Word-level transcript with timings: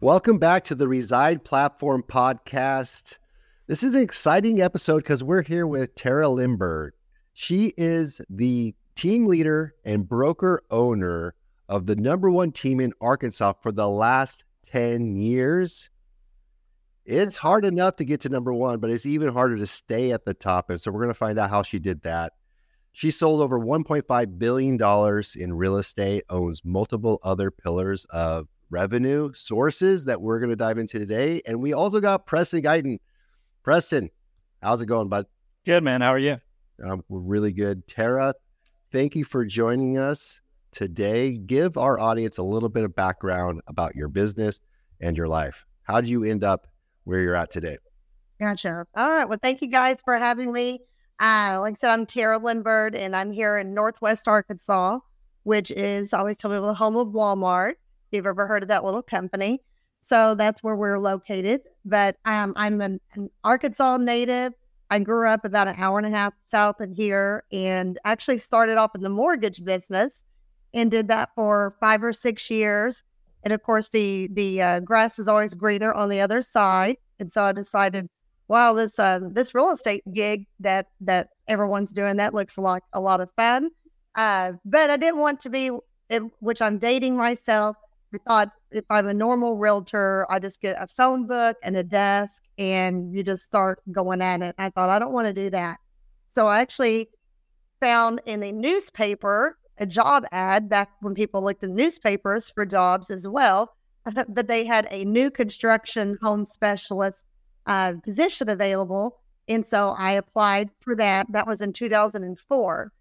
Welcome 0.00 0.38
back 0.38 0.62
to 0.66 0.76
the 0.76 0.86
Reside 0.86 1.44
Platform 1.44 2.04
podcast. 2.04 3.18
This 3.66 3.82
is 3.82 3.96
an 3.96 4.00
exciting 4.00 4.60
episode 4.60 4.98
because 4.98 5.24
we're 5.24 5.42
here 5.42 5.66
with 5.66 5.96
Tara 5.96 6.26
Limbird. 6.26 6.90
She 7.32 7.74
is 7.76 8.20
the 8.30 8.76
team 8.94 9.26
leader 9.26 9.74
and 9.84 10.08
broker 10.08 10.62
owner 10.70 11.34
of 11.68 11.86
the 11.86 11.96
number 11.96 12.30
one 12.30 12.52
team 12.52 12.78
in 12.78 12.92
Arkansas 13.00 13.54
for 13.60 13.72
the 13.72 13.88
last 13.88 14.44
10 14.66 15.16
years. 15.16 15.90
It's 17.04 17.36
hard 17.36 17.64
enough 17.64 17.96
to 17.96 18.04
get 18.04 18.20
to 18.20 18.28
number 18.28 18.54
one, 18.54 18.78
but 18.78 18.90
it's 18.90 19.04
even 19.04 19.32
harder 19.32 19.56
to 19.56 19.66
stay 19.66 20.12
at 20.12 20.24
the 20.24 20.32
top. 20.32 20.70
And 20.70 20.80
so 20.80 20.92
we're 20.92 21.00
going 21.00 21.08
to 21.08 21.14
find 21.14 21.40
out 21.40 21.50
how 21.50 21.64
she 21.64 21.80
did 21.80 22.02
that. 22.02 22.34
She 22.92 23.10
sold 23.10 23.40
over 23.40 23.58
$1.5 23.58 24.38
billion 24.38 24.78
in 25.36 25.54
real 25.54 25.76
estate, 25.76 26.22
owns 26.30 26.64
multiple 26.64 27.18
other 27.24 27.50
pillars 27.50 28.04
of 28.10 28.46
revenue 28.70 29.32
sources 29.34 30.04
that 30.04 30.20
we're 30.20 30.38
going 30.38 30.50
to 30.50 30.56
dive 30.56 30.78
into 30.78 30.98
today. 30.98 31.42
And 31.46 31.60
we 31.60 31.72
also 31.72 32.00
got 32.00 32.26
Preston 32.26 32.62
Guyton. 32.62 32.98
Preston, 33.62 34.10
how's 34.62 34.80
it 34.80 34.86
going, 34.86 35.08
bud? 35.08 35.26
Good, 35.64 35.82
man. 35.82 36.00
How 36.00 36.10
are 36.10 36.18
you? 36.18 36.38
Um, 36.82 37.02
we're 37.08 37.20
really 37.20 37.52
good. 37.52 37.86
Tara, 37.86 38.34
thank 38.92 39.16
you 39.16 39.24
for 39.24 39.44
joining 39.44 39.98
us 39.98 40.40
today. 40.70 41.36
Give 41.36 41.76
our 41.76 41.98
audience 41.98 42.38
a 42.38 42.42
little 42.42 42.68
bit 42.68 42.84
of 42.84 42.94
background 42.94 43.60
about 43.66 43.96
your 43.96 44.08
business 44.08 44.60
and 45.00 45.16
your 45.16 45.28
life. 45.28 45.64
How 45.82 46.00
did 46.00 46.10
you 46.10 46.24
end 46.24 46.44
up 46.44 46.66
where 47.04 47.20
you're 47.20 47.34
at 47.34 47.50
today? 47.50 47.78
Gotcha. 48.40 48.84
All 48.94 49.10
right. 49.10 49.28
Well, 49.28 49.38
thank 49.42 49.62
you 49.62 49.68
guys 49.68 50.00
for 50.04 50.16
having 50.16 50.52
me. 50.52 50.80
Uh, 51.20 51.58
like 51.60 51.72
I 51.72 51.74
said, 51.74 51.90
I'm 51.90 52.06
Tara 52.06 52.38
Limbird, 52.38 52.94
and 52.94 53.16
I'm 53.16 53.32
here 53.32 53.58
in 53.58 53.74
Northwest 53.74 54.28
Arkansas, 54.28 55.00
which 55.42 55.72
is 55.72 56.12
I 56.12 56.20
always 56.20 56.38
tell 56.38 56.50
people 56.52 56.66
the 56.68 56.74
home 56.74 56.96
of 56.96 57.08
Walmart 57.08 57.74
you've 58.10 58.26
ever 58.26 58.46
heard 58.46 58.62
of 58.62 58.68
that 58.68 58.84
little 58.84 59.02
company. 59.02 59.60
So 60.00 60.34
that's 60.34 60.62
where 60.62 60.76
we're 60.76 60.98
located. 60.98 61.62
But 61.84 62.16
um, 62.24 62.52
I'm 62.56 62.80
an, 62.80 63.00
an, 63.14 63.30
Arkansas 63.44 63.96
native. 63.98 64.52
I 64.90 64.98
grew 65.00 65.28
up 65.28 65.44
about 65.44 65.68
an 65.68 65.74
hour 65.76 65.98
and 65.98 66.06
a 66.06 66.16
half 66.16 66.34
south 66.48 66.80
of 66.80 66.92
here 66.92 67.44
and 67.52 67.98
actually 68.04 68.38
started 68.38 68.78
off 68.78 68.94
in 68.94 69.02
the 69.02 69.10
mortgage 69.10 69.62
business 69.64 70.24
and 70.72 70.90
did 70.90 71.08
that 71.08 71.30
for 71.34 71.76
five 71.80 72.02
or 72.02 72.12
six 72.12 72.48
years. 72.50 73.04
And 73.44 73.52
of 73.52 73.62
course, 73.62 73.90
the 73.90 74.28
the 74.32 74.62
uh, 74.62 74.80
grass 74.80 75.18
is 75.18 75.28
always 75.28 75.54
greener 75.54 75.92
on 75.92 76.08
the 76.08 76.20
other 76.20 76.42
side. 76.42 76.96
And 77.20 77.30
so 77.30 77.42
I 77.42 77.52
decided, 77.52 78.08
wow, 78.48 78.72
this 78.72 78.98
uh, 78.98 79.20
this 79.30 79.54
real 79.54 79.70
estate 79.70 80.02
gig 80.12 80.46
that 80.60 80.86
that 81.00 81.28
everyone's 81.46 81.92
doing 81.92 82.16
that 82.16 82.34
looks 82.34 82.58
like 82.58 82.82
a 82.92 83.00
lot 83.00 83.20
of 83.20 83.30
fun. 83.36 83.70
Uh, 84.14 84.52
but 84.64 84.90
I 84.90 84.96
didn't 84.96 85.20
want 85.20 85.40
to 85.42 85.50
be, 85.50 85.70
which 86.40 86.60
I'm 86.60 86.78
dating 86.78 87.16
myself. 87.16 87.76
I 88.14 88.18
thought 88.18 88.52
if 88.70 88.84
I'm 88.90 89.06
a 89.06 89.14
normal 89.14 89.56
realtor, 89.56 90.26
I 90.30 90.38
just 90.38 90.60
get 90.60 90.80
a 90.80 90.86
phone 90.86 91.26
book 91.26 91.56
and 91.62 91.76
a 91.76 91.82
desk 91.82 92.42
and 92.56 93.14
you 93.14 93.22
just 93.22 93.44
start 93.44 93.80
going 93.92 94.22
at 94.22 94.42
it. 94.42 94.54
I 94.58 94.70
thought 94.70 94.90
I 94.90 94.98
don't 94.98 95.12
want 95.12 95.26
to 95.26 95.34
do 95.34 95.50
that. 95.50 95.78
So 96.30 96.46
I 96.46 96.60
actually 96.60 97.10
found 97.80 98.20
in 98.26 98.40
the 98.40 98.52
newspaper 98.52 99.58
a 99.78 99.86
job 99.86 100.24
ad 100.32 100.68
back 100.68 100.90
when 101.00 101.14
people 101.14 101.42
looked 101.42 101.62
in 101.62 101.74
newspapers 101.74 102.50
for 102.50 102.64
jobs 102.66 103.10
as 103.10 103.26
well. 103.28 103.74
But 104.28 104.48
they 104.48 104.64
had 104.64 104.88
a 104.90 105.04
new 105.04 105.30
construction 105.30 106.16
home 106.22 106.46
specialist 106.46 107.24
uh, 107.66 107.94
position 108.02 108.48
available. 108.48 109.20
And 109.48 109.64
so 109.64 109.94
I 109.98 110.12
applied 110.12 110.70
for 110.80 110.96
that. 110.96 111.26
That 111.30 111.46
was 111.46 111.60
in 111.60 111.74
2004. 111.74 112.92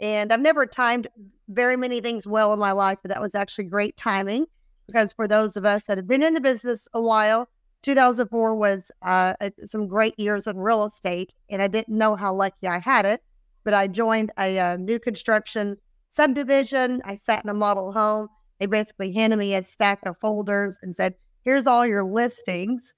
And 0.00 0.32
I've 0.32 0.40
never 0.40 0.66
timed 0.66 1.08
very 1.48 1.76
many 1.76 2.00
things 2.00 2.26
well 2.26 2.52
in 2.52 2.58
my 2.58 2.72
life, 2.72 2.98
but 3.02 3.10
that 3.10 3.20
was 3.20 3.34
actually 3.34 3.64
great 3.64 3.96
timing 3.96 4.46
because 4.86 5.12
for 5.12 5.28
those 5.28 5.56
of 5.56 5.64
us 5.64 5.84
that 5.84 5.98
have 5.98 6.08
been 6.08 6.22
in 6.22 6.34
the 6.34 6.40
business 6.40 6.88
a 6.94 7.00
while, 7.00 7.48
2004 7.82 8.54
was 8.54 8.90
uh, 9.02 9.34
some 9.64 9.86
great 9.86 10.18
years 10.18 10.46
in 10.46 10.56
real 10.56 10.84
estate. 10.84 11.34
And 11.48 11.62
I 11.62 11.68
didn't 11.68 11.96
know 11.96 12.16
how 12.16 12.34
lucky 12.34 12.66
I 12.66 12.78
had 12.78 13.06
it, 13.06 13.22
but 13.64 13.74
I 13.74 13.86
joined 13.86 14.32
a, 14.38 14.56
a 14.56 14.72
uh, 14.72 14.76
new 14.76 14.98
construction 14.98 15.76
subdivision. 16.10 17.02
I 17.04 17.14
sat 17.14 17.44
in 17.44 17.50
a 17.50 17.54
model 17.54 17.92
home. 17.92 18.28
They 18.58 18.66
basically 18.66 19.12
handed 19.12 19.38
me 19.38 19.54
a 19.54 19.62
stack 19.62 20.00
of 20.04 20.18
folders 20.18 20.78
and 20.82 20.94
said, 20.94 21.14
Here's 21.44 21.66
all 21.66 21.86
your 21.86 22.04
listings. 22.04 22.92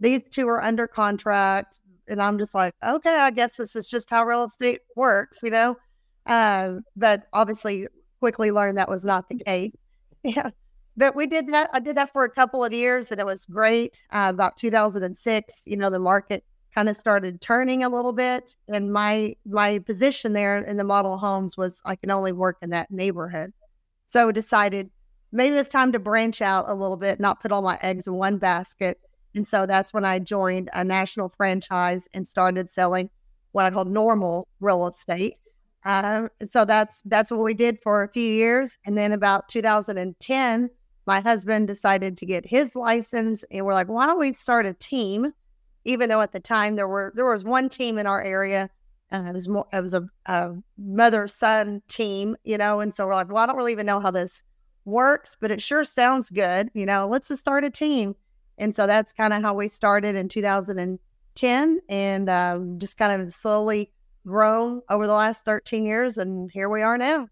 These 0.00 0.22
two 0.30 0.46
are 0.48 0.62
under 0.62 0.86
contract. 0.86 1.80
And 2.06 2.22
I'm 2.22 2.38
just 2.38 2.54
like, 2.54 2.74
okay, 2.84 3.16
I 3.16 3.30
guess 3.30 3.56
this 3.56 3.74
is 3.74 3.86
just 3.86 4.08
how 4.08 4.24
real 4.24 4.44
estate 4.44 4.80
works, 4.96 5.40
you 5.42 5.50
know? 5.50 5.76
Uh, 6.28 6.76
but 6.94 7.26
obviously, 7.32 7.88
quickly 8.20 8.50
learned 8.50 8.78
that 8.78 8.88
was 8.88 9.04
not 9.04 9.28
the 9.28 9.36
case. 9.36 9.74
Yeah. 10.24 10.50
But 10.96 11.14
we 11.14 11.28
did 11.28 11.46
that. 11.50 11.70
I 11.72 11.78
did 11.78 11.96
that 11.96 12.12
for 12.12 12.24
a 12.24 12.28
couple 12.28 12.64
of 12.64 12.72
years 12.72 13.12
and 13.12 13.20
it 13.20 13.24
was 13.24 13.46
great. 13.46 14.02
Uh, 14.10 14.32
about 14.34 14.56
2006, 14.56 15.62
you 15.64 15.76
know, 15.76 15.90
the 15.90 16.00
market 16.00 16.44
kind 16.74 16.88
of 16.88 16.96
started 16.96 17.40
turning 17.40 17.84
a 17.84 17.88
little 17.88 18.12
bit. 18.12 18.56
And 18.66 18.92
my 18.92 19.36
my 19.46 19.78
position 19.78 20.32
there 20.32 20.58
in 20.58 20.76
the 20.76 20.82
model 20.82 21.16
homes 21.16 21.56
was 21.56 21.80
I 21.84 21.94
can 21.94 22.10
only 22.10 22.32
work 22.32 22.56
in 22.62 22.70
that 22.70 22.90
neighborhood. 22.90 23.52
So 24.08 24.28
I 24.28 24.32
decided 24.32 24.90
maybe 25.30 25.56
it's 25.56 25.68
time 25.68 25.92
to 25.92 26.00
branch 26.00 26.42
out 26.42 26.64
a 26.68 26.74
little 26.74 26.96
bit, 26.96 27.20
not 27.20 27.40
put 27.40 27.52
all 27.52 27.62
my 27.62 27.78
eggs 27.80 28.08
in 28.08 28.14
one 28.14 28.38
basket. 28.38 29.00
And 29.36 29.46
so 29.46 29.66
that's 29.66 29.94
when 29.94 30.04
I 30.04 30.18
joined 30.18 30.68
a 30.72 30.82
national 30.82 31.28
franchise 31.36 32.08
and 32.12 32.26
started 32.26 32.70
selling 32.70 33.08
what 33.52 33.66
I 33.66 33.70
call 33.70 33.84
normal 33.84 34.48
real 34.60 34.88
estate. 34.88 35.36
Uh, 35.84 36.28
so 36.44 36.64
that's 36.64 37.02
that's 37.04 37.30
what 37.30 37.40
we 37.40 37.54
did 37.54 37.78
for 37.82 38.02
a 38.02 38.08
few 38.08 38.28
years, 38.28 38.78
and 38.84 38.98
then 38.98 39.12
about 39.12 39.48
2010, 39.48 40.70
my 41.06 41.20
husband 41.20 41.68
decided 41.68 42.16
to 42.18 42.26
get 42.26 42.44
his 42.44 42.74
license, 42.74 43.44
and 43.50 43.64
we're 43.64 43.74
like, 43.74 43.88
why 43.88 44.06
don't 44.06 44.18
we 44.18 44.32
start 44.32 44.66
a 44.66 44.74
team? 44.74 45.32
Even 45.84 46.08
though 46.08 46.20
at 46.20 46.32
the 46.32 46.40
time 46.40 46.76
there 46.76 46.88
were 46.88 47.12
there 47.14 47.30
was 47.30 47.44
one 47.44 47.68
team 47.68 47.96
in 47.96 48.06
our 48.06 48.22
area, 48.22 48.68
and 49.10 49.28
it 49.28 49.32
was 49.32 49.48
more 49.48 49.66
it 49.72 49.80
was 49.80 49.94
a, 49.94 50.06
a 50.26 50.50
mother 50.76 51.28
son 51.28 51.80
team, 51.88 52.36
you 52.44 52.58
know, 52.58 52.80
and 52.80 52.92
so 52.92 53.06
we're 53.06 53.14
like, 53.14 53.28
well, 53.28 53.38
I 53.38 53.46
don't 53.46 53.56
really 53.56 53.72
even 53.72 53.86
know 53.86 54.00
how 54.00 54.10
this 54.10 54.42
works, 54.84 55.36
but 55.40 55.50
it 55.50 55.62
sure 55.62 55.84
sounds 55.84 56.28
good, 56.28 56.70
you 56.74 56.86
know. 56.86 57.08
Let's 57.08 57.28
just 57.28 57.40
start 57.40 57.64
a 57.64 57.70
team, 57.70 58.16
and 58.58 58.74
so 58.74 58.86
that's 58.86 59.12
kind 59.12 59.32
of 59.32 59.42
how 59.42 59.54
we 59.54 59.68
started 59.68 60.16
in 60.16 60.28
2010, 60.28 61.80
and 61.88 62.28
um, 62.28 62.78
just 62.80 62.98
kind 62.98 63.22
of 63.22 63.32
slowly 63.32 63.92
grown 64.28 64.82
over 64.90 65.06
the 65.06 65.12
last 65.12 65.44
13 65.44 65.84
years, 65.84 66.18
and 66.18 66.50
here 66.52 66.68
we 66.68 66.82
are 66.82 66.98
now. 66.98 67.28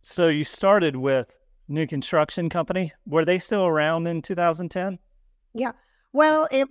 So 0.00 0.28
you 0.28 0.42
started 0.42 0.96
with 0.96 1.38
new 1.68 1.86
construction 1.86 2.48
company. 2.48 2.92
Were 3.06 3.24
they 3.24 3.38
still 3.38 3.66
around 3.66 4.06
in 4.06 4.22
2010? 4.22 4.98
Yeah. 5.54 5.72
Well, 6.12 6.48
it 6.50 6.68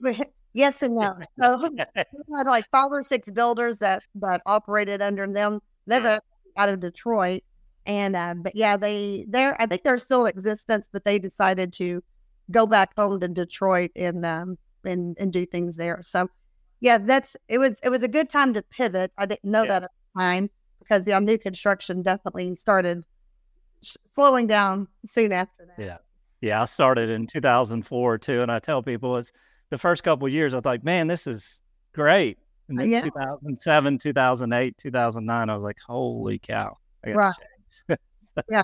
yes 0.53 0.81
and 0.81 0.95
no. 0.95 1.15
So 1.39 1.69
we 1.69 1.77
had 1.95 2.47
like 2.47 2.65
five 2.71 2.91
or 2.91 3.01
six 3.01 3.29
builders 3.29 3.79
that 3.79 4.03
that 4.15 4.41
operated 4.45 5.01
under 5.01 5.25
them. 5.27 5.61
They're 5.87 6.19
out 6.57 6.69
of 6.69 6.79
Detroit, 6.79 7.43
and 7.85 8.15
uh, 8.15 8.35
but 8.37 8.55
yeah, 8.55 8.75
they 8.75 9.25
they're 9.29 9.59
I 9.61 9.65
think 9.65 9.83
they're 9.83 9.97
still 9.97 10.25
in 10.25 10.29
existence, 10.31 10.89
but 10.91 11.05
they 11.05 11.19
decided 11.19 11.73
to 11.73 12.03
go 12.51 12.67
back 12.67 12.91
home 12.97 13.19
to 13.21 13.27
Detroit 13.27 13.91
and 13.95 14.25
um 14.25 14.57
and 14.83 15.15
and 15.19 15.31
do 15.31 15.45
things 15.45 15.77
there. 15.77 15.99
So 16.01 16.27
yeah, 16.81 16.97
that's 16.97 17.37
it 17.47 17.59
was 17.59 17.79
it 17.83 17.89
was 17.89 18.03
a 18.03 18.07
good 18.07 18.29
time 18.29 18.53
to 18.55 18.61
pivot. 18.63 19.11
I 19.17 19.27
didn't 19.27 19.49
know 19.49 19.61
yeah. 19.63 19.69
that 19.69 19.83
at 19.83 19.91
the 19.91 20.19
time 20.19 20.49
because 20.79 21.07
yeah, 21.07 21.19
new 21.19 21.37
construction 21.37 22.01
definitely 22.01 22.55
started 22.55 23.03
sh- 23.83 23.95
slowing 24.05 24.47
down 24.47 24.87
soon 25.05 25.31
after 25.31 25.67
that. 25.67 25.81
Yeah, 25.81 25.97
yeah, 26.41 26.63
I 26.63 26.65
started 26.65 27.11
in 27.11 27.27
2004 27.27 28.17
too, 28.17 28.41
and 28.41 28.51
I 28.51 28.57
tell 28.57 28.81
people 28.81 29.15
it's 29.17 29.31
the 29.69 29.77
first 29.77 30.03
couple 30.03 30.27
years 30.27 30.55
I 30.55 30.59
thought, 30.59 30.83
man, 30.83 31.05
this 31.05 31.27
is 31.27 31.61
great. 31.93 32.39
And 32.67 32.79
then 32.79 32.87
uh, 32.87 32.89
yeah. 32.89 33.01
2007, 33.01 33.97
2008, 33.99 34.77
2009, 34.77 35.49
I 35.49 35.53
was 35.53 35.63
like, 35.63 35.77
holy 35.85 36.39
cow, 36.39 36.77
right. 37.05 37.33
yeah. 38.49 38.63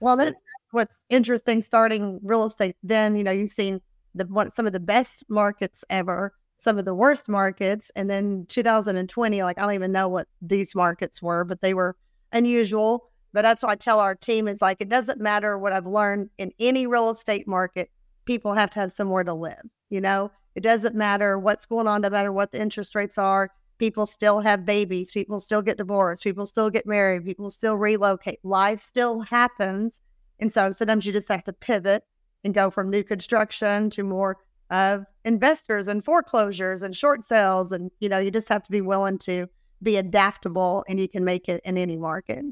Well, 0.00 0.16
that's 0.16 0.40
what's 0.72 1.04
interesting 1.10 1.62
starting 1.62 2.18
real 2.24 2.44
estate. 2.44 2.74
Then 2.82 3.14
you 3.14 3.22
know 3.22 3.30
you've 3.30 3.52
seen 3.52 3.80
the 4.16 4.24
what 4.24 4.52
some 4.52 4.66
of 4.66 4.72
the 4.72 4.80
best 4.80 5.22
markets 5.28 5.84
ever 5.88 6.32
some 6.62 6.78
of 6.78 6.84
the 6.84 6.94
worst 6.94 7.28
markets. 7.28 7.90
And 7.96 8.08
then 8.08 8.46
2020, 8.48 9.42
like 9.42 9.58
I 9.58 9.62
don't 9.62 9.74
even 9.74 9.92
know 9.92 10.08
what 10.08 10.28
these 10.40 10.74
markets 10.74 11.20
were, 11.20 11.44
but 11.44 11.60
they 11.60 11.74
were 11.74 11.96
unusual. 12.32 13.10
But 13.32 13.42
that's 13.42 13.62
what 13.62 13.72
I 13.72 13.74
tell 13.74 13.98
our 13.98 14.14
team 14.14 14.46
is 14.46 14.62
like, 14.62 14.76
it 14.80 14.88
doesn't 14.88 15.20
matter 15.20 15.58
what 15.58 15.72
I've 15.72 15.86
learned 15.86 16.30
in 16.38 16.52
any 16.60 16.86
real 16.86 17.10
estate 17.10 17.48
market, 17.48 17.90
people 18.26 18.54
have 18.54 18.70
to 18.70 18.80
have 18.80 18.92
somewhere 18.92 19.24
to 19.24 19.34
live. 19.34 19.62
You 19.90 20.00
know, 20.00 20.30
it 20.54 20.60
doesn't 20.60 20.94
matter 20.94 21.38
what's 21.38 21.66
going 21.66 21.88
on, 21.88 22.02
no 22.02 22.10
matter 22.10 22.32
what 22.32 22.52
the 22.52 22.60
interest 22.60 22.94
rates 22.94 23.18
are. 23.18 23.50
People 23.78 24.06
still 24.06 24.38
have 24.38 24.64
babies. 24.64 25.10
People 25.10 25.40
still 25.40 25.62
get 25.62 25.78
divorced. 25.78 26.22
People 26.22 26.46
still 26.46 26.70
get 26.70 26.86
married. 26.86 27.24
People 27.24 27.50
still 27.50 27.74
relocate. 27.74 28.38
Life 28.44 28.78
still 28.78 29.20
happens. 29.20 30.00
And 30.38 30.52
so 30.52 30.70
sometimes 30.70 31.06
you 31.06 31.12
just 31.12 31.28
have 31.28 31.44
to 31.44 31.52
pivot 31.52 32.04
and 32.44 32.54
go 32.54 32.70
from 32.70 32.90
new 32.90 33.02
construction 33.02 33.90
to 33.90 34.04
more 34.04 34.36
of 34.72 35.04
investors 35.24 35.86
and 35.86 36.04
foreclosures 36.04 36.82
and 36.82 36.96
short 36.96 37.22
sales. 37.22 37.70
And, 37.70 37.90
you 38.00 38.08
know, 38.08 38.18
you 38.18 38.30
just 38.30 38.48
have 38.48 38.64
to 38.64 38.70
be 38.70 38.80
willing 38.80 39.18
to 39.18 39.46
be 39.82 39.96
adaptable 39.96 40.84
and 40.88 40.98
you 40.98 41.08
can 41.08 41.24
make 41.24 41.48
it 41.48 41.60
in 41.64 41.76
any 41.76 41.98
market. 41.98 42.42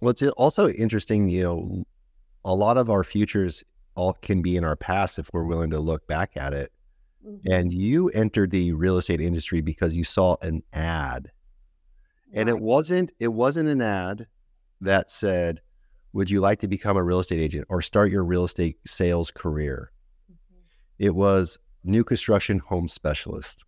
Well, 0.00 0.10
it's 0.10 0.22
also 0.22 0.68
interesting, 0.68 1.28
you 1.28 1.42
know, 1.42 1.84
a 2.44 2.54
lot 2.54 2.76
of 2.76 2.90
our 2.90 3.02
futures 3.02 3.64
all 3.94 4.12
can 4.12 4.42
be 4.42 4.56
in 4.56 4.64
our 4.64 4.76
past 4.76 5.18
if 5.18 5.30
we're 5.32 5.44
willing 5.44 5.70
to 5.70 5.80
look 5.80 6.06
back 6.06 6.36
at 6.36 6.52
it. 6.52 6.70
Mm-hmm. 7.26 7.50
And 7.50 7.72
you 7.72 8.08
entered 8.10 8.50
the 8.50 8.72
real 8.72 8.98
estate 8.98 9.20
industry 9.20 9.62
because 9.62 9.96
you 9.96 10.04
saw 10.04 10.36
an 10.42 10.62
ad. 10.72 11.30
And 12.32 12.48
it 12.48 12.60
wasn't 12.60 13.10
it 13.18 13.28
wasn't 13.28 13.68
an 13.68 13.82
ad 13.82 14.26
that 14.80 15.10
said, 15.10 15.60
"Would 16.12 16.30
you 16.30 16.40
like 16.40 16.60
to 16.60 16.68
become 16.68 16.96
a 16.96 17.02
real 17.02 17.18
estate 17.18 17.40
agent 17.40 17.66
or 17.68 17.82
start 17.82 18.12
your 18.12 18.24
real 18.24 18.44
estate 18.44 18.78
sales 18.86 19.30
career?" 19.32 19.90
It 21.00 21.14
was 21.14 21.58
new 21.82 22.04
construction 22.04 22.58
home 22.58 22.86
specialist. 22.86 23.64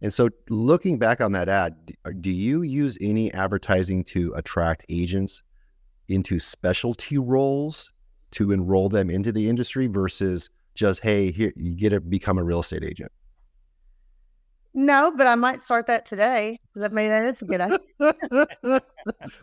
And 0.00 0.12
so, 0.12 0.30
looking 0.48 0.98
back 0.98 1.20
on 1.20 1.32
that 1.32 1.50
ad, 1.50 1.92
uh, 2.04 2.12
do 2.18 2.30
you 2.30 2.62
use 2.62 2.96
any 3.00 3.32
advertising 3.32 4.02
to 4.04 4.32
attract 4.34 4.86
agents 4.88 5.42
into 6.08 6.40
specialty 6.40 7.18
roles 7.18 7.92
to 8.32 8.52
enroll 8.52 8.88
them 8.88 9.10
into 9.10 9.32
the 9.32 9.48
industry 9.48 9.86
versus 9.86 10.48
just, 10.74 11.02
hey, 11.02 11.30
here 11.30 11.52
you 11.56 11.76
get 11.76 11.90
to 11.90 12.00
become 12.00 12.38
a 12.38 12.42
real 12.42 12.60
estate 12.60 12.82
agent? 12.82 13.12
No, 14.72 15.12
but 15.14 15.26
I 15.26 15.34
might 15.34 15.62
start 15.62 15.86
that 15.86 16.06
today 16.06 16.58
because 16.72 16.90
maybe 16.90 17.08
that 17.08 17.24
is 17.24 17.42
a 17.42 17.44
good 17.44 17.60
idea. 17.60 17.78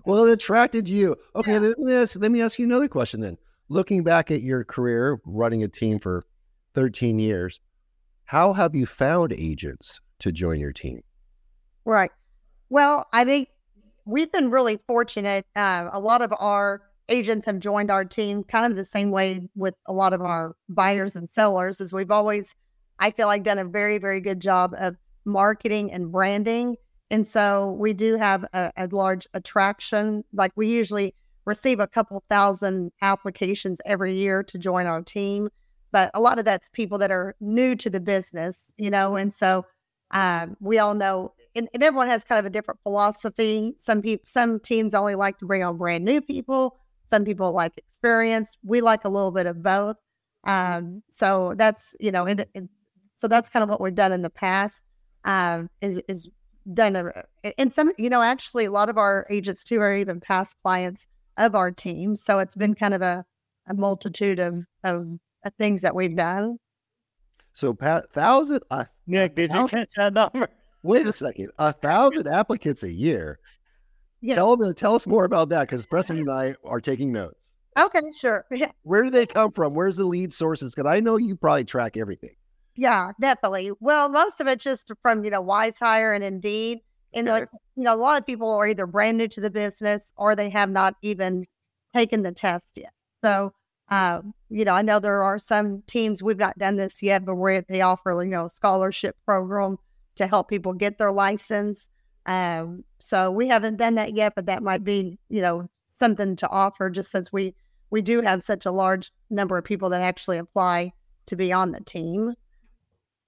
well, 0.05 0.25
it 0.25 0.33
attracted 0.33 0.89
you. 0.89 1.15
Okay, 1.35 1.53
yeah. 1.53 1.59
let, 1.59 1.79
me 1.79 1.93
ask, 1.93 2.19
let 2.19 2.31
me 2.31 2.41
ask 2.41 2.57
you 2.57 2.65
another 2.65 2.87
question 2.87 3.21
then. 3.21 3.37
Looking 3.69 4.03
back 4.03 4.31
at 4.31 4.41
your 4.41 4.63
career 4.65 5.21
running 5.25 5.63
a 5.63 5.67
team 5.67 5.99
for 5.99 6.23
13 6.73 7.19
years, 7.19 7.59
how 8.25 8.53
have 8.53 8.75
you 8.75 8.85
found 8.85 9.33
agents 9.33 9.99
to 10.19 10.31
join 10.31 10.59
your 10.59 10.73
team? 10.73 11.01
Right. 11.85 12.11
Well, 12.69 13.07
I 13.11 13.25
think 13.25 13.49
we've 14.05 14.31
been 14.31 14.51
really 14.51 14.79
fortunate. 14.87 15.45
Uh, 15.55 15.89
a 15.91 15.99
lot 15.99 16.21
of 16.21 16.33
our 16.39 16.81
agents 17.11 17.45
have 17.45 17.59
joined 17.59 17.91
our 17.91 18.05
team 18.05 18.43
kind 18.43 18.71
of 18.71 18.77
the 18.77 18.85
same 18.85 19.11
way 19.11 19.41
with 19.55 19.75
a 19.87 19.93
lot 19.93 20.13
of 20.13 20.21
our 20.21 20.55
buyers 20.69 21.15
and 21.15 21.29
sellers 21.29 21.81
as 21.81 21.91
we've 21.91 22.09
always 22.09 22.55
i 22.99 23.11
feel 23.11 23.27
like 23.27 23.43
done 23.43 23.59
a 23.59 23.65
very 23.65 23.97
very 23.97 24.21
good 24.21 24.39
job 24.39 24.73
of 24.77 24.95
marketing 25.25 25.91
and 25.91 26.11
branding 26.11 26.75
and 27.09 27.27
so 27.27 27.75
we 27.77 27.91
do 27.91 28.17
have 28.17 28.45
a, 28.53 28.71
a 28.77 28.87
large 28.91 29.27
attraction 29.33 30.23
like 30.33 30.51
we 30.55 30.67
usually 30.67 31.13
receive 31.45 31.79
a 31.79 31.87
couple 31.87 32.23
thousand 32.29 32.91
applications 33.01 33.81
every 33.85 34.17
year 34.17 34.41
to 34.41 34.57
join 34.57 34.85
our 34.87 35.01
team 35.01 35.49
but 35.91 36.11
a 36.13 36.19
lot 36.19 36.39
of 36.39 36.45
that's 36.45 36.69
people 36.69 36.97
that 36.97 37.11
are 37.11 37.35
new 37.39 37.75
to 37.75 37.89
the 37.89 37.99
business 37.99 38.71
you 38.77 38.89
know 38.89 39.15
and 39.15 39.33
so 39.33 39.65
um, 40.11 40.57
we 40.59 40.77
all 40.77 40.93
know, 40.93 41.33
and, 41.55 41.69
and, 41.73 41.83
everyone 41.83 42.07
has 42.07 42.23
kind 42.23 42.37
of 42.37 42.45
a 42.45 42.49
different 42.49 42.81
philosophy. 42.83 43.73
Some 43.79 44.01
people, 44.01 44.23
some 44.25 44.59
teams 44.59 44.93
only 44.93 45.15
like 45.15 45.39
to 45.39 45.45
bring 45.45 45.63
on 45.63 45.77
brand 45.77 46.03
new 46.03 46.21
people. 46.21 46.77
Some 47.09 47.23
people 47.23 47.53
like 47.53 47.77
experience. 47.77 48.57
We 48.63 48.81
like 48.81 49.05
a 49.05 49.09
little 49.09 49.31
bit 49.31 49.45
of 49.45 49.63
both. 49.63 49.95
Um, 50.43 51.01
so 51.09 51.53
that's 51.55 51.95
you 51.99 52.11
know, 52.11 52.25
and, 52.25 52.45
and, 52.55 52.69
so 53.15 53.27
that's 53.27 53.49
kind 53.49 53.63
of 53.63 53.69
what 53.69 53.79
we've 53.79 53.95
done 53.95 54.11
in 54.11 54.21
the 54.21 54.29
past. 54.29 54.81
Um, 55.23 55.69
is 55.81 56.01
is 56.07 56.27
done, 56.73 56.95
a, 56.95 57.23
and 57.57 57.71
some 57.71 57.93
you 57.97 58.09
know, 58.09 58.21
actually, 58.21 58.65
a 58.65 58.71
lot 58.71 58.89
of 58.89 58.97
our 58.97 59.25
agents 59.29 59.63
too 59.63 59.79
are 59.79 59.95
even 59.95 60.19
past 60.19 60.55
clients 60.61 61.07
of 61.37 61.55
our 61.55 61.71
team. 61.71 62.15
So 62.15 62.39
it's 62.39 62.55
been 62.55 62.75
kind 62.75 62.93
of 62.93 63.01
a, 63.01 63.23
a 63.67 63.73
multitude 63.73 64.39
of, 64.39 64.65
of, 64.83 65.07
of 65.43 65.53
things 65.55 65.81
that 65.81 65.95
we've 65.95 66.15
done. 66.15 66.57
So, 67.53 67.73
Pat, 67.73 68.11
thousand. 68.11 68.61
Uh, 68.71 68.85
Nick, 69.07 69.35
did 69.35 69.51
thousand, 69.51 69.63
you 69.63 69.85
catch 69.85 69.93
that 69.97 70.13
number? 70.13 70.47
Wait 70.83 71.05
a 71.05 71.11
second. 71.11 71.49
A 71.59 71.73
thousand 71.73 72.27
applicants 72.27 72.83
a 72.83 72.91
year. 72.91 73.39
Yes. 74.21 74.35
Tell 74.35 74.55
them. 74.55 74.73
Tell 74.73 74.95
us 74.95 75.05
more 75.05 75.25
about 75.25 75.49
that 75.49 75.61
because 75.61 75.85
Preston 75.85 76.19
and 76.19 76.31
I 76.31 76.55
are 76.63 76.79
taking 76.79 77.11
notes. 77.11 77.51
Okay, 77.79 78.01
sure. 78.17 78.45
Where 78.83 79.03
do 79.03 79.09
they 79.09 79.25
come 79.25 79.51
from? 79.51 79.73
Where's 79.73 79.95
the 79.95 80.05
lead 80.05 80.33
sources? 80.33 80.73
Because 80.73 80.89
I 80.89 80.99
know 80.99 81.17
you 81.17 81.35
probably 81.35 81.65
track 81.65 81.97
everything. 81.97 82.35
Yeah, 82.75 83.11
definitely. 83.19 83.71
Well, 83.79 84.09
most 84.09 84.39
of 84.39 84.47
it's 84.47 84.63
just 84.63 84.91
from 85.01 85.23
you 85.23 85.31
know 85.31 85.43
WizeHire 85.43 86.15
and 86.15 86.23
Indeed, 86.23 86.79
and 87.13 87.27
okay. 87.27 87.41
like 87.41 87.49
you 87.75 87.83
know 87.83 87.95
a 87.95 87.97
lot 87.97 88.19
of 88.19 88.25
people 88.25 88.49
are 88.51 88.67
either 88.67 88.85
brand 88.85 89.17
new 89.17 89.27
to 89.29 89.41
the 89.41 89.49
business 89.49 90.13
or 90.15 90.35
they 90.35 90.49
have 90.49 90.69
not 90.69 90.95
even 91.01 91.43
taken 91.93 92.23
the 92.23 92.31
test 92.31 92.77
yet. 92.77 92.93
So 93.23 93.53
uh, 93.91 94.21
you 94.49 94.63
know, 94.63 94.73
I 94.73 94.81
know 94.81 94.99
there 94.99 95.21
are 95.21 95.37
some 95.37 95.83
teams 95.85 96.23
we've 96.23 96.37
not 96.37 96.57
done 96.57 96.77
this 96.77 97.03
yet, 97.03 97.25
but 97.25 97.35
where 97.35 97.61
they 97.61 97.81
offer, 97.81 98.23
you 98.23 98.31
know, 98.31 98.47
scholarship 98.47 99.17
program 99.25 99.77
to 100.15 100.27
help 100.27 100.47
people 100.47 100.73
get 100.73 100.97
their 100.97 101.11
license. 101.11 101.89
Um, 102.25 102.85
so 102.99 103.31
we 103.31 103.49
haven't 103.49 103.77
done 103.77 103.95
that 103.95 104.13
yet, 104.15 104.33
but 104.33 104.45
that 104.45 104.63
might 104.63 104.85
be, 104.85 105.19
you 105.29 105.41
know, 105.41 105.69
something 105.89 106.37
to 106.37 106.49
offer 106.49 106.89
just 106.89 107.11
since 107.11 107.31
we 107.31 107.53
we 107.89 108.01
do 108.01 108.21
have 108.21 108.41
such 108.41 108.65
a 108.65 108.71
large 108.71 109.11
number 109.29 109.57
of 109.57 109.65
people 109.65 109.89
that 109.89 110.01
actually 110.01 110.37
apply 110.37 110.93
to 111.25 111.35
be 111.35 111.51
on 111.51 111.73
the 111.73 111.81
team, 111.81 112.33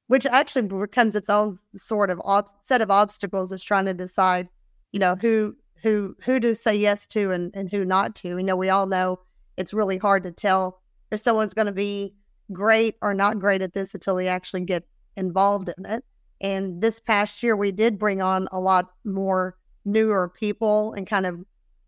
which 0.08 0.26
actually 0.26 0.62
becomes 0.62 1.16
its 1.16 1.30
own 1.30 1.60
sort 1.76 2.10
of 2.10 2.22
ob- 2.22 2.50
set 2.62 2.82
of 2.82 2.90
obstacles 2.90 3.52
is 3.52 3.62
trying 3.62 3.84
to 3.86 3.94
decide, 3.94 4.48
you 4.94 5.00
know, 5.00 5.16
who 5.16 5.54
who 5.82 6.16
who 6.24 6.40
to 6.40 6.56
say 6.56 6.74
yes 6.74 7.06
to 7.08 7.32
and, 7.32 7.52
and 7.54 7.70
who 7.70 7.84
not 7.84 8.16
to. 8.16 8.30
You 8.30 8.44
know, 8.44 8.56
we 8.56 8.70
all 8.70 8.86
know 8.86 9.20
it's 9.58 9.74
really 9.74 9.98
hard 9.98 10.24
to 10.24 10.32
tell 10.32 10.82
if 11.12 11.20
someone's 11.20 11.54
going 11.54 11.68
to 11.68 11.72
be 11.72 12.14
great 12.52 12.96
or 13.02 13.14
not 13.14 13.40
great 13.40 13.62
at 13.62 13.74
this 13.74 13.94
until 13.94 14.16
they 14.16 14.28
actually 14.28 14.62
get 14.62 14.84
involved 15.16 15.70
in 15.78 15.86
it. 15.86 16.04
And 16.42 16.82
this 16.82 17.00
past 17.00 17.42
year, 17.42 17.56
we 17.56 17.72
did 17.72 17.98
bring 17.98 18.22
on 18.22 18.48
a 18.52 18.60
lot 18.60 18.92
more 19.06 19.56
newer 19.86 20.30
people 20.30 20.94
and 20.94 21.08
kind 21.08 21.26
of 21.26 21.40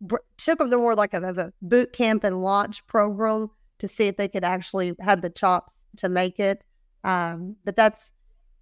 br- 0.02 0.18
took 0.38 0.60
them 0.60 0.72
to 0.72 0.78
more 0.78 0.96
like 0.96 1.14
a, 1.14 1.22
a 1.22 1.52
boot 1.62 1.94
camp 1.94 2.24
and 2.24 2.42
launch 2.42 2.86
program 2.88 3.50
to 3.80 3.88
see 3.88 4.08
if 4.08 4.18
they 4.18 4.28
could 4.28 4.44
actually 4.44 4.94
have 5.02 5.22
the 5.22 5.30
chops 5.30 5.86
to 5.98 6.10
make 6.10 6.40
it. 6.40 6.64
Um, 7.04 7.56
but 7.66 7.76
that's 7.76 8.12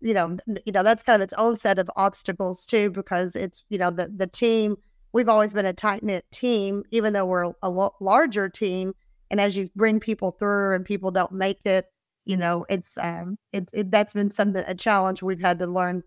you 0.02 0.14
know 0.14 0.38
you 0.66 0.74
know 0.74 0.84
that's 0.84 1.02
kind 1.02 1.22
of 1.22 1.24
its 1.24 1.34
own 1.38 1.56
set 1.56 1.80
of 1.80 1.90
obstacles 1.96 2.66
too 2.66 2.90
because 2.90 3.36
it's 3.36 3.64
you 3.70 3.78
know 3.78 3.90
the 3.90 4.12
the 4.16 4.28
team 4.28 4.76
we've 5.14 5.30
always 5.30 5.54
been 5.54 5.66
a 5.66 5.74
tight 5.74 6.04
knit 6.04 6.26
team, 6.32 6.84
even 6.92 7.14
though 7.14 7.26
we're 7.26 7.54
a 7.62 7.70
lo- 7.70 7.96
larger 8.02 8.50
team. 8.50 8.94
And 9.32 9.40
as 9.40 9.56
you 9.56 9.70
bring 9.76 10.00
people 10.00 10.32
through 10.32 10.76
and 10.76 10.84
people 10.84 11.12
don't 11.12 11.32
make 11.32 11.60
it, 11.66 11.86
you 12.26 12.36
know, 12.38 12.66
it's 12.70 12.98
um, 12.98 13.38
it, 13.52 13.70
it 13.74 13.92
that's 13.92 14.14
been 14.14 14.32
something 14.32 14.64
a 14.68 14.76
challenge 14.76 15.22
we've 15.22 15.42
had 15.42 15.60
to 15.60 15.68
learn 15.68 16.04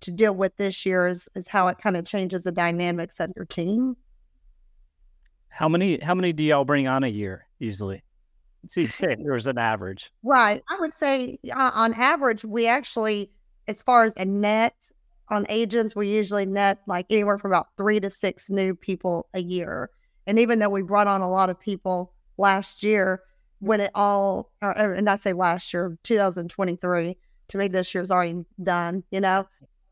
to 0.00 0.10
deal 0.10 0.34
with 0.34 0.56
this 0.56 0.86
year 0.86 1.08
is 1.08 1.28
is 1.34 1.48
how 1.48 1.68
it 1.68 1.78
kind 1.78 1.96
of 1.96 2.04
changes 2.04 2.42
the 2.42 2.52
dynamics 2.52 3.20
of 3.20 3.30
your 3.36 3.44
team. 3.44 3.96
How 5.48 5.68
many 5.68 5.98
how 5.98 6.14
many 6.14 6.32
do 6.32 6.44
y'all 6.44 6.64
bring 6.64 6.86
on 6.86 7.04
a 7.04 7.08
year 7.08 7.46
usually? 7.58 8.02
So 8.66 8.80
you 8.80 8.88
say 8.88 9.16
there's 9.18 9.46
an 9.46 9.58
average, 9.58 10.12
right? 10.22 10.62
I 10.68 10.76
would 10.78 10.94
say 10.94 11.38
uh, 11.50 11.70
on 11.74 11.94
average 11.94 12.44
we 12.44 12.66
actually, 12.66 13.30
as 13.66 13.82
far 13.82 14.04
as 14.04 14.12
a 14.16 14.24
net 14.24 14.74
on 15.30 15.46
agents, 15.48 15.94
we 15.94 16.08
usually 16.08 16.46
net 16.46 16.78
like 16.86 17.06
anywhere 17.10 17.38
from 17.38 17.50
about 17.50 17.68
three 17.76 18.00
to 18.00 18.10
six 18.10 18.50
new 18.50 18.74
people 18.74 19.28
a 19.34 19.40
year. 19.40 19.90
And 20.26 20.38
even 20.38 20.58
though 20.58 20.68
we 20.68 20.82
brought 20.82 21.06
on 21.06 21.20
a 21.20 21.30
lot 21.30 21.50
of 21.50 21.58
people 21.58 22.12
last 22.36 22.82
year, 22.82 23.22
when 23.60 23.80
it 23.80 23.90
all, 23.94 24.52
or, 24.62 24.72
and 24.72 25.08
I 25.08 25.16
say 25.16 25.32
last 25.32 25.72
year, 25.72 25.98
2023, 26.04 27.16
to 27.48 27.58
me, 27.58 27.68
this 27.68 27.94
year's 27.94 28.10
already 28.10 28.44
done, 28.62 29.02
you 29.10 29.20
know, 29.20 29.46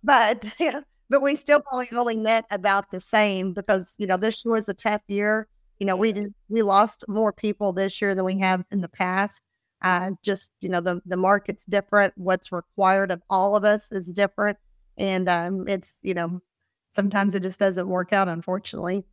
but, 0.05 0.45
yeah, 0.61 0.81
but 1.11 1.23
we 1.23 1.37
still 1.37 1.61
probably 1.61 1.89
only 1.97 2.17
net 2.17 2.45
about 2.51 2.91
the 2.91 3.01
same 3.01 3.53
because, 3.53 3.95
you 3.99 4.07
know, 4.07 4.17
this 4.17 4.45
year 4.45 4.53
was 4.53 4.69
a 4.69 4.75
tough 4.75 5.03
year. 5.09 5.49
You 5.79 5.87
know, 5.87 5.97
we 5.97 6.13
did, 6.13 6.35
we 6.49 6.63
lost 6.63 7.05
more 7.09 7.33
people 7.33 7.73
this 7.73 8.01
year 8.01 8.15
than 8.15 8.25
we 8.25 8.39
have 8.41 8.65
in 8.71 8.81
the 8.81 8.89
past. 8.89 9.41
Uh, 9.83 10.13
just, 10.23 10.51
you 10.61 10.69
know, 10.69 10.81
the, 10.81 11.01
the 11.05 11.17
market's 11.17 11.65
different. 11.65 12.15
What's 12.17 12.51
required 12.51 13.11
of 13.11 13.23
all 13.29 13.57
of 13.57 13.65
us 13.65 13.93
is 13.93 14.07
different 14.07 14.59
and 14.97 15.29
um, 15.29 15.69
it's 15.69 15.99
you 16.03 16.15
know 16.15 16.41
sometimes 16.95 17.35
it 17.35 17.41
just 17.41 17.61
doesn't 17.61 17.89
work 17.89 18.13
out, 18.13 18.29
unfortunately. 18.29 19.05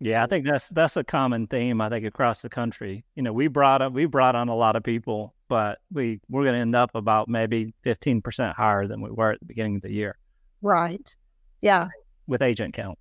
Yeah, 0.00 0.24
I 0.24 0.26
think 0.26 0.44
that's 0.44 0.68
that's 0.68 0.96
a 0.96 1.04
common 1.04 1.46
theme. 1.46 1.80
I 1.80 1.88
think 1.88 2.04
across 2.04 2.42
the 2.42 2.48
country, 2.48 3.04
you 3.14 3.22
know, 3.22 3.32
we 3.32 3.46
brought 3.46 3.82
up 3.82 3.92
we 3.92 4.06
brought 4.06 4.34
on 4.34 4.48
a 4.48 4.54
lot 4.54 4.74
of 4.74 4.82
people, 4.82 5.34
but 5.48 5.78
we 5.92 6.20
we're 6.28 6.42
going 6.42 6.54
to 6.54 6.60
end 6.60 6.74
up 6.74 6.90
about 6.94 7.28
maybe 7.28 7.72
fifteen 7.82 8.20
percent 8.20 8.56
higher 8.56 8.86
than 8.88 9.00
we 9.00 9.10
were 9.10 9.30
at 9.30 9.40
the 9.40 9.46
beginning 9.46 9.76
of 9.76 9.82
the 9.82 9.92
year. 9.92 10.18
Right. 10.60 11.14
Yeah. 11.60 11.88
With 12.26 12.42
agent 12.42 12.74
count. 12.74 12.98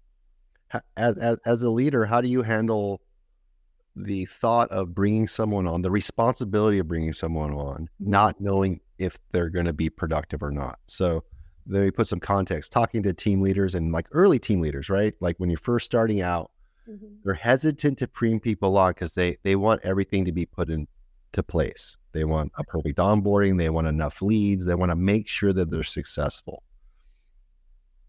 As 0.95 1.17
as, 1.17 1.37
as 1.45 1.63
a 1.63 1.71
leader, 1.71 2.05
how 2.05 2.21
do 2.21 2.29
you 2.29 2.43
handle 2.43 3.01
the 3.95 4.25
thought 4.25 4.69
of 4.69 4.93
bringing 4.93 5.27
someone 5.27 5.67
on, 5.67 5.81
the 5.81 5.91
responsibility 5.91 6.77
of 6.77 6.87
bringing 6.87 7.13
someone 7.13 7.51
on, 7.51 7.81
mm-hmm. 7.83 8.11
not 8.11 8.39
knowing 8.39 8.79
if 8.99 9.17
they're 9.31 9.49
going 9.49 9.65
to 9.65 9.73
be 9.73 9.89
productive 9.89 10.43
or 10.43 10.51
not? 10.51 10.77
So 10.85 11.23
let 11.67 11.83
me 11.83 11.91
put 11.91 12.07
some 12.07 12.19
context 12.19 12.71
talking 12.71 13.03
to 13.03 13.13
team 13.13 13.41
leaders 13.41 13.75
and 13.75 13.91
like 13.91 14.07
early 14.11 14.39
team 14.39 14.61
leaders 14.61 14.89
right? 14.89 15.13
Like 15.19 15.37
when 15.37 15.49
you're 15.49 15.57
first 15.57 15.85
starting 15.85 16.21
out 16.21 16.51
mm-hmm. 16.89 17.05
they're 17.23 17.33
hesitant 17.33 17.99
to 17.99 18.07
bring 18.07 18.39
people 18.39 18.77
on 18.77 18.91
because 18.91 19.13
they 19.13 19.37
they 19.43 19.55
want 19.55 19.81
everything 19.83 20.25
to 20.25 20.31
be 20.31 20.45
put 20.45 20.69
into 20.69 20.87
place. 21.47 21.97
They 22.13 22.25
want 22.25 22.51
a 22.57 22.63
perfect 22.63 22.97
onboarding 22.97 23.57
they 23.57 23.69
want 23.69 23.87
enough 23.87 24.21
leads 24.21 24.65
they 24.65 24.75
want 24.75 24.91
to 24.91 24.95
make 24.95 25.27
sure 25.27 25.53
that 25.53 25.71
they're 25.71 25.83
successful. 25.83 26.63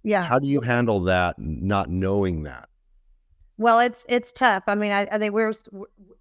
Yeah. 0.02 0.23
How 0.23 0.38
do 0.38 0.49
you 0.49 0.61
handle 0.61 1.00
that 1.04 1.38
not 1.38 1.88
knowing 1.88 2.42
that? 2.44 2.68
Well 3.59 3.78
it's 3.78 4.04
it's 4.09 4.32
tough. 4.32 4.64
I 4.66 4.75
mean 4.75 4.92
i, 4.92 5.02
I 5.11 5.18
think 5.18 5.35
we're 5.35 5.52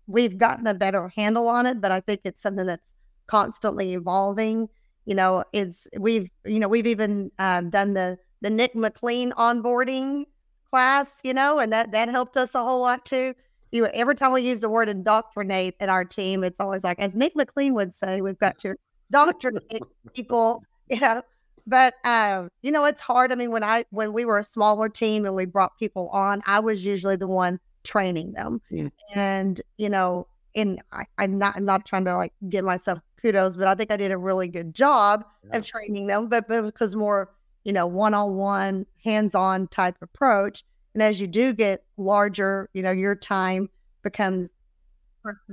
we've 0.08 0.38
gotten 0.38 0.68
a 0.68 0.74
better 0.74 1.08
handle 1.16 1.48
on 1.48 1.66
it, 1.66 1.82
but 1.82 1.92
I 1.92 2.02
think 2.02 2.22
it's 2.24 2.42
something 2.42 2.66
that's 2.66 2.94
constantly 3.28 3.94
evolving. 3.94 4.70
You 5.06 5.16
know, 5.16 5.44
it's 5.54 5.88
we've 5.98 6.30
you 6.46 6.60
know 6.60 6.68
we've 6.68 6.88
even 6.88 7.32
um, 7.40 7.70
done 7.70 7.94
the 7.94 8.18
the 8.42 8.50
Nick 8.50 8.76
McLean 8.76 9.32
onboarding 9.34 10.26
class, 10.70 11.20
you 11.24 11.34
know, 11.34 11.60
and 11.60 11.72
that 11.74 11.92
that 11.92 12.10
helped 12.10 12.38
us 12.38 12.56
a 12.56 12.64
whole 12.64 12.82
lot 12.82 13.06
too. 13.06 13.34
You 13.72 13.84
know, 13.84 13.90
every 13.94 14.16
time 14.16 14.34
we 14.34 14.42
use 14.42 14.60
the 14.60 14.70
word 14.70 14.90
indoctrinate 14.90 15.76
in 15.80 15.90
our 15.90 16.04
team, 16.04 16.44
it's 16.44 16.60
always 16.60 16.84
like, 16.84 17.00
as 17.00 17.16
Nick 17.16 17.36
McLean 17.36 17.74
would 17.76 17.94
say, 17.94 18.20
we've 18.22 18.38
got 18.38 18.60
to 18.60 18.76
indoctrinate 19.10 19.82
people, 20.14 20.64
you 20.90 21.00
know. 21.00 21.22
But 21.68 21.94
um, 22.04 22.50
you 22.64 22.72
know, 22.72 22.86
it's 22.86 23.02
hard. 23.02 23.32
I 23.32 23.36
mean, 23.36 23.52
when 23.52 23.64
I 23.64 23.86
when 23.92 24.14
we 24.14 24.26
were 24.26 24.40
a 24.40 24.44
smaller 24.44 24.90
team 24.90 25.26
and 25.26 25.36
we 25.36 25.46
brought 25.46 25.78
people 25.78 26.10
on, 26.10 26.42
I 26.46 26.60
was 26.60 26.84
usually 26.84 27.16
the 27.16 27.28
one 27.28 27.60
training 27.84 28.34
them. 28.34 28.62
Yeah. 28.70 28.90
And, 29.16 29.62
you 29.78 29.90
know, 29.90 30.28
and 30.56 30.82
I, 30.92 31.06
I'm 31.18 31.38
not 31.38 31.56
I'm 31.56 31.66
not 31.66 31.86
trying 31.86 32.06
to 32.06 32.16
like 32.16 32.34
get 32.50 32.64
myself 32.64 33.00
kudos, 33.22 33.58
but 33.58 33.68
I 33.68 33.76
think 33.76 33.92
I 33.92 33.98
did 33.98 34.12
a 34.12 34.18
really 34.18 34.48
good 34.48 34.74
job 34.74 35.26
yeah. 35.50 35.58
of 35.58 35.66
training 35.66 36.08
them, 36.08 36.28
but, 36.28 36.48
but 36.48 36.64
because 36.64 36.96
more, 36.96 37.32
you 37.64 37.74
know, 37.74 37.86
one-on-one, 37.86 38.86
hands-on 39.04 39.68
type 39.68 39.96
approach. 40.02 40.64
And 40.94 41.04
as 41.04 41.22
you 41.22 41.28
do 41.28 41.54
get 41.54 41.84
larger, 41.98 42.70
you 42.74 42.82
know, 42.82 42.92
your 42.92 43.16
time 43.16 43.70
becomes 44.04 44.66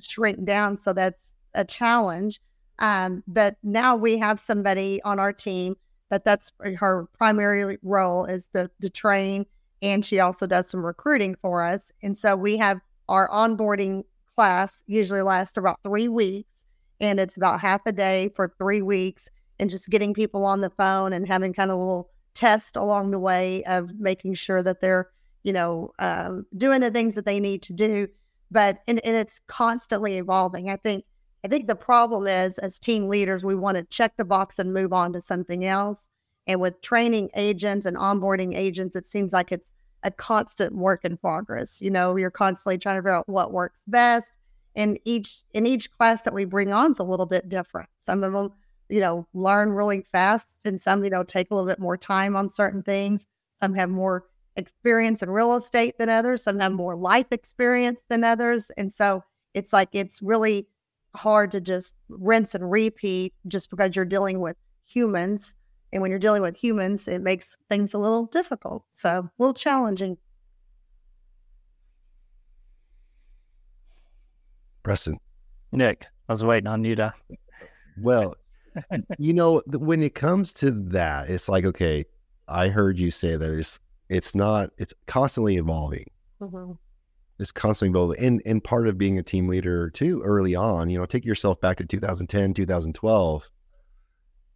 shrink 0.01 0.45
down. 0.45 0.79
So 0.79 0.93
that's 0.93 1.35
a 1.55 1.65
challenge. 1.65 2.41
Um, 2.79 3.23
but 3.27 3.57
now 3.63 3.97
we 3.97 4.19
have 4.19 4.41
somebody 4.41 5.03
on 5.03 5.19
our 5.19 5.33
team 5.33 5.77
that 6.11 6.25
that's 6.25 6.53
her 6.79 7.07
primary 7.13 7.79
role 7.83 8.25
is 8.25 8.49
to, 8.55 8.71
to 8.81 8.89
train 8.89 9.45
and 9.83 10.05
she 10.05 10.21
also 10.21 10.47
does 10.47 10.69
some 10.69 10.85
recruiting 10.85 11.37
for 11.41 11.63
us. 11.63 11.93
And 12.03 12.17
so 12.17 12.35
we 12.35 12.57
have 12.57 12.81
our 13.09 13.29
onboarding 13.29 14.05
class 14.35 14.85
usually 14.87 15.23
lasts 15.23 15.57
about 15.57 15.81
three 15.83 16.09
weeks, 16.09 16.65
and 17.01 17.21
it's 17.21 17.37
about 17.37 17.61
half 17.61 17.83
a 17.87 17.93
day 17.93 18.31
for 18.35 18.53
three 18.59 18.83
weeks, 18.83 19.29
and 19.59 19.71
just 19.71 19.89
getting 19.89 20.15
people 20.15 20.45
on 20.45 20.61
the 20.61 20.71
phone 20.71 21.13
and 21.13 21.27
having 21.27 21.53
kind 21.53 21.71
of 21.71 21.77
a 21.77 21.81
little 21.81 22.11
test 22.35 22.77
along 22.77 23.11
the 23.11 23.19
way 23.19 23.65
of 23.65 23.99
making 23.99 24.35
sure 24.35 24.63
that 24.63 24.81
they're, 24.81 25.11
you 25.43 25.53
know, 25.53 25.93
um, 25.99 26.47
doing 26.57 26.81
the 26.81 26.91
things 26.91 27.15
that 27.15 27.25
they 27.25 27.41
need 27.41 27.63
to 27.63 27.73
do. 27.73 28.09
But 28.51 28.79
and, 28.87 29.05
and 29.05 29.17
it's 29.17 29.41
constantly 29.47 30.17
evolving. 30.19 30.71
I 30.71 30.77
think 30.77 31.05
I 31.45 31.49
think 31.49 31.67
the 31.67 31.77
problem 31.77 32.27
is 32.27 32.59
as 32.59 32.79
team 32.79 33.09
leaders, 33.09 33.45
we 33.45 33.55
want 33.55 33.77
to 33.77 33.85
check 33.85 34.17
the 34.17 34.25
box 34.25 34.59
and 34.59 34.73
move 34.73 34.93
on 34.93 35.13
to 35.13 35.21
something 35.21 35.65
else. 35.65 36.09
And 36.47 36.61
with 36.61 36.81
training 36.81 37.31
agents 37.37 37.85
and 37.85 37.97
onboarding 37.97 38.57
agents, 38.57 38.97
it 38.97 39.07
seems 39.07 39.33
like 39.33 39.53
it's 39.53 39.75
a 40.03 40.11
constant 40.11 40.75
work 40.75 41.05
in 41.05 41.17
progress. 41.17 41.81
You 41.81 41.91
know, 41.91 42.17
you're 42.17 42.31
constantly 42.31 42.79
trying 42.79 42.97
to 42.97 43.01
figure 43.01 43.15
out 43.15 43.29
what 43.29 43.53
works 43.53 43.85
best. 43.87 44.38
And 44.79 44.99
each 45.05 45.43
in 45.53 45.67
each 45.67 45.91
class 45.91 46.23
that 46.23 46.33
we 46.33 46.45
bring 46.47 46.73
on 46.73 46.93
is 46.93 46.99
a 46.99 47.05
little 47.05 47.27
bit 47.27 47.49
different. 47.49 47.91
Some 47.99 48.25
of 48.25 48.33
them, 48.33 48.53
you 48.89 49.01
know, 49.01 49.27
learn 49.35 49.73
really 49.73 50.07
fast, 50.13 50.57
and 50.65 50.81
some, 50.81 51.05
you 51.05 51.11
know, 51.11 51.23
take 51.23 51.51
a 51.51 51.55
little 51.55 51.69
bit 51.69 51.79
more 51.79 51.97
time 51.97 52.35
on 52.37 52.49
certain 52.49 52.83
things. 52.83 53.27
Some 53.61 53.75
have 53.75 53.91
more 53.91 54.25
experience 54.57 55.23
in 55.23 55.31
real 55.31 55.55
estate 55.55 55.99
than 55.99 56.09
others. 56.09 56.43
Some 56.43 56.59
have 56.61 56.71
mm-hmm. 56.71 56.77
more 56.79 56.97
life 56.97 57.27
experience 57.33 58.05
than 58.09 58.25
others. 58.25 58.71
And 58.79 58.91
so 58.91 59.23
it's 59.53 59.73
like 59.73 59.91
it's 59.93 60.23
really 60.23 60.67
hard 61.15 61.51
to 61.53 61.61
just 61.61 61.95
rinse 62.09 62.55
and 62.55 62.71
repeat 62.71 63.35
just 63.49 63.71
because 63.71 63.97
you're 63.97 64.05
dealing 64.05 64.41
with 64.41 64.57
humans 64.87 65.55
and 65.93 66.03
when 66.03 66.11
you're 66.11 66.21
dealing 66.21 66.43
with 66.43 66.57
humans, 66.57 67.09
it 67.09 67.21
makes 67.21 67.57
things 67.69 67.95
a 67.95 67.99
little 67.99 68.27
difficult. 68.27 68.85
So 68.95 69.11
a 69.11 69.31
little 69.39 69.55
challenging. 69.55 70.19
Preston. 74.83 75.19
Nick, 75.73 76.07
I 76.29 76.33
was 76.33 76.45
waiting 76.45 76.67
on 76.67 76.85
you 76.85 76.97
to. 76.97 77.13
Well, 78.01 78.37
you 79.19 79.33
know, 79.33 79.63
when 79.67 80.03
it 80.03 80.15
comes 80.15 80.53
to 80.55 80.71
that, 80.71 81.29
it's 81.31 81.49
like, 81.49 81.65
okay, 81.65 82.05
I 82.47 82.69
heard 82.69 82.99
you 82.99 83.11
say 83.11 83.37
that 83.37 83.51
it's 83.51 83.81
it's 84.09 84.35
not 84.35 84.71
it's 84.79 84.95
constantly 85.07 85.57
evolving. 85.57 86.07
Mm-hmm. 86.41 86.73
It's 87.39 87.53
constantly 87.53 87.99
evolving, 87.99 88.25
and 88.25 88.43
and 88.47 88.63
part 88.63 88.89
of 88.89 88.97
being 88.97 89.19
a 89.19 89.23
team 89.23 89.49
leader 89.49 89.91
too, 89.91 90.23
early 90.23 90.55
on, 90.55 90.91
you 90.91 90.99
know, 90.99 91.07
take 91.07 91.25
yourself 91.25 91.61
back 91.61 91.77
to 91.79 91.85
2010, 91.85 92.55
2012 92.55 93.51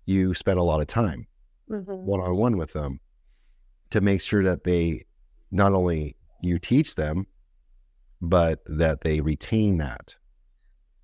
you 0.07 0.35
spent 0.35 0.59
a 0.59 0.62
lot 0.62 0.81
of 0.81 0.87
time 0.87 1.26
one 1.69 2.21
on 2.21 2.37
one 2.37 2.57
with 2.57 2.73
them 2.73 3.00
to 3.91 4.00
make 4.00 4.21
sure 4.21 4.43
that 4.43 4.64
they 4.64 5.05
not 5.50 5.73
only 5.73 6.17
you 6.43 6.59
teach 6.59 6.95
them, 6.95 7.26
but 8.23 8.61
that 8.67 9.00
they 9.02 9.21
retain 9.21 9.79
that. 9.79 10.14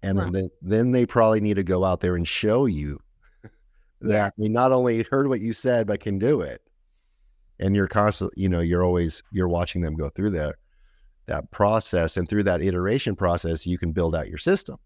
And 0.02 0.18
right. 0.18 0.32
then, 0.32 0.50
then 0.62 0.92
they 0.92 1.04
probably 1.04 1.40
need 1.40 1.56
to 1.56 1.64
go 1.64 1.84
out 1.84 2.00
there 2.00 2.14
and 2.14 2.26
show 2.26 2.66
you 2.66 3.00
that 4.00 4.32
they 4.38 4.48
not 4.48 4.70
only 4.70 5.02
heard 5.10 5.28
what 5.28 5.40
you 5.40 5.52
said, 5.52 5.88
but 5.88 6.00
can 6.00 6.18
do 6.18 6.40
it. 6.40 6.62
And 7.58 7.74
you're 7.74 7.88
constantly, 7.88 8.40
you 8.40 8.48
know, 8.48 8.60
you're 8.60 8.84
always, 8.84 9.20
you're 9.32 9.48
watching 9.48 9.82
them 9.82 9.96
go 9.96 10.08
through 10.08 10.30
that, 10.30 10.54
that 11.26 11.50
process. 11.50 12.16
And 12.16 12.28
through 12.28 12.44
that 12.44 12.62
iteration 12.62 13.16
process, 13.16 13.66
you 13.66 13.76
can 13.76 13.90
build 13.90 14.14
out 14.14 14.28
your 14.28 14.38
system. 14.38 14.76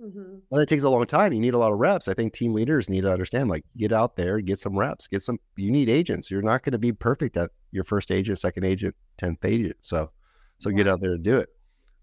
Mm-hmm. 0.00 0.36
Well, 0.48 0.60
it 0.60 0.68
takes 0.68 0.84
a 0.84 0.88
long 0.88 1.06
time. 1.06 1.32
You 1.32 1.40
need 1.40 1.54
a 1.54 1.58
lot 1.58 1.72
of 1.72 1.78
reps. 1.78 2.06
I 2.06 2.14
think 2.14 2.32
team 2.32 2.54
leaders 2.54 2.88
need 2.88 3.02
to 3.02 3.12
understand, 3.12 3.50
like, 3.50 3.64
get 3.76 3.92
out 3.92 4.14
there, 4.14 4.40
get 4.40 4.60
some 4.60 4.78
reps, 4.78 5.08
get 5.08 5.22
some. 5.22 5.38
You 5.56 5.70
need 5.70 5.90
agents. 5.90 6.30
You're 6.30 6.40
not 6.40 6.62
going 6.62 6.72
to 6.72 6.78
be 6.78 6.92
perfect 6.92 7.36
at 7.36 7.50
your 7.70 7.84
first 7.84 8.10
agent, 8.10 8.38
second 8.38 8.64
agent, 8.64 8.94
tenth 9.18 9.44
agent. 9.44 9.76
So, 9.82 10.10
so 10.58 10.70
yeah. 10.70 10.76
get 10.76 10.88
out 10.88 11.00
there 11.02 11.14
and 11.14 11.22
do 11.22 11.36
it. 11.36 11.50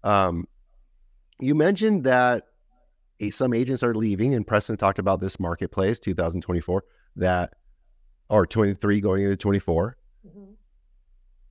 Um, 0.04 0.46
you 1.40 1.54
mentioned 1.54 2.04
that 2.04 2.44
some 3.30 3.52
agents 3.52 3.82
are 3.82 3.94
leaving, 3.94 4.34
and 4.34 4.46
Preston 4.46 4.76
talked 4.76 4.98
about 4.98 5.20
this 5.20 5.40
marketplace 5.40 5.98
2024 5.98 6.84
that, 7.16 7.54
or 8.28 8.46
23 8.46 9.00
going 9.00 9.22
into 9.22 9.36
24. 9.36 9.96
Mm-hmm 10.26 10.52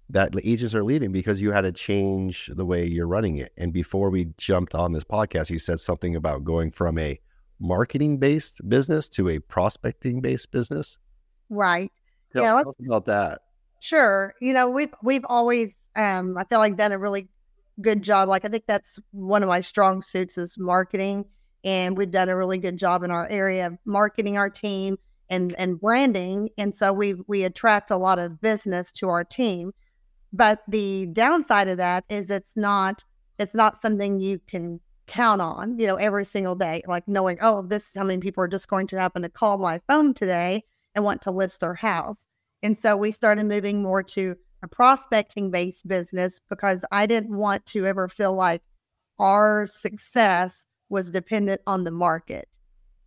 that 0.10 0.34
agents 0.44 0.74
are 0.74 0.84
leaving 0.84 1.12
because 1.12 1.42
you 1.42 1.51
had 1.51 1.62
to 1.62 1.72
change 1.72 2.50
the 2.56 2.66
way 2.66 2.86
you're 2.86 3.08
running 3.08 3.38
it. 3.38 3.51
And 3.58 3.74
before 3.74 4.10
we 4.10 4.27
jumped 4.38 4.74
on 4.74 4.94
this 4.94 5.04
podcast, 5.04 5.50
you 5.50 5.60
said 5.60 5.80
something 5.80 6.16
about 6.16 6.44
going 6.44 6.72
from 6.72 6.98
a 6.98 7.20
marketing 7.60 8.18
based 8.18 8.68
business 8.70 9.10
to 9.10 9.30
a 9.30 9.39
prospecting 9.39 10.22
based 10.22 10.51
business. 10.51 10.98
Right. 11.50 11.92
Tell, 12.32 12.44
yeah, 12.44 12.62
tell 12.62 12.70
us 12.70 12.75
about 12.86 13.06
that. 13.06 13.42
Sure. 13.82 14.34
You 14.42 14.54
know, 14.54 14.70
we've 14.70 14.94
we've 15.04 15.25
always 15.27 15.89
um 15.96 16.38
I 16.38 16.46
feel 16.46 16.60
like 16.60 16.77
done 16.77 16.92
a 16.92 16.98
really 16.98 17.27
good 17.81 18.01
job. 18.01 18.29
Like 18.29 18.46
I 18.46 18.50
think 18.50 18.65
that's 18.67 19.00
one 19.12 19.43
of 19.43 19.50
my 19.50 19.62
strong 19.62 20.01
suits 20.01 20.38
is 20.38 20.57
marketing. 20.57 21.25
And 21.63 21.98
we've 21.98 22.12
done 22.12 22.29
a 22.29 22.38
really 22.38 22.57
good 22.60 22.77
job 22.77 23.03
in 23.03 23.12
our 23.12 23.27
area 23.27 23.67
of 23.67 23.77
marketing 23.86 24.38
our 24.38 24.50
team 24.50 24.98
and 25.29 25.53
and 25.53 25.79
branding. 25.79 26.50
And 26.57 26.74
so 26.74 26.93
we 26.93 27.15
we 27.27 27.43
attract 27.43 27.91
a 27.91 27.98
lot 27.98 28.19
of 28.19 28.41
business 28.41 28.91
to 28.93 29.10
our 29.10 29.24
team. 29.24 29.74
But 30.34 30.62
the 30.67 31.07
downside 31.07 31.67
of 31.67 31.77
that 31.77 32.05
is 32.10 32.29
it's 32.29 32.55
not 32.55 33.03
it's 33.39 33.53
not 33.53 33.77
something 33.77 34.19
you 34.19 34.39
can 34.48 34.79
count 35.07 35.41
on, 35.41 35.79
you 35.79 35.88
know, 35.88 35.96
every 35.96 36.25
single 36.25 36.55
day, 36.55 36.84
like 36.88 37.07
knowing, 37.07 37.38
oh, 37.41 37.62
this 37.62 37.88
is 37.88 37.96
how 37.96 38.03
many 38.03 38.19
people 38.19 38.43
are 38.43 38.48
just 38.48 38.67
going 38.67 38.88
to 38.88 39.00
happen 39.00 39.22
to 39.22 39.29
call 39.29 39.57
my 39.57 39.79
phone 39.88 40.13
today 40.13 40.63
and 40.96 41.05
want 41.05 41.22
to 41.22 41.31
list 41.31 41.62
their 41.62 41.74
house. 41.74 42.27
And 42.63 42.77
so 42.77 42.98
we 42.98 43.12
started 43.12 43.46
moving 43.46 43.81
more 43.81 44.03
to 44.03 44.36
a 44.67 44.75
prospecting 44.75 45.50
based 45.50 45.88
business 45.88 46.41
because 46.50 46.83
I 46.91 47.05
didn't 47.05 47.36
want 47.36 47.65
to 47.67 47.86
ever 47.86 48.07
feel 48.07 48.33
like 48.33 48.62
our 49.19 49.67
success 49.67 50.65
was 50.89 51.09
dependent 51.09 51.62
on 51.65 51.83
the 51.83 51.91
market. 51.91 52.47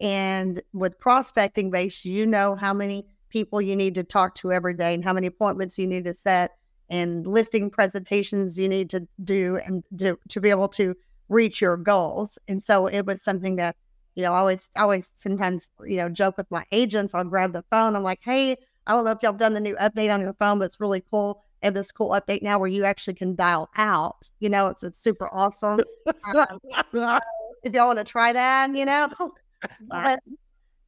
And 0.01 0.63
with 0.73 0.99
prospecting 0.99 1.71
based, 1.71 2.05
you 2.05 2.25
know 2.27 2.57
how 2.57 2.73
many 2.73 3.07
people 3.29 3.61
you 3.61 3.77
need 3.77 3.95
to 3.95 4.03
talk 4.03 4.35
to 4.37 4.53
every 4.53 4.75
day 4.75 4.95
and 4.95 5.05
how 5.05 5.13
many 5.13 5.27
appointments 5.27 5.79
you 5.79 5.87
need 5.87 6.05
to 6.05 6.15
set 6.15 6.53
and 6.89 7.27
listing 7.27 7.71
presentations 7.71 8.59
you 8.59 8.69
need 8.69 8.91
to 8.91 9.07
do 9.23 9.59
and 9.65 9.85
to, 9.99 10.19
to 10.29 10.41
be 10.41 10.51
able 10.51 10.69
to 10.69 10.95
reach 11.29 11.61
your 11.61 11.77
goals. 11.77 12.39
And 12.49 12.63
so 12.63 12.87
it 12.87 13.07
was 13.07 13.23
something 13.23 13.57
that, 13.57 13.77
you 14.17 14.23
know, 14.23 14.33
I 14.33 14.39
always, 14.39 14.71
always 14.77 15.07
sometimes, 15.07 15.71
you 15.87 15.99
know, 15.99 16.09
joke 16.09 16.37
with 16.39 16.51
my 16.51 16.65
agents. 16.73 17.15
I'll 17.15 17.25
grab 17.25 17.53
the 17.53 17.63
phone. 17.71 17.95
I'm 17.95 18.03
like, 18.03 18.21
hey, 18.23 18.57
I 18.87 18.93
don't 18.93 19.05
know 19.05 19.13
if 19.13 19.19
y'all 19.23 19.33
done 19.33 19.55
the 19.55 19.61
new 19.61 19.77
update 19.77 20.13
on 20.13 20.21
your 20.21 20.33
phone, 20.35 20.59
but 20.59 20.65
it's 20.65 20.81
really 20.81 21.05
cool. 21.11 21.45
And 21.63 21.77
this 21.77 21.93
cool 21.93 22.11
update 22.11 22.43
now 22.43 22.59
where 22.59 22.69
you 22.69 22.85
actually 22.85 23.15
can 23.15 23.35
dial 23.35 23.69
out. 23.77 24.31
You 24.41 24.49
know, 24.49 24.69
it's 24.69 24.83
it's 24.83 24.99
super 24.99 25.29
awesome. 25.33 25.81
if 26.07 27.75
y'all 27.75 27.87
want 27.87 27.99
to 27.99 28.05
try 28.05 28.33
that, 28.33 28.75
you 28.75 28.85
know. 28.85 29.11
But 29.89 30.21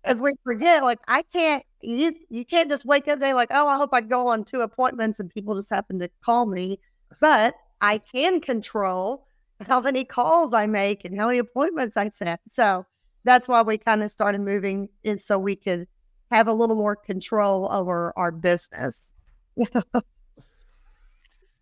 as 0.04 0.20
we 0.20 0.32
forget, 0.44 0.82
like 0.82 0.98
I 1.08 1.22
can't 1.32 1.62
you 1.82 2.14
you 2.30 2.44
can't 2.44 2.70
just 2.70 2.84
wake 2.84 3.08
up 3.08 3.20
day 3.20 3.34
like, 3.34 3.50
oh, 3.50 3.66
I 3.68 3.76
hope 3.76 3.90
I 3.92 4.00
go 4.00 4.28
on 4.28 4.44
two 4.44 4.60
appointments 4.60 5.20
and 5.20 5.30
people 5.30 5.54
just 5.54 5.70
happen 5.70 5.98
to 5.98 6.10
call 6.24 6.46
me. 6.46 6.78
But 7.20 7.54
I 7.80 7.98
can 7.98 8.40
control 8.40 9.26
how 9.66 9.80
many 9.80 10.04
calls 10.04 10.52
I 10.52 10.66
make 10.66 11.04
and 11.04 11.18
how 11.18 11.26
many 11.26 11.38
appointments 11.38 11.96
I 11.96 12.08
set. 12.08 12.40
So 12.48 12.86
that's 13.24 13.48
why 13.48 13.62
we 13.62 13.78
kind 13.78 14.02
of 14.02 14.10
started 14.10 14.40
moving 14.40 14.88
is 15.04 15.24
so 15.24 15.38
we 15.38 15.56
could 15.56 15.86
have 16.30 16.48
a 16.48 16.52
little 16.52 16.76
more 16.76 16.96
control 16.96 17.70
over 17.70 18.12
our 18.16 18.32
business. 18.32 19.12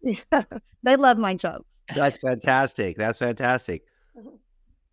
yeah. 0.03 0.17
They 0.83 0.97
love 0.97 1.19
my 1.19 1.35
jokes. 1.35 1.83
That's 1.95 2.17
fantastic. 2.17 2.97
That's 2.97 3.19
fantastic. 3.19 3.83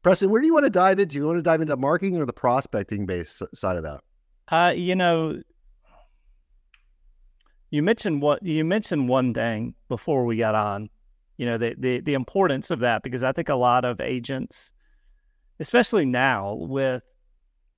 Preston, 0.04 0.30
where 0.30 0.42
do 0.42 0.48
you 0.48 0.54
want 0.54 0.66
to 0.66 0.70
dive 0.70 1.00
into? 1.00 1.14
Do 1.14 1.18
you 1.20 1.26
want 1.26 1.40
to 1.40 1.44
dive 1.44 1.62
into 1.62 1.78
marketing 1.78 2.18
or 2.18 2.26
the 2.26 2.34
prospecting 2.34 3.06
based 3.06 3.42
side 3.56 3.78
of 3.78 3.84
that? 3.84 4.02
Uh, 4.50 4.74
you 4.76 4.96
know, 4.96 5.42
you 7.70 7.84
mentioned 7.84 8.22
what 8.22 8.44
you 8.44 8.64
mentioned 8.64 9.10
one 9.10 9.34
thing 9.34 9.76
before 9.90 10.26
we 10.26 10.38
got 10.38 10.56
on. 10.56 10.90
You 11.38 11.46
know, 11.46 11.58
the 11.58 11.76
the 11.78 12.00
the 12.02 12.14
importance 12.14 12.72
of 12.72 12.80
that 12.80 13.04
because 13.04 13.24
I 13.24 13.32
think 13.32 13.50
a 13.50 13.56
lot 13.56 13.86
of 13.86 14.02
agents, 14.02 14.72
especially 15.60 16.06
now 16.06 16.54
with 16.56 17.04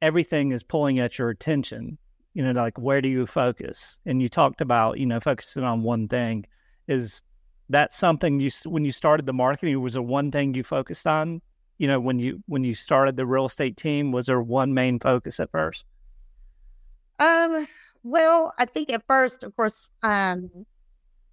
everything 0.01 0.51
is 0.51 0.63
pulling 0.63 0.99
at 0.99 1.17
your 1.19 1.29
attention, 1.29 1.97
you 2.33 2.43
know, 2.43 2.51
like 2.51 2.77
where 2.77 3.01
do 3.01 3.09
you 3.09 3.25
focus? 3.25 3.99
And 4.05 4.21
you 4.21 4.29
talked 4.29 4.61
about, 4.61 4.97
you 4.97 5.05
know, 5.05 5.19
focusing 5.19 5.63
on 5.63 5.83
one 5.83 6.07
thing. 6.07 6.45
Is 6.89 7.21
that 7.69 7.93
something 7.93 8.39
you 8.39 8.49
when 8.65 8.83
you 8.83 8.91
started 8.91 9.25
the 9.27 9.33
marketing 9.33 9.79
was 9.79 9.93
there 9.93 10.01
one 10.01 10.31
thing 10.31 10.55
you 10.55 10.63
focused 10.63 11.05
on? 11.07 11.41
You 11.77 11.87
know, 11.87 11.99
when 11.99 12.19
you 12.19 12.43
when 12.47 12.63
you 12.63 12.73
started 12.73 13.15
the 13.15 13.25
real 13.25 13.45
estate 13.45 13.77
team, 13.77 14.11
was 14.11 14.25
there 14.25 14.41
one 14.41 14.73
main 14.73 14.99
focus 14.99 15.39
at 15.39 15.51
first? 15.51 15.85
Um, 17.19 17.67
well, 18.03 18.53
I 18.57 18.65
think 18.65 18.91
at 18.91 19.03
first, 19.07 19.43
of 19.43 19.55
course, 19.55 19.91
um, 20.03 20.49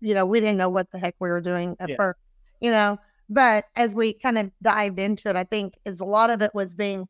you 0.01 0.15
know, 0.15 0.27
we 0.27 0.41
didn't 0.41 0.59
know 0.59 0.69
what 0.69 0.91
the 0.93 0.99
heck 0.99 1.15
we 1.19 1.31
were 1.31 1.41
doing 1.41 1.77
at 1.81 1.89
yeah. 1.89 1.97
first, 1.97 2.19
you 2.61 2.71
know, 2.71 2.99
but 3.31 3.65
as 3.75 3.95
we 3.95 4.13
kind 4.13 4.37
of 4.37 4.51
dived 4.63 4.99
into 4.99 5.31
it, 5.31 5.37
I 5.37 5.45
think 5.45 5.75
is 5.85 6.01
a 6.01 6.05
lot 6.05 6.31
of 6.31 6.43
it 6.43 6.55
was 6.55 6.75
being 6.75 7.09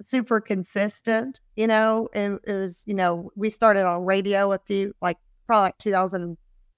super 0.00 0.40
consistent, 0.40 1.40
you 1.56 1.66
know, 1.66 2.08
it, 2.12 2.38
it 2.44 2.52
was, 2.52 2.82
you 2.86 2.94
know, 2.94 3.30
we 3.34 3.50
started 3.50 3.86
on 3.86 4.04
radio 4.04 4.52
a 4.52 4.58
few, 4.58 4.94
like 5.00 5.16
probably 5.46 5.62
like 5.62 5.78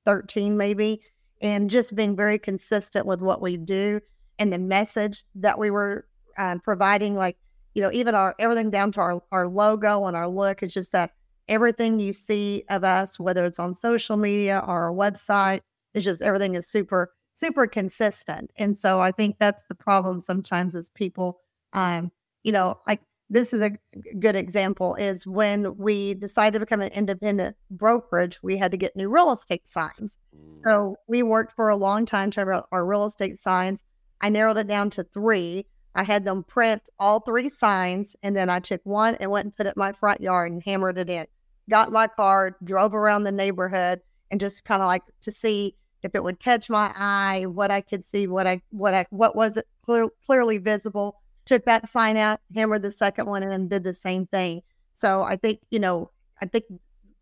2013 0.06 0.56
maybe, 0.56 1.02
and 1.40 1.70
just 1.70 1.94
being 1.94 2.16
very 2.16 2.38
consistent 2.38 3.06
with 3.06 3.20
what 3.20 3.40
we 3.40 3.56
do 3.56 4.00
and 4.38 4.52
the 4.52 4.58
message 4.58 5.24
that 5.34 5.58
we 5.58 5.70
were 5.70 6.06
um, 6.38 6.60
providing, 6.60 7.14
like, 7.14 7.36
you 7.74 7.82
know, 7.82 7.90
even 7.92 8.14
our 8.14 8.34
everything 8.38 8.70
down 8.70 8.92
to 8.92 9.00
our, 9.00 9.22
our 9.30 9.46
logo 9.46 10.06
and 10.06 10.16
our 10.16 10.28
look 10.28 10.62
is 10.62 10.74
just 10.74 10.92
that 10.92 11.12
everything 11.48 12.00
you 12.00 12.12
see 12.12 12.64
of 12.68 12.84
us, 12.84 13.18
whether 13.18 13.44
it's 13.44 13.58
on 13.58 13.74
social 13.74 14.16
media 14.16 14.62
or 14.66 14.84
our 14.84 14.92
website, 14.92 15.60
it's 15.94 16.04
just 16.04 16.22
everything 16.22 16.54
is 16.54 16.66
super, 16.66 17.12
super 17.34 17.66
consistent. 17.66 18.50
And 18.56 18.76
so 18.76 19.00
I 19.00 19.12
think 19.12 19.36
that's 19.38 19.64
the 19.68 19.74
problem 19.74 20.20
sometimes 20.20 20.74
is 20.74 20.90
people, 20.90 21.40
um, 21.72 22.10
you 22.42 22.52
know, 22.52 22.78
like 22.86 23.00
this 23.30 23.52
is 23.52 23.62
a 23.62 23.70
good 24.18 24.36
example 24.36 24.96
is 24.96 25.26
when 25.26 25.76
we 25.76 26.14
decided 26.14 26.54
to 26.54 26.60
become 26.60 26.80
an 26.80 26.92
independent 26.92 27.56
brokerage, 27.70 28.42
we 28.42 28.56
had 28.56 28.72
to 28.72 28.76
get 28.76 28.96
new 28.96 29.08
real 29.08 29.32
estate 29.32 29.66
signs. 29.66 30.18
Mm. 30.36 30.58
So 30.66 30.96
we 31.06 31.22
worked 31.22 31.52
for 31.52 31.68
a 31.68 31.76
long 31.76 32.04
time 32.04 32.30
to 32.32 32.40
have 32.40 32.64
our 32.72 32.84
real 32.84 33.06
estate 33.06 33.38
signs. 33.38 33.84
I 34.20 34.28
narrowed 34.28 34.58
it 34.58 34.66
down 34.66 34.90
to 34.90 35.04
three. 35.04 35.64
I 35.94 36.02
had 36.02 36.24
them 36.24 36.44
print 36.44 36.88
all 36.98 37.20
three 37.20 37.48
signs, 37.48 38.14
and 38.22 38.36
then 38.36 38.50
I 38.50 38.60
took 38.60 38.80
one 38.84 39.14
and 39.16 39.30
went 39.30 39.46
and 39.46 39.56
put 39.56 39.66
it 39.66 39.74
in 39.76 39.80
my 39.80 39.92
front 39.92 40.20
yard 40.20 40.52
and 40.52 40.62
hammered 40.62 40.98
it 40.98 41.08
in 41.08 41.26
got 41.70 41.92
my 41.92 42.08
car, 42.08 42.56
drove 42.64 42.94
around 42.94 43.24
the 43.24 43.32
neighborhood, 43.32 44.00
and 44.30 44.40
just 44.40 44.64
kind 44.64 44.82
of 44.82 44.86
like 44.86 45.02
to 45.22 45.32
see 45.32 45.74
if 46.02 46.14
it 46.14 46.22
would 46.22 46.40
catch 46.40 46.68
my 46.68 46.92
eye, 46.94 47.46
what 47.46 47.70
I 47.70 47.80
could 47.80 48.04
see, 48.04 48.26
what 48.26 48.46
I 48.46 48.60
what 48.70 48.92
I 48.92 49.06
what 49.10 49.36
was 49.36 49.56
it 49.56 49.66
clear, 49.84 50.08
clearly 50.26 50.58
visible. 50.58 51.19
Took 51.50 51.64
that 51.64 51.88
sign 51.88 52.16
out, 52.16 52.38
hammered 52.54 52.82
the 52.82 52.92
second 52.92 53.26
one, 53.26 53.42
and 53.42 53.50
then 53.50 53.66
did 53.66 53.82
the 53.82 53.92
same 53.92 54.24
thing. 54.28 54.62
So 54.92 55.24
I 55.24 55.34
think 55.34 55.58
you 55.72 55.80
know, 55.80 56.12
I 56.40 56.46
think 56.46 56.66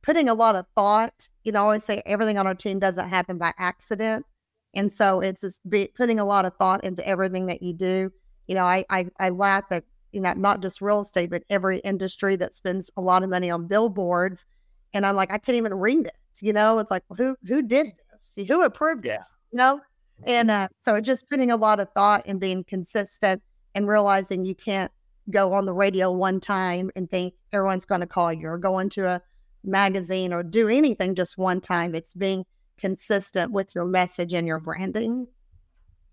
putting 0.02 0.28
a 0.28 0.34
lot 0.34 0.54
of 0.54 0.66
thought. 0.74 1.26
You 1.44 1.52
know, 1.52 1.60
I 1.60 1.62
always 1.62 1.82
say 1.82 2.02
everything 2.04 2.36
on 2.36 2.46
our 2.46 2.54
team 2.54 2.78
doesn't 2.78 3.08
happen 3.08 3.38
by 3.38 3.54
accident, 3.56 4.26
and 4.74 4.92
so 4.92 5.20
it's 5.20 5.40
just 5.40 5.66
be, 5.70 5.86
putting 5.96 6.20
a 6.20 6.26
lot 6.26 6.44
of 6.44 6.54
thought 6.58 6.84
into 6.84 7.08
everything 7.08 7.46
that 7.46 7.62
you 7.62 7.72
do. 7.72 8.12
You 8.48 8.54
know, 8.56 8.66
I 8.66 8.84
I, 8.90 9.06
I 9.18 9.30
laugh 9.30 9.64
at 9.70 9.84
you 10.12 10.20
know, 10.20 10.34
not 10.34 10.60
just 10.60 10.82
real 10.82 11.00
estate, 11.00 11.30
but 11.30 11.42
every 11.48 11.78
industry 11.78 12.36
that 12.36 12.54
spends 12.54 12.90
a 12.98 13.00
lot 13.00 13.22
of 13.22 13.30
money 13.30 13.48
on 13.48 13.66
billboards. 13.66 14.44
And 14.92 15.06
I'm 15.06 15.16
like, 15.16 15.32
I 15.32 15.38
can't 15.38 15.56
even 15.56 15.72
read 15.72 16.04
it. 16.04 16.16
You 16.42 16.52
know, 16.52 16.80
it's 16.80 16.90
like, 16.90 17.04
who 17.16 17.34
who 17.46 17.62
did 17.62 17.92
this? 18.12 18.46
Who 18.46 18.62
approved 18.62 19.06
yeah. 19.06 19.16
this? 19.16 19.42
You 19.52 19.56
know? 19.56 19.80
And 20.26 20.50
uh, 20.50 20.68
so 20.80 21.00
just 21.00 21.30
putting 21.30 21.50
a 21.50 21.56
lot 21.56 21.80
of 21.80 21.88
thought 21.94 22.24
and 22.26 22.38
being 22.38 22.62
consistent 22.64 23.40
and 23.78 23.88
realizing 23.88 24.44
you 24.44 24.56
can't 24.56 24.90
go 25.30 25.52
on 25.52 25.64
the 25.64 25.72
radio 25.72 26.10
one 26.10 26.40
time 26.40 26.90
and 26.96 27.08
think 27.08 27.34
everyone's 27.52 27.84
going 27.84 28.00
to 28.00 28.06
call 28.06 28.32
you 28.32 28.48
or 28.48 28.58
go 28.58 28.80
into 28.80 29.06
a 29.06 29.22
magazine 29.62 30.32
or 30.32 30.42
do 30.42 30.68
anything 30.68 31.14
just 31.14 31.38
one 31.38 31.60
time. 31.60 31.94
It's 31.94 32.12
being 32.12 32.44
consistent 32.76 33.52
with 33.52 33.72
your 33.74 33.84
message 33.84 34.34
and 34.34 34.46
your 34.46 34.58
branding. 34.58 35.28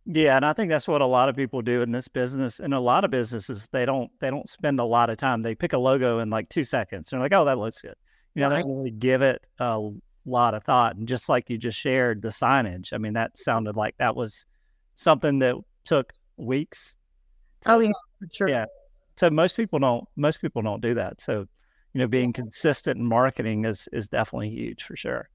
Yeah, 0.05 0.35
and 0.35 0.45
I 0.45 0.53
think 0.53 0.69
that's 0.69 0.87
what 0.87 1.01
a 1.01 1.05
lot 1.07 1.27
of 1.27 1.35
people 1.35 1.63
do 1.63 1.81
in 1.81 1.91
this 1.91 2.07
business. 2.07 2.59
And 2.59 2.75
a 2.75 2.79
lot 2.79 3.03
of 3.03 3.09
businesses, 3.09 3.67
they 3.71 3.87
don't 3.87 4.11
they 4.19 4.29
don't 4.29 4.47
spend 4.47 4.79
a 4.79 4.83
lot 4.83 5.09
of 5.09 5.17
time. 5.17 5.41
They 5.41 5.55
pick 5.55 5.73
a 5.73 5.79
logo 5.79 6.19
in 6.19 6.29
like 6.29 6.47
two 6.49 6.63
seconds. 6.63 7.09
They're 7.09 7.19
like, 7.19 7.33
oh, 7.33 7.45
that 7.45 7.57
looks 7.57 7.81
good. 7.81 7.95
You 8.35 8.41
know, 8.41 8.49
right. 8.49 8.57
they 8.57 8.61
don't 8.61 8.77
really 8.77 8.91
give 8.91 9.23
it 9.23 9.43
a 9.59 9.81
lot 10.25 10.53
of 10.53 10.63
thought. 10.63 10.97
And 10.97 11.07
just 11.07 11.27
like 11.29 11.49
you 11.49 11.57
just 11.57 11.79
shared 11.79 12.21
the 12.21 12.27
signage, 12.27 12.93
I 12.93 12.99
mean, 12.99 13.13
that 13.13 13.39
sounded 13.39 13.75
like 13.75 13.97
that 13.97 14.15
was 14.15 14.45
something 14.93 15.39
that 15.39 15.55
took 15.85 16.13
weeks. 16.37 16.95
Oh 17.67 17.79
yeah, 17.79 17.91
sure. 18.31 18.49
Yeah. 18.49 18.65
So 19.15 19.29
most 19.29 19.55
people 19.55 19.79
don't 19.79 20.07
most 20.15 20.41
people 20.41 20.61
don't 20.61 20.81
do 20.81 20.93
that. 20.95 21.21
So, 21.21 21.47
you 21.93 21.99
know, 22.01 22.07
being 22.07 22.33
consistent 22.33 22.97
in 22.97 23.05
marketing 23.05 23.65
is 23.65 23.87
is 23.91 24.07
definitely 24.07 24.49
huge 24.49 24.83
for 24.83 24.95
sure. 24.95 25.29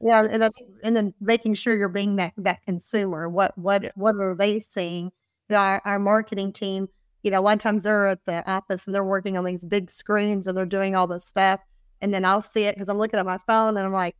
Yeah, 0.00 0.24
and 0.24 0.50
and 0.82 0.96
then 0.96 1.14
making 1.20 1.54
sure 1.54 1.76
you're 1.76 1.88
being 1.88 2.16
that 2.16 2.32
that 2.36 2.62
consumer. 2.62 3.28
What 3.28 3.56
what 3.58 3.82
yeah. 3.82 3.90
what 3.94 4.16
are 4.16 4.34
they 4.34 4.60
seeing? 4.60 5.06
You 5.48 5.54
know, 5.54 5.58
our, 5.58 5.82
our 5.84 5.98
marketing 5.98 6.52
team, 6.52 6.88
you 7.22 7.30
know, 7.30 7.40
a 7.40 7.42
lot 7.42 7.54
of 7.54 7.60
times 7.60 7.84
they're 7.84 8.08
at 8.08 8.24
the 8.26 8.48
office 8.50 8.86
and 8.86 8.94
they're 8.94 9.04
working 9.04 9.38
on 9.38 9.44
these 9.44 9.64
big 9.64 9.90
screens 9.90 10.46
and 10.46 10.56
they're 10.56 10.66
doing 10.66 10.94
all 10.94 11.06
this 11.06 11.24
stuff, 11.24 11.60
and 12.00 12.12
then 12.12 12.24
I'll 12.24 12.42
see 12.42 12.64
it 12.64 12.74
because 12.74 12.88
I'm 12.88 12.98
looking 12.98 13.18
at 13.18 13.26
my 13.26 13.38
phone 13.46 13.76
and 13.76 13.86
I'm 13.86 13.92
like, 13.92 14.16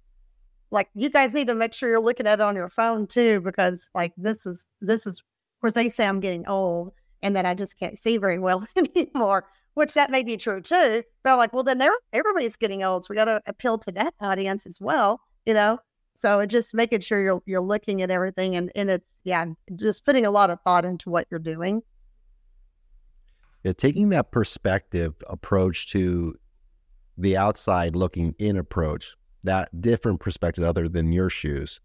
like 0.70 0.88
you 0.94 1.10
guys 1.10 1.34
need 1.34 1.46
to 1.48 1.54
make 1.54 1.74
sure 1.74 1.88
you're 1.88 2.00
looking 2.00 2.26
at 2.26 2.40
it 2.40 2.42
on 2.42 2.56
your 2.56 2.68
phone 2.68 3.06
too 3.06 3.40
because 3.40 3.88
like 3.94 4.12
this 4.16 4.46
is 4.46 4.70
this 4.80 5.06
is 5.06 5.18
of 5.18 5.60
course 5.60 5.74
they 5.74 5.88
say 5.88 6.06
I'm 6.06 6.20
getting 6.20 6.46
old 6.48 6.92
and 7.22 7.36
that 7.36 7.46
I 7.46 7.54
just 7.54 7.78
can't 7.78 7.98
see 7.98 8.16
very 8.16 8.38
well 8.38 8.66
anymore, 8.76 9.46
which 9.74 9.94
that 9.94 10.10
may 10.10 10.22
be 10.22 10.36
true 10.36 10.60
too. 10.60 11.02
But 11.22 11.32
I'm 11.32 11.38
like, 11.38 11.52
well 11.52 11.64
then 11.64 11.82
everybody's 12.12 12.56
getting 12.56 12.82
old, 12.82 13.04
so 13.04 13.08
we 13.10 13.16
got 13.16 13.26
to 13.26 13.42
appeal 13.46 13.78
to 13.78 13.92
that 13.92 14.14
audience 14.20 14.66
as 14.66 14.80
well 14.80 15.20
you 15.46 15.54
know? 15.54 15.78
So 16.14 16.44
just 16.44 16.74
making 16.74 17.00
sure 17.00 17.22
you're 17.22 17.42
you're 17.46 17.60
looking 17.60 18.02
at 18.02 18.10
everything 18.10 18.56
and, 18.56 18.70
and 18.74 18.90
it's 18.90 19.20
yeah, 19.24 19.46
just 19.76 20.04
putting 20.04 20.26
a 20.26 20.30
lot 20.30 20.50
of 20.50 20.60
thought 20.62 20.84
into 20.84 21.08
what 21.08 21.26
you're 21.30 21.40
doing. 21.40 21.82
Yeah, 23.62 23.72
taking 23.72 24.10
that 24.10 24.30
perspective 24.30 25.14
approach 25.28 25.88
to 25.92 26.34
the 27.18 27.36
outside 27.36 27.96
looking 27.96 28.34
in 28.38 28.56
approach, 28.56 29.14
that 29.44 29.80
different 29.80 30.20
perspective 30.20 30.64
other 30.64 30.88
than 30.88 31.12
your 31.12 31.30
shoes 31.30 31.80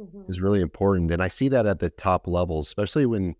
mm-hmm. 0.00 0.22
is 0.28 0.40
really 0.40 0.60
important. 0.60 1.10
And 1.10 1.22
I 1.22 1.28
see 1.28 1.48
that 1.48 1.66
at 1.66 1.78
the 1.78 1.90
top 1.90 2.26
levels, 2.26 2.68
especially 2.68 3.06
when 3.06 3.34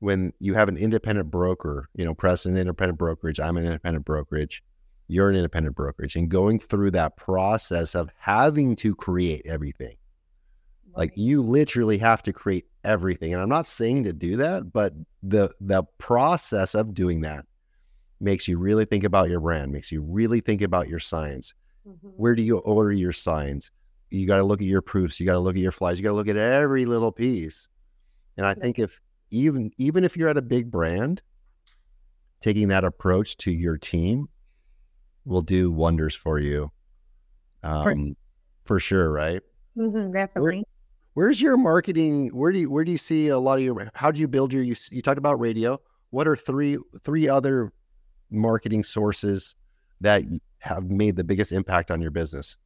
when 0.00 0.32
you 0.38 0.54
have 0.54 0.68
an 0.68 0.76
independent 0.76 1.30
broker, 1.30 1.88
you 1.94 2.04
know, 2.04 2.14
press 2.14 2.46
an 2.46 2.56
independent 2.56 2.98
brokerage, 2.98 3.40
I'm 3.40 3.56
an 3.56 3.64
independent 3.64 4.04
brokerage 4.04 4.62
you're 5.08 5.30
an 5.30 5.36
independent 5.36 5.74
brokerage 5.74 6.14
and 6.16 6.28
going 6.28 6.58
through 6.58 6.90
that 6.92 7.16
process 7.16 7.94
of 7.94 8.10
having 8.18 8.76
to 8.76 8.94
create 8.94 9.42
everything. 9.46 9.96
Like 10.94 11.12
you 11.16 11.42
literally 11.42 11.98
have 11.98 12.22
to 12.24 12.32
create 12.32 12.66
everything. 12.84 13.32
And 13.32 13.42
I'm 13.42 13.48
not 13.48 13.66
saying 13.66 14.04
to 14.04 14.12
do 14.12 14.36
that, 14.36 14.72
but 14.72 14.92
the 15.22 15.50
the 15.60 15.84
process 15.98 16.74
of 16.74 16.92
doing 16.92 17.22
that 17.22 17.46
makes 18.20 18.48
you 18.48 18.58
really 18.58 18.84
think 18.84 19.04
about 19.04 19.28
your 19.28 19.40
brand, 19.40 19.72
makes 19.72 19.92
you 19.92 20.02
really 20.02 20.40
think 20.40 20.60
about 20.60 20.88
your 20.88 20.98
signs. 20.98 21.54
Mm-hmm. 21.86 22.08
Where 22.08 22.34
do 22.34 22.42
you 22.42 22.58
order 22.58 22.92
your 22.92 23.12
signs? 23.12 23.70
You 24.10 24.26
got 24.26 24.38
to 24.38 24.44
look 24.44 24.60
at 24.60 24.66
your 24.66 24.82
proofs, 24.82 25.20
you 25.20 25.26
got 25.26 25.34
to 25.34 25.38
look 25.38 25.56
at 25.56 25.62
your 25.62 25.72
flies, 25.72 25.98
you 25.98 26.02
got 26.02 26.10
to 26.10 26.16
look 26.16 26.28
at 26.28 26.36
every 26.36 26.84
little 26.84 27.12
piece. 27.12 27.68
And 28.36 28.46
I 28.46 28.54
think 28.54 28.78
if 28.78 29.00
even 29.30 29.70
even 29.78 30.04
if 30.04 30.16
you're 30.16 30.28
at 30.28 30.36
a 30.36 30.42
big 30.42 30.70
brand, 30.70 31.22
taking 32.40 32.68
that 32.68 32.84
approach 32.84 33.36
to 33.38 33.50
your 33.50 33.76
team 33.76 34.28
will 35.24 35.42
do 35.42 35.70
wonders 35.70 36.14
for 36.14 36.38
you. 36.38 36.70
Um, 37.62 37.82
for, 37.82 37.96
for 38.64 38.80
sure, 38.80 39.10
right? 39.10 39.42
Mm-hmm, 39.76 40.12
definitely. 40.12 40.56
Where, 40.56 40.64
where's 41.14 41.40
your 41.40 41.56
marketing? 41.56 42.28
Where 42.28 42.52
do 42.52 42.60
you 42.60 42.70
where 42.70 42.84
do 42.84 42.92
you 42.92 42.98
see 42.98 43.28
a 43.28 43.38
lot 43.38 43.58
of 43.58 43.64
your? 43.64 43.90
How 43.94 44.10
do 44.10 44.20
you 44.20 44.28
build 44.28 44.52
your? 44.52 44.62
You, 44.62 44.74
you 44.90 45.02
talked 45.02 45.18
about 45.18 45.40
radio. 45.40 45.80
What 46.10 46.26
are 46.26 46.36
three 46.36 46.78
three 47.02 47.28
other 47.28 47.72
marketing 48.30 48.84
sources 48.84 49.54
that 50.00 50.22
have 50.58 50.84
made 50.90 51.16
the 51.16 51.24
biggest 51.24 51.52
impact 51.52 51.90
on 51.90 52.00
your 52.00 52.10
business? 52.10 52.56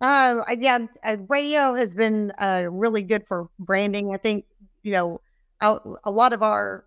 Uh, 0.00 0.42
yeah, 0.58 0.78
uh, 1.04 1.16
radio 1.28 1.74
has 1.74 1.94
been 1.94 2.32
uh, 2.38 2.66
really 2.70 3.02
good 3.02 3.26
for 3.26 3.48
branding. 3.58 4.12
I 4.12 4.16
think 4.16 4.44
you 4.82 4.92
know 4.92 5.20
a, 5.62 5.78
a 6.04 6.10
lot 6.10 6.32
of 6.32 6.42
our 6.42 6.84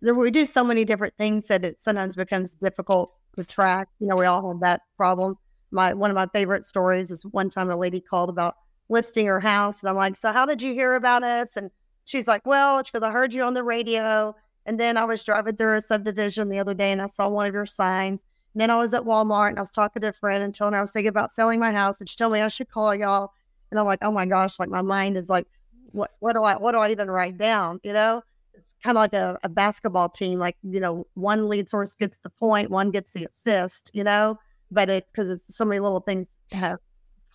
we 0.00 0.30
do 0.30 0.46
so 0.46 0.64
many 0.64 0.84
different 0.86 1.14
things 1.18 1.46
that 1.48 1.64
it 1.64 1.80
sometimes 1.80 2.16
becomes 2.16 2.52
difficult 2.52 3.12
to 3.36 3.44
track. 3.44 3.88
You 3.98 4.06
know, 4.08 4.16
we 4.16 4.24
all 4.26 4.52
have 4.52 4.60
that 4.60 4.82
problem. 4.96 5.36
My 5.70 5.92
one 5.94 6.10
of 6.10 6.14
my 6.14 6.26
favorite 6.32 6.66
stories 6.66 7.10
is 7.10 7.24
one 7.26 7.50
time 7.50 7.70
a 7.70 7.76
lady 7.76 8.00
called 8.00 8.30
about 8.30 8.56
listing 8.88 9.26
her 9.26 9.40
house, 9.40 9.80
and 9.80 9.88
I'm 9.90 9.96
like, 9.96 10.16
"So 10.16 10.32
how 10.32 10.46
did 10.46 10.62
you 10.62 10.72
hear 10.72 10.94
about 10.94 11.22
us?" 11.22 11.56
And 11.56 11.70
she's 12.04 12.26
like, 12.26 12.46
"Well, 12.46 12.78
it's 12.78 12.90
because 12.90 13.06
I 13.06 13.10
heard 13.12 13.32
you 13.34 13.42
on 13.44 13.54
the 13.54 13.62
radio, 13.64 14.34
And 14.66 14.78
then 14.78 14.96
I 14.96 15.04
was 15.04 15.24
driving 15.24 15.56
through 15.56 15.76
a 15.78 15.80
subdivision 15.80 16.48
the 16.48 16.58
other 16.58 16.74
day 16.74 16.92
and 16.92 17.02
I 17.02 17.06
saw 17.06 17.28
one 17.28 17.46
of 17.46 17.54
your 17.54 17.66
signs. 17.66 18.24
And 18.54 18.60
then 18.60 18.70
I 18.70 18.76
was 18.76 18.94
at 18.94 19.02
Walmart 19.02 19.50
and 19.50 19.58
I 19.58 19.62
was 19.62 19.70
talking 19.70 20.02
to 20.02 20.08
a 20.08 20.12
friend 20.12 20.42
and 20.44 20.54
telling 20.54 20.74
her 20.74 20.78
I 20.78 20.82
was 20.82 20.92
thinking 20.92 21.08
about 21.08 21.32
selling 21.32 21.60
my 21.60 21.72
house. 21.72 22.00
And 22.00 22.08
she 22.08 22.16
told 22.16 22.32
me 22.32 22.40
I 22.40 22.48
should 22.48 22.70
call 22.70 22.94
y'all. 22.94 23.32
And 23.70 23.78
I'm 23.80 23.86
like, 23.86 24.00
oh 24.02 24.10
my 24.10 24.26
gosh, 24.26 24.58
like 24.58 24.68
my 24.68 24.82
mind 24.82 25.16
is 25.16 25.28
like, 25.28 25.46
what 25.92 26.12
what 26.20 26.34
do 26.34 26.42
I 26.42 26.56
what 26.56 26.72
do 26.72 26.78
I 26.78 26.90
even 26.90 27.10
write 27.10 27.38
down? 27.38 27.80
You 27.82 27.92
know? 27.92 28.22
It's 28.54 28.74
kind 28.82 28.96
of 28.96 29.00
like 29.00 29.14
a, 29.14 29.38
a 29.42 29.48
basketball 29.48 30.10
team, 30.10 30.38
like, 30.38 30.56
you 30.62 30.80
know, 30.80 31.06
one 31.14 31.48
lead 31.48 31.70
source 31.70 31.94
gets 31.94 32.18
the 32.18 32.28
point, 32.28 32.70
one 32.70 32.90
gets 32.90 33.12
the 33.12 33.24
assist, 33.24 33.90
you 33.94 34.04
know, 34.04 34.38
but 34.70 34.90
it 34.90 35.06
because 35.10 35.30
it's 35.30 35.56
so 35.56 35.64
many 35.64 35.80
little 35.80 36.00
things 36.00 36.38
have 36.52 36.78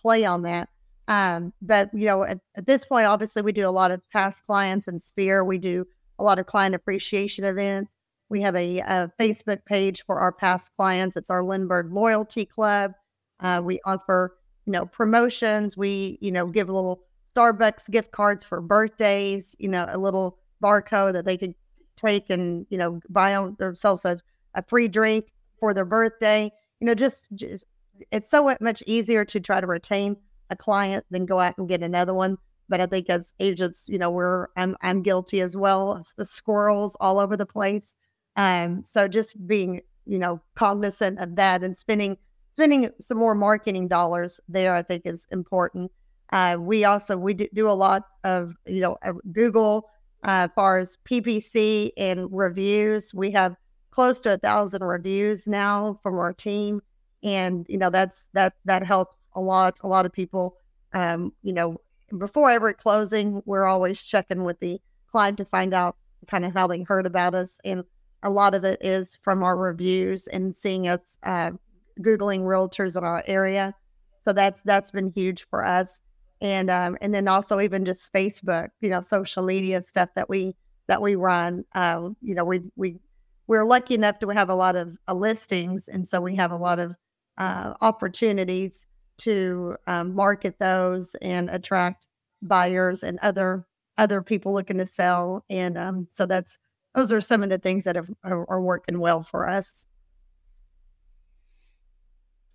play 0.00 0.24
on 0.24 0.42
that. 0.42 0.68
Um, 1.08 1.52
but 1.62 1.90
you 1.92 2.06
know, 2.06 2.22
at, 2.22 2.38
at 2.56 2.66
this 2.66 2.84
point, 2.84 3.06
obviously 3.06 3.42
we 3.42 3.50
do 3.50 3.68
a 3.68 3.70
lot 3.70 3.90
of 3.90 4.00
past 4.12 4.46
clients 4.46 4.86
and 4.86 5.02
Sphere. 5.02 5.42
We 5.44 5.58
do 5.58 5.84
a 6.18 6.22
lot 6.22 6.38
of 6.38 6.46
client 6.46 6.74
appreciation 6.76 7.44
events. 7.44 7.96
We 8.28 8.40
have 8.42 8.54
a, 8.54 8.78
a 8.80 9.10
Facebook 9.18 9.64
page 9.64 10.04
for 10.04 10.18
our 10.18 10.32
past 10.32 10.70
clients. 10.76 11.16
It's 11.16 11.30
our 11.30 11.42
Limbird 11.42 11.92
Loyalty 11.92 12.44
Club. 12.44 12.92
Uh, 13.40 13.62
we 13.64 13.80
offer, 13.84 14.36
you 14.64 14.72
know, 14.72 14.86
promotions. 14.86 15.76
We, 15.76 16.18
you 16.20 16.30
know, 16.30 16.46
give 16.46 16.68
a 16.68 16.72
little 16.72 17.02
Starbucks 17.36 17.90
gift 17.90 18.12
cards 18.12 18.44
for 18.44 18.60
birthdays. 18.60 19.54
You 19.58 19.68
know, 19.68 19.86
a 19.88 19.98
little 19.98 20.38
barcode 20.62 21.12
that 21.12 21.24
they 21.24 21.36
could 21.36 21.54
take 21.96 22.30
and 22.30 22.66
you 22.70 22.78
know 22.78 23.00
buy 23.08 23.34
on 23.34 23.56
themselves 23.58 24.04
a, 24.04 24.18
a 24.54 24.62
free 24.62 24.88
drink 24.88 25.26
for 25.58 25.74
their 25.74 25.84
birthday. 25.84 26.50
You 26.80 26.86
know, 26.86 26.94
just, 26.94 27.24
just 27.34 27.64
it's 28.10 28.30
so 28.30 28.54
much 28.60 28.82
easier 28.86 29.24
to 29.24 29.40
try 29.40 29.60
to 29.60 29.66
retain 29.66 30.16
a 30.50 30.56
client 30.56 31.04
than 31.10 31.26
go 31.26 31.40
out 31.40 31.56
and 31.58 31.68
get 31.68 31.82
another 31.82 32.14
one. 32.14 32.38
But 32.68 32.80
I 32.80 32.86
think 32.86 33.08
as 33.08 33.32
agents, 33.40 33.88
you 33.88 33.98
know, 33.98 34.10
we're 34.10 34.48
I'm 34.56 34.76
I'm 34.82 35.02
guilty 35.02 35.40
as 35.40 35.56
well. 35.56 36.02
The 36.16 36.24
squirrels 36.24 36.96
all 37.00 37.18
over 37.18 37.36
the 37.36 37.46
place. 37.46 37.94
Um, 38.36 38.82
so 38.84 39.08
just 39.08 39.46
being, 39.46 39.80
you 40.04 40.18
know, 40.18 40.40
cognizant 40.54 41.18
of 41.20 41.36
that 41.36 41.62
and 41.62 41.76
spending 41.76 42.18
spending 42.52 42.90
some 43.00 43.18
more 43.18 43.34
marketing 43.34 43.88
dollars 43.88 44.40
there, 44.48 44.74
I 44.74 44.82
think 44.82 45.02
is 45.04 45.26
important. 45.30 45.92
Uh, 46.32 46.56
we 46.58 46.84
also 46.84 47.16
we 47.16 47.34
do 47.34 47.68
a 47.68 47.72
lot 47.72 48.02
of 48.24 48.54
you 48.66 48.80
know 48.80 48.96
uh, 49.02 49.12
Google 49.32 49.88
uh, 50.24 50.48
as 50.48 50.50
far 50.54 50.78
as 50.78 50.98
PPC 51.08 51.92
and 51.96 52.28
reviews. 52.32 53.14
We 53.14 53.30
have 53.32 53.56
close 53.90 54.20
to 54.20 54.34
a 54.34 54.38
thousand 54.38 54.82
reviews 54.82 55.46
now 55.46 55.98
from 56.02 56.18
our 56.18 56.32
team, 56.32 56.82
and 57.22 57.66
you 57.68 57.78
know 57.78 57.90
that's 57.90 58.28
that 58.32 58.54
that 58.64 58.82
helps 58.82 59.28
a 59.34 59.40
lot. 59.40 59.78
A 59.82 59.88
lot 59.88 60.06
of 60.06 60.12
people, 60.12 60.56
um, 60.92 61.32
you 61.42 61.52
know, 61.52 61.80
before 62.18 62.50
every 62.50 62.74
closing, 62.74 63.42
we're 63.46 63.66
always 63.66 64.02
checking 64.02 64.44
with 64.44 64.58
the 64.60 64.80
client 65.10 65.38
to 65.38 65.44
find 65.44 65.72
out 65.72 65.96
kind 66.26 66.44
of 66.44 66.52
how 66.52 66.66
they 66.66 66.82
heard 66.82 67.06
about 67.06 67.34
us. 67.34 67.58
And 67.64 67.84
a 68.22 68.30
lot 68.30 68.54
of 68.54 68.64
it 68.64 68.84
is 68.84 69.18
from 69.22 69.42
our 69.42 69.56
reviews 69.56 70.26
and 70.26 70.54
seeing 70.54 70.88
us 70.88 71.18
uh, 71.22 71.52
Googling 72.00 72.42
realtors 72.42 72.96
in 72.96 73.04
our 73.04 73.22
area. 73.26 73.74
So 74.20 74.32
that's 74.32 74.62
that's 74.62 74.90
been 74.90 75.12
huge 75.14 75.46
for 75.48 75.64
us. 75.64 76.00
And 76.40 76.70
um, 76.70 76.98
and 77.00 77.14
then 77.14 77.28
also 77.28 77.60
even 77.60 77.84
just 77.84 78.12
Facebook, 78.12 78.68
you 78.80 78.90
know, 78.90 79.00
social 79.00 79.42
media 79.42 79.80
stuff 79.80 80.10
that 80.16 80.28
we 80.28 80.54
that 80.86 81.00
we 81.00 81.14
run. 81.16 81.64
Uh, 81.74 82.10
you 82.20 82.34
know, 82.34 82.44
we 82.44 82.62
we 82.76 82.98
we're 83.46 83.64
lucky 83.64 83.94
enough 83.94 84.18
to 84.18 84.28
have 84.28 84.50
a 84.50 84.54
lot 84.54 84.76
of 84.76 84.96
uh, 85.08 85.14
listings, 85.14 85.88
and 85.88 86.06
so 86.06 86.20
we 86.20 86.36
have 86.36 86.52
a 86.52 86.56
lot 86.56 86.78
of 86.78 86.94
uh, 87.38 87.74
opportunities 87.80 88.86
to 89.18 89.76
um, 89.86 90.14
market 90.14 90.58
those 90.58 91.14
and 91.22 91.48
attract 91.50 92.06
buyers 92.42 93.02
and 93.02 93.18
other 93.22 93.66
other 93.98 94.22
people 94.22 94.52
looking 94.52 94.78
to 94.78 94.86
sell. 94.86 95.44
And 95.48 95.78
um, 95.78 96.06
so 96.12 96.26
that's 96.26 96.58
those 96.94 97.12
are 97.12 97.20
some 97.20 97.42
of 97.42 97.50
the 97.50 97.58
things 97.58 97.84
that 97.84 97.96
have, 97.96 98.10
are, 98.24 98.48
are 98.50 98.60
working 98.60 99.00
well 99.00 99.22
for 99.22 99.48
us. 99.48 99.86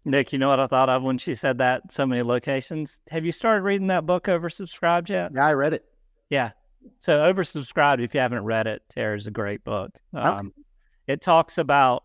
Nick, 0.04 0.34
you 0.34 0.40
know 0.40 0.50
what 0.50 0.60
I 0.60 0.68
thought 0.68 0.90
of 0.90 1.04
when 1.04 1.18
she 1.18 1.36
said 1.36 1.60
that? 1.60 1.92
So 1.92 2.06
many 2.06 2.24
locations. 2.24 3.00
Have 3.10 3.26
you 3.26 3.32
started 3.32 3.64
reading 3.64 3.88
that 3.88 4.06
book 4.06 4.26
Oversubscribed 4.26 5.10
yet? 5.10 5.32
Yeah, 5.34 5.46
I 5.46 5.54
read 5.54 5.74
it. 5.74 5.86
Yeah. 6.30 6.52
So 6.98 7.20
Oversubscribed, 7.32 8.02
if 8.02 8.14
you 8.16 8.20
haven't 8.20 8.44
read 8.44 8.66
it, 8.66 8.82
Tara's 8.90 9.28
a 9.28 9.32
great 9.32 9.64
book. 9.64 9.92
Um, 10.14 10.48
okay. 10.48 10.50
It 11.08 11.22
talks 11.22 11.58
about 11.58 12.04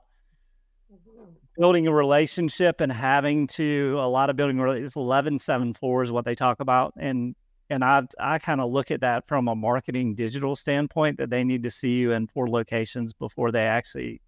building 1.57 1.87
a 1.87 1.93
relationship 1.93 2.81
and 2.81 2.93
having 2.93 3.47
to 3.47 3.97
a 3.99 4.09
lot 4.09 4.31
of 4.31 4.37
building 4.37 4.59
it's 4.59 4.97
1174 4.97 6.03
is 6.03 6.13
what 6.13 6.25
they 6.25 6.35
talk 6.35 6.61
about 6.61 6.93
and 6.99 7.35
and 7.71 7.83
i 7.83 8.03
i 8.21 8.39
kind 8.39 8.61
of 8.61 8.71
look 8.71 8.91
at 8.91 9.01
that 9.01 9.27
from 9.27 9.49
a 9.49 9.55
marketing 9.55 10.15
digital 10.15 10.55
standpoint 10.55 11.17
that 11.17 11.31
they 11.31 11.43
need 11.45 11.63
to 11.63 11.71
see 11.71 11.99
you 11.99 12.13
in 12.13 12.27
four 12.27 12.49
locations 12.49 13.13
before 13.15 13.51
they 13.51 13.65
actually 13.65 14.21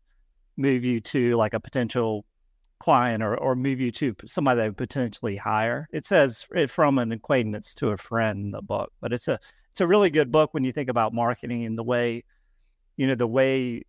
move 0.57 0.85
you 0.85 1.00
to 1.00 1.37
like 1.37 1.52
a 1.52 1.61
potential 1.61 2.24
client 2.79 3.23
or, 3.23 3.37
or 3.37 3.55
move 3.55 3.81
you 3.81 3.91
to 3.91 4.14
somebody 4.27 4.61
they 4.61 4.71
potentially 4.71 5.37
hire. 5.37 5.88
It 5.93 6.07
says 6.07 6.47
from 6.69 6.99
an 6.99 7.12
acquaintance 7.12 7.75
to 7.77 7.91
a 7.91 7.97
friend 7.97 8.47
in 8.47 8.51
the 8.51 8.62
book 8.62 8.93
but 9.01 9.12
it's 9.12 9.29
a 9.29 9.38
it's 9.71 9.81
a 9.81 9.87
really 9.87 10.11
good 10.11 10.33
book 10.33 10.55
when 10.55 10.64
you 10.64 10.73
think 10.73 10.88
about 10.88 11.12
marketing 11.12 11.64
and 11.64 11.79
the 11.79 11.85
way 11.85 12.25
you 12.97 13.07
know 13.07 13.14
the 13.14 13.27
way 13.27 13.83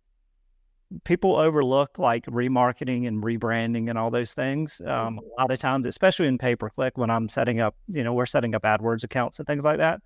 people 1.04 1.36
overlook 1.36 1.98
like 1.98 2.26
remarketing 2.26 3.06
and 3.06 3.22
rebranding 3.22 3.88
and 3.88 3.96
all 3.96 4.10
those 4.10 4.34
things. 4.34 4.80
Um, 4.84 5.18
a 5.18 5.40
lot 5.40 5.50
of 5.50 5.58
times 5.58 5.86
especially 5.86 6.26
in 6.26 6.38
pay 6.38 6.56
per 6.56 6.68
click 6.68 6.98
when 6.98 7.10
i'm 7.10 7.28
setting 7.28 7.60
up 7.60 7.76
you 7.88 8.04
know 8.04 8.12
we're 8.12 8.26
setting 8.26 8.54
up 8.54 8.62
adwords 8.62 9.04
accounts 9.04 9.38
and 9.38 9.46
things 9.46 9.64
like 9.64 9.78
that 9.78 10.00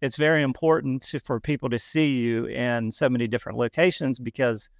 it's 0.00 0.16
very 0.16 0.42
important 0.42 1.02
to, 1.02 1.20
for 1.20 1.40
people 1.40 1.68
to 1.68 1.78
see 1.78 2.16
you 2.18 2.46
in 2.46 2.90
so 2.90 3.08
many 3.08 3.26
different 3.26 3.58
locations 3.58 4.18
because 4.18 4.70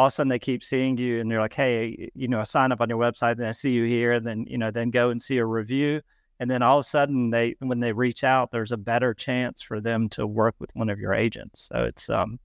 all 0.00 0.06
of 0.06 0.08
a 0.08 0.10
sudden 0.12 0.28
they 0.28 0.38
keep 0.38 0.64
seeing 0.64 0.96
you 0.96 1.20
and 1.20 1.30
they're 1.30 1.40
like 1.40 1.54
hey 1.54 2.10
you 2.14 2.26
know 2.26 2.40
i 2.40 2.42
sign 2.42 2.72
up 2.72 2.80
on 2.80 2.88
your 2.88 2.98
website 2.98 3.32
and 3.32 3.46
i 3.46 3.52
see 3.52 3.72
you 3.72 3.84
here 3.84 4.12
and 4.12 4.26
then 4.26 4.44
you 4.48 4.58
know 4.58 4.70
then 4.70 4.90
go 4.90 5.10
and 5.10 5.20
see 5.20 5.38
a 5.38 5.44
review 5.44 6.00
and 6.38 6.50
then 6.50 6.62
all 6.62 6.78
of 6.78 6.82
a 6.82 6.88
sudden 6.88 7.30
they 7.30 7.54
when 7.58 7.80
they 7.80 7.92
reach 7.92 8.24
out 8.24 8.50
there's 8.50 8.72
a 8.72 8.76
better 8.76 9.12
chance 9.14 9.62
for 9.62 9.80
them 9.80 10.08
to 10.08 10.26
work 10.26 10.54
with 10.58 10.70
one 10.74 10.88
of 10.88 10.98
your 10.98 11.12
agents 11.12 11.68
so 11.72 11.84
it's 11.84 12.08
um 12.08 12.38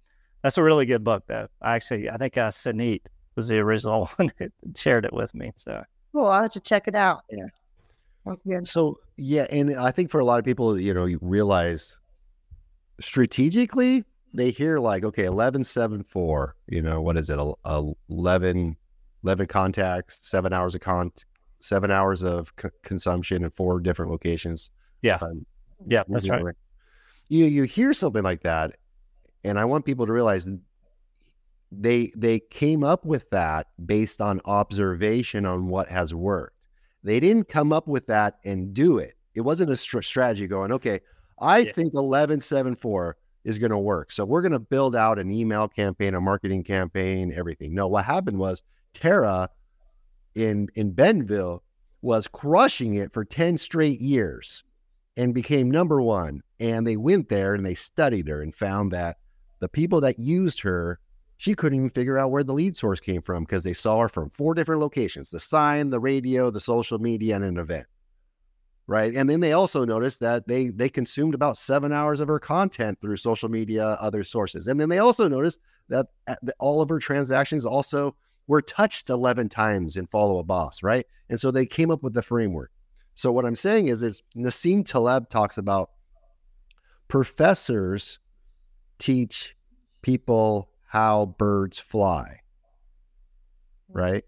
that's 0.46 0.60
a 0.60 0.63
really 0.63 0.86
good 0.86 1.04
book, 1.04 1.24
though. 1.26 1.48
I 1.63 1.74
actually, 1.74 2.08
I 2.08 2.18
think 2.18 2.38
uh, 2.38 2.50
Sanit 2.50 3.02
was 3.36 3.48
the 3.48 3.58
original 3.58 4.06
one 4.18 4.32
that 4.38 4.52
shared 4.76 5.04
it 5.04 5.12
with 5.12 5.34
me. 5.34 5.52
So, 5.56 5.84
well, 6.13 6.28
I'll 6.28 6.44
have 6.44 6.52
to 6.52 6.60
check 6.60 6.88
it 6.88 6.94
out. 6.94 7.22
Yeah. 7.32 8.60
So, 8.63 9.00
yeah, 9.18 9.48
and 9.50 9.76
I 9.76 9.89
think 9.89 10.12
for 10.12 10.20
a 10.20 10.24
lot 10.24 10.38
of 10.38 10.46
people, 10.46 10.80
you 10.80 10.94
know, 10.94 11.06
you 11.06 11.18
realize 11.20 11.98
strategically 13.02 14.06
they 14.36 14.52
hear 14.52 14.80
like, 14.80 15.04
okay, 15.04 15.26
eleven 15.26 15.63
seven 15.63 16.04
four. 16.04 16.56
You 16.67 16.82
know, 16.82 17.02
what 17.02 17.17
is 17.17 17.30
it? 17.30 17.39
11, 18.10 18.78
11 19.24 19.48
contacts, 19.48 20.19
seven 20.21 20.54
hours 20.54 20.76
of 20.76 20.82
con, 20.82 21.12
seven 21.60 21.91
hours 21.91 22.24
of 22.24 22.52
c- 22.62 22.69
consumption 22.84 23.43
in 23.43 23.50
four 23.50 23.80
different 23.80 24.12
locations. 24.12 24.69
Yeah, 25.02 25.17
um, 25.21 25.45
yeah, 25.88 26.04
that's 26.08 26.30
right. 26.30 26.56
You 27.28 27.45
you 27.45 27.63
hear 27.63 27.93
something 27.93 28.24
like 28.24 28.43
that, 28.43 28.76
and 29.43 29.60
I 29.60 29.65
want 29.65 29.86
people 29.86 30.06
to 30.06 30.13
realize 30.13 30.48
they 31.71 32.12
they 32.15 32.39
came 32.39 32.84
up 32.84 33.06
with 33.06 33.30
that 33.32 33.67
based 33.84 34.21
on 34.21 34.41
observation 34.45 35.45
on 35.45 35.67
what 35.67 35.89
has 35.89 36.13
worked. 36.13 36.56
They 37.04 37.19
didn't 37.19 37.48
come 37.48 37.71
up 37.71 37.88
with 37.88 38.08
that 38.08 38.38
and 38.43 38.74
do 38.74 38.98
it. 38.98 39.15
It 39.36 39.41
wasn't 39.41 39.71
a 39.71 39.78
st- 39.78 40.04
strategy 40.04 40.48
going, 40.48 40.71
okay, 40.71 41.02
I 41.39 41.60
yeah. 41.60 41.71
think 41.74 41.93
1174 41.93 43.17
is 43.46 43.60
going 43.60 43.72
to 43.72 43.78
work. 43.78 44.12
So 44.12 44.26
we're 44.26 44.42
going 44.42 44.52
to 44.52 44.60
build 44.60 44.96
out 44.96 45.20
an 45.20 45.32
email 45.32 45.68
campaign, 45.68 46.16
a 46.16 46.20
marketing 46.20 46.64
campaign, 46.64 47.32
everything. 47.34 47.74
No, 47.74 47.88
what 47.88 48.04
happened 48.04 48.40
was 48.40 48.64
Tara 48.94 49.50
in 50.34 50.68
in 50.76 50.92
Bentonville 50.92 51.64
was 52.02 52.28
crushing 52.28 52.96
it 52.96 53.14
for 53.14 53.24
10 53.24 53.58
straight 53.58 54.02
years 54.02 54.64
and 55.16 55.34
became 55.34 55.72
number 55.72 56.02
1 56.02 56.42
and 56.60 56.86
they 56.86 56.98
went 56.98 57.30
there 57.30 57.54
and 57.54 57.66
they 57.66 57.76
studied 57.76 58.28
her 58.28 58.42
and 58.42 58.54
found 58.54 58.92
that 58.92 59.18
the 59.60 59.70
people 59.70 60.02
that 60.02 60.20
used 60.20 60.62
her, 60.62 61.00
she 61.38 61.54
couldn't 61.54 61.78
even 61.78 61.90
figure 61.90 62.18
out 62.18 62.32
where 62.32 62.44
the 62.44 62.54
lead 62.54 62.76
source 62.78 63.00
came 63.00 63.22
from 63.22 63.44
because 63.44 63.64
they 63.64 63.74
saw 63.74 64.02
her 64.02 64.10
from 64.10 64.30
four 64.30 64.54
different 64.54 64.82
locations 64.82 65.30
the 65.30 65.40
sign, 65.40 65.90
the 65.90 66.00
radio, 66.00 66.50
the 66.50 66.60
social 66.60 67.00
media, 67.00 67.36
and 67.36 67.46
an 67.46 67.58
event. 67.58 67.88
Right. 68.88 69.15
And 69.15 69.28
then 69.28 69.39
they 69.39 69.54
also 69.54 69.84
noticed 69.84 70.19
that 70.19 70.48
they 70.48 70.69
they 70.69 70.89
consumed 70.89 71.34
about 71.34 71.58
seven 71.58 71.91
hours 71.91 72.19
of 72.19 72.28
her 72.28 72.39
content 72.39 73.02
through 73.02 73.17
social 73.17 73.50
media, 73.50 73.98
other 74.00 74.24
sources. 74.24 74.67
And 74.67 74.80
then 74.80 74.89
they 74.89 75.00
also 75.00 75.28
noticed 75.28 75.60
uh, 75.91 76.04
that 76.28 76.56
all 76.60 76.82
of 76.82 76.89
her 76.89 77.00
transactions 77.00 77.65
also 77.65 78.15
were 78.48 78.62
touched 78.62 79.10
11 79.10 79.50
times 79.50 79.98
in 79.98 80.06
Follow 80.06 80.39
Up 80.39 80.45
Boss. 80.45 80.84
Right. 80.84 81.08
And 81.30 81.39
so 81.39 81.50
they 81.50 81.65
came 81.65 81.89
up 81.89 82.04
with 82.04 82.13
the 82.13 82.21
framework. 82.21 82.71
So 83.15 83.32
what 83.32 83.45
I'm 83.45 83.56
saying 83.56 83.88
is, 83.88 84.04
is 84.04 84.21
Nassim 84.36 84.86
Taleb 84.86 85.30
talks 85.30 85.58
about 85.58 85.89
professors 87.08 88.19
teach 89.00 89.56
people 90.02 90.69
how 90.86 91.26
birds 91.38 91.80
fly. 91.80 92.41
Mm-hmm. 93.89 93.98
Right. 93.98 94.24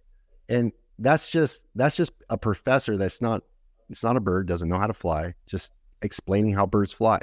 And 0.50 0.72
that's 1.00 1.30
just 1.30 1.68
that's 1.76 1.96
just 1.96 2.14
a 2.30 2.38
professor 2.38 2.98
that's 2.98 3.22
not 3.22 3.44
it's 3.90 4.04
not 4.04 4.18
a 4.18 4.22
bird, 4.22 4.48
doesn't 4.48 4.70
know 4.70 4.78
how 4.78 4.88
to 4.88 4.94
fly, 4.94 5.34
just 5.46 5.74
explaining 6.02 6.54
how 6.54 6.66
birds 6.66 6.92
fly. 6.92 7.20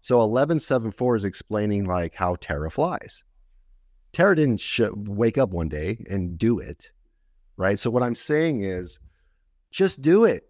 So 0.00 0.16
1174 0.18 1.16
is 1.16 1.24
explaining 1.24 1.84
like 1.84 2.14
how 2.14 2.36
Tara 2.40 2.70
flies. 2.70 3.22
Tara 4.12 4.36
didn't 4.36 4.60
sh- 4.60 4.80
wake 4.94 5.38
up 5.38 5.50
one 5.50 5.68
day 5.68 6.04
and 6.10 6.36
do 6.36 6.58
it, 6.58 6.90
right? 7.56 7.78
So 7.78 7.90
what 7.90 8.02
I'm 8.02 8.14
saying 8.14 8.64
is, 8.64 8.98
just 9.70 10.02
do 10.02 10.24
it. 10.24 10.44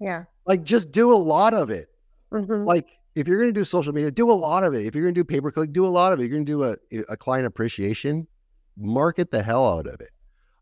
Yeah. 0.00 0.24
Like 0.46 0.64
just 0.64 0.90
do 0.90 1.12
a 1.12 1.16
lot 1.16 1.54
of 1.54 1.70
it. 1.70 1.88
Mhm. 2.32 2.66
Like 2.66 2.98
if 3.14 3.28
you're 3.28 3.38
going 3.38 3.52
to 3.52 3.58
do 3.60 3.64
social 3.64 3.92
media, 3.92 4.10
do 4.10 4.30
a 4.30 4.32
lot 4.32 4.64
of 4.64 4.74
it. 4.74 4.84
If 4.86 4.94
you're 4.94 5.04
going 5.04 5.14
to 5.14 5.20
do 5.20 5.24
pay 5.24 5.40
per 5.40 5.50
click, 5.50 5.72
do 5.72 5.86
a 5.86 5.88
lot 5.88 6.12
of 6.12 6.18
it. 6.18 6.24
If 6.24 6.30
you're 6.30 6.38
going 6.38 6.46
to 6.46 6.52
do 6.52 6.64
a, 6.64 7.12
a 7.12 7.16
client 7.16 7.46
appreciation, 7.46 8.26
market 8.76 9.30
the 9.30 9.42
hell 9.42 9.66
out 9.66 9.86
of 9.86 10.00
it. 10.00 10.10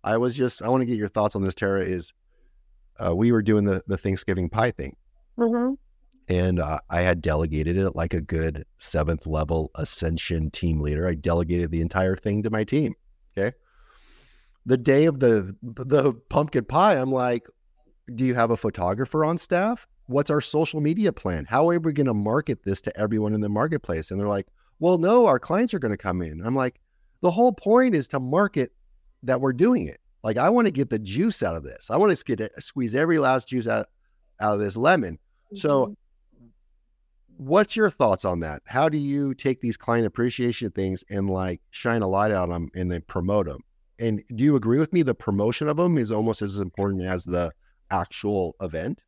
I 0.04 0.16
was 0.18 0.36
just, 0.36 0.62
I 0.62 0.68
want 0.68 0.82
to 0.82 0.86
get 0.86 0.96
your 0.96 1.08
thoughts 1.08 1.36
on 1.36 1.42
this, 1.42 1.54
Tara. 1.54 1.82
Is 1.82 2.12
uh, 3.04 3.14
we 3.14 3.32
were 3.32 3.42
doing 3.42 3.64
the, 3.64 3.82
the 3.86 3.96
Thanksgiving 3.98 4.48
pie 4.48 4.70
thing 4.70 4.96
Mhm. 5.38 5.76
and 6.28 6.58
uh, 6.60 6.80
I 6.90 7.02
had 7.02 7.20
delegated 7.22 7.76
it 7.76 7.94
like 7.94 8.14
a 8.14 8.20
good 8.20 8.64
seventh 8.78 9.26
level 9.26 9.70
ascension 9.74 10.50
team 10.50 10.80
leader. 10.80 11.06
I 11.06 11.14
delegated 11.14 11.70
the 11.70 11.80
entire 11.82 12.16
thing 12.16 12.42
to 12.42 12.50
my 12.50 12.64
team. 12.64 12.94
Okay. 13.36 13.54
The 14.64 14.76
day 14.76 15.04
of 15.06 15.20
the 15.20 15.54
the 15.62 16.14
pumpkin 16.28 16.64
pie, 16.64 16.94
I'm 16.94 17.12
like, 17.12 17.46
do 18.14 18.24
you 18.24 18.34
have 18.34 18.50
a 18.50 18.56
photographer 18.56 19.24
on 19.24 19.38
staff? 19.38 19.86
What's 20.06 20.30
our 20.30 20.40
social 20.40 20.80
media 20.80 21.12
plan? 21.12 21.44
How 21.48 21.68
are 21.68 21.78
we 21.78 21.92
going 21.92 22.06
to 22.06 22.14
market 22.14 22.62
this 22.64 22.80
to 22.82 22.96
everyone 22.98 23.34
in 23.34 23.40
the 23.40 23.48
marketplace? 23.48 24.10
And 24.10 24.18
they're 24.18 24.28
like, 24.28 24.46
well, 24.78 24.98
no, 24.98 25.26
our 25.26 25.38
clients 25.38 25.74
are 25.74 25.78
going 25.78 25.92
to 25.92 25.96
come 25.96 26.22
in. 26.22 26.40
I'm 26.44 26.54
like, 26.54 26.80
the 27.22 27.30
whole 27.30 27.52
point 27.52 27.94
is 27.94 28.08
to 28.08 28.20
market 28.20 28.72
that 29.22 29.40
we're 29.40 29.52
doing 29.52 29.86
it. 29.88 30.00
Like, 30.26 30.38
I 30.38 30.50
want 30.50 30.66
to 30.66 30.72
get 30.72 30.90
the 30.90 30.98
juice 30.98 31.40
out 31.44 31.54
of 31.54 31.62
this. 31.62 31.88
I 31.88 31.96
want 31.96 32.18
to 32.18 32.36
get 32.36 32.50
squeeze 32.60 32.96
every 32.96 33.20
last 33.20 33.46
juice 33.46 33.68
out, 33.68 33.86
out 34.40 34.54
of 34.54 34.58
this 34.58 34.76
lemon. 34.76 35.20
So, 35.54 35.86
Mhm. 35.86 36.50
what's 37.36 37.76
your 37.76 37.90
thoughts 37.90 38.24
on 38.24 38.40
that? 38.40 38.62
How 38.66 38.88
do 38.88 38.98
you 38.98 39.34
take 39.34 39.60
these 39.60 39.76
client 39.76 40.04
appreciation 40.04 40.72
things 40.72 41.04
and 41.08 41.30
like 41.30 41.60
shine 41.70 42.02
a 42.02 42.08
light 42.08 42.32
on 42.32 42.48
them 42.48 42.70
and 42.74 42.90
then 42.90 43.02
promote 43.02 43.46
them? 43.46 43.60
And 44.00 44.24
do 44.34 44.42
you 44.42 44.56
agree 44.56 44.80
with 44.80 44.92
me? 44.92 45.02
The 45.02 45.14
promotion 45.14 45.68
of 45.68 45.76
them 45.76 45.96
is 45.96 46.10
almost 46.10 46.42
as 46.42 46.58
important 46.58 47.02
as 47.04 47.22
the 47.22 47.52
actual 47.92 48.56
event. 48.60 49.02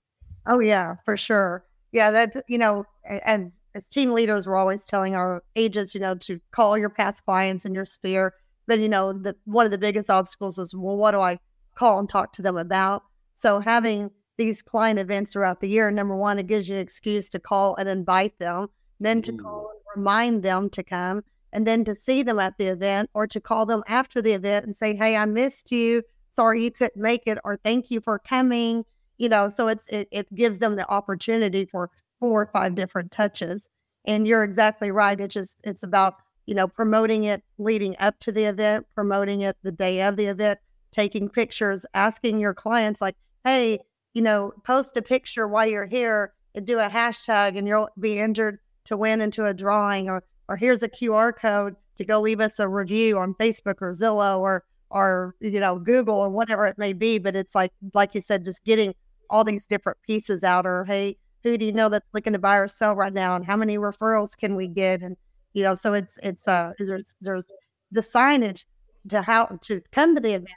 Oh 0.47 0.61
yeah, 0.61 0.99
for 1.05 1.17
sure. 1.17 1.65
Yeah, 1.91 2.13
that's 2.13 2.37
you 2.47 2.59
know, 2.59 2.85
as 3.05 3.65
as 3.75 3.89
team 3.89 4.13
leaders, 4.13 4.47
we're 4.47 4.55
always 4.55 4.85
telling 4.85 5.17
our 5.17 5.43
agents, 5.57 5.97
you 5.97 6.01
know, 6.01 6.15
to 6.15 6.39
call 6.53 6.79
your 6.79 6.91
past 6.91 7.25
clients 7.25 7.65
in 7.65 7.75
your 7.75 7.87
sphere. 7.87 8.35
But 8.69 8.79
you 8.79 8.89
know, 8.89 9.13
the 9.13 9.35
one 9.45 9.65
of 9.65 9.73
the 9.73 9.79
biggest 9.79 10.09
obstacles 10.09 10.59
is, 10.59 10.75
well, 10.75 10.97
what 10.97 11.11
do 11.11 11.21
I 11.21 11.41
call 11.75 11.99
and 11.99 12.09
talk 12.09 12.33
to 12.35 12.43
them 12.43 12.57
about? 12.57 13.03
So 13.35 13.59
having 13.59 14.13
these 14.37 14.63
client 14.63 15.01
events 15.01 15.33
throughout 15.33 15.61
the 15.61 15.69
year, 15.69 15.91
number 15.91 16.15
one, 16.15 16.39
it 16.39 16.47
gives 16.47 16.69
you 16.69 16.77
an 16.77 16.81
excuse 16.81 17.29
to 17.31 17.41
call 17.41 17.75
and 17.75 17.89
invite 17.89 18.39
them, 18.39 18.69
then 19.01 19.23
to 19.23 19.33
call 19.33 19.73
and 19.73 19.97
remind 19.97 20.45
them 20.45 20.71
to 20.71 20.85
come, 20.85 21.25
and 21.53 21.67
then 21.67 21.85
to 21.87 21.97
see 21.97 22.23
them 22.23 22.39
at 22.39 22.57
the 22.59 22.67
event 22.67 23.11
or 23.15 23.27
to 23.27 23.41
call 23.41 23.67
them 23.67 23.83
after 23.89 24.23
the 24.23 24.33
event 24.33 24.67
and 24.67 24.77
say, 24.77 24.95
Hey, 24.95 25.17
I 25.17 25.25
missed 25.25 25.73
you. 25.73 26.05
Sorry 26.31 26.63
you 26.63 26.71
couldn't 26.71 27.03
make 27.03 27.25
it, 27.27 27.39
or 27.43 27.59
thank 27.65 27.91
you 27.91 28.01
for 28.01 28.21
coming 28.21 28.85
you 29.19 29.29
know 29.29 29.49
so 29.49 29.69
it's 29.69 29.87
it, 29.89 30.09
it 30.11 30.33
gives 30.35 30.59
them 30.61 30.77
the 30.77 30.89
opportunity 30.89 31.67
for 31.67 31.91
four 32.19 32.43
or 32.43 32.47
five 32.47 32.75
different 32.75 33.13
touches 33.13 33.69
and 34.07 34.27
you're 34.27 34.45
exactly 34.45 34.91
right 34.91 35.21
it's 35.21 35.35
just 35.35 35.59
it's 35.65 35.83
about 35.83 36.15
you 36.49 36.55
know 36.55 36.67
promoting 36.67 37.25
it 37.25 37.43
leading 37.59 37.95
up 37.99 38.19
to 38.21 38.33
the 38.33 38.45
event 38.45 38.87
promoting 38.95 39.43
it 39.43 39.57
the 39.63 39.71
day 39.71 40.01
of 40.01 40.17
the 40.17 40.25
event 40.25 40.59
taking 40.93 41.29
pictures 41.29 41.85
asking 41.93 42.41
your 42.41 42.55
clients 42.55 43.03
like 43.03 43.15
hey 43.45 43.79
you 44.15 44.23
know 44.23 44.53
post 44.65 44.97
a 44.97 45.03
picture 45.03 45.47
while 45.47 45.67
you're 45.67 45.87
here 45.87 46.33
and 46.55 46.67
do 46.67 46.79
a 46.79 46.89
hashtag 46.89 47.59
and 47.59 47.69
you'll 47.69 47.91
be 48.01 48.19
entered 48.19 48.59
to 48.85 48.97
win 48.97 49.21
into 49.21 49.45
a 49.45 49.53
drawing 49.53 50.09
or 50.09 50.25
or 50.49 50.57
here's 50.57 50.83
a 50.83 50.89
qr 50.89 51.37
code 51.37 51.77
to 51.99 52.05
go 52.05 52.19
leave 52.19 52.41
us 52.41 52.59
a 52.59 52.67
review 52.67 53.19
on 53.19 53.35
facebook 53.35 53.77
or 53.83 53.93
zillow 53.93 54.39
or 54.39 54.65
or 54.91 55.35
you 55.41 55.61
know 55.61 55.79
google 55.79 56.17
or 56.17 56.31
whatever 56.31 56.67
it 56.67 56.79
may 56.79 56.93
be. 56.93 57.19
But 57.19 57.37
it's 57.37 57.55
like 57.55 57.73
like 57.95 58.15
you 58.15 58.21
said 58.21 58.45
just 58.45 58.65
getting 58.65 58.95
all 59.31 59.45
these 59.45 59.67
different 59.67 59.99
pieces 60.07 60.43
out 60.43 60.65
or 60.65 60.85
hey 60.85 61.19
who 61.43 61.59
do 61.59 61.67
you 61.67 61.73
know 61.73 61.89
that's 61.89 62.09
looking 62.15 62.33
to 62.33 62.39
buy 62.39 62.57
or 62.57 62.69
sell 62.69 62.97
right 62.97 63.13
now 63.13 63.37
and 63.37 63.45
how 63.45 63.57
many 63.57 63.79
referrals 63.79 64.37
can 64.37 64.57
we 64.57 64.67
get? 64.67 65.03
And 65.03 65.17
you 65.53 65.63
know 65.63 65.75
so 65.75 65.95
it's 65.95 66.19
it's 66.23 66.47
uh 66.47 66.73
there's 66.79 67.15
there's 67.21 67.45
the 67.91 68.01
signage 68.01 68.65
to 69.09 69.23
how 69.23 69.47
to 69.63 69.81
come 69.93 70.15
to 70.15 70.21
the 70.21 70.35
event 70.35 70.51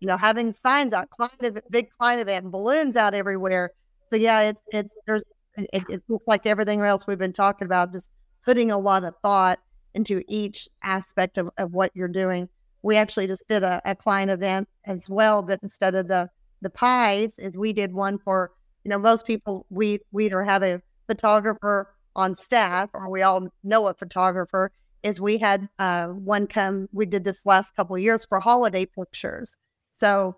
you 0.00 0.08
know 0.08 0.16
having 0.16 0.52
signs 0.52 0.92
out 0.92 1.08
client 1.10 1.58
big 1.70 1.88
client 1.98 2.20
event 2.20 2.50
balloons 2.50 2.96
out 2.96 3.14
everywhere. 3.14 3.72
So 4.08 4.16
yeah 4.16 4.42
it's 4.42 4.64
it's 4.72 4.94
there's 5.06 5.24
it, 5.56 5.84
it 5.88 6.02
looks 6.08 6.26
like 6.26 6.46
everything 6.46 6.80
else 6.80 7.06
we've 7.06 7.18
been 7.18 7.32
talking 7.32 7.66
about 7.66 7.92
just 7.92 8.10
putting 8.44 8.70
a 8.70 8.78
lot 8.78 9.04
of 9.04 9.14
thought 9.22 9.58
into 9.94 10.22
each 10.28 10.68
aspect 10.82 11.36
of, 11.36 11.50
of 11.58 11.72
what 11.72 11.90
you're 11.94 12.06
doing. 12.06 12.48
We 12.82 12.96
actually 12.96 13.26
just 13.26 13.46
did 13.48 13.64
a, 13.64 13.82
a 13.84 13.96
client 13.96 14.30
event 14.30 14.68
as 14.84 15.08
well 15.08 15.42
but 15.42 15.60
instead 15.62 15.94
of 15.94 16.08
the 16.08 16.30
the 16.62 16.70
pies 16.70 17.38
is 17.38 17.56
we 17.56 17.72
did 17.72 17.92
one 17.92 18.18
for 18.18 18.52
you 18.84 18.90
know 18.90 18.98
most 18.98 19.26
people 19.26 19.66
we 19.70 19.98
we 20.12 20.26
either 20.26 20.44
have 20.44 20.62
a 20.62 20.80
photographer 21.06 21.94
on 22.18 22.34
staff 22.34 22.90
or 22.92 23.08
we 23.08 23.22
all 23.22 23.48
know 23.64 23.86
a 23.86 23.94
photographer 23.94 24.70
is 25.02 25.20
we 25.20 25.38
had 25.38 25.68
uh, 25.78 26.08
one 26.08 26.46
come 26.46 26.88
we 26.92 27.06
did 27.06 27.24
this 27.24 27.46
last 27.46 27.74
couple 27.76 27.96
years 27.96 28.24
for 28.24 28.40
holiday 28.40 28.84
pictures 28.84 29.56
so 29.92 30.36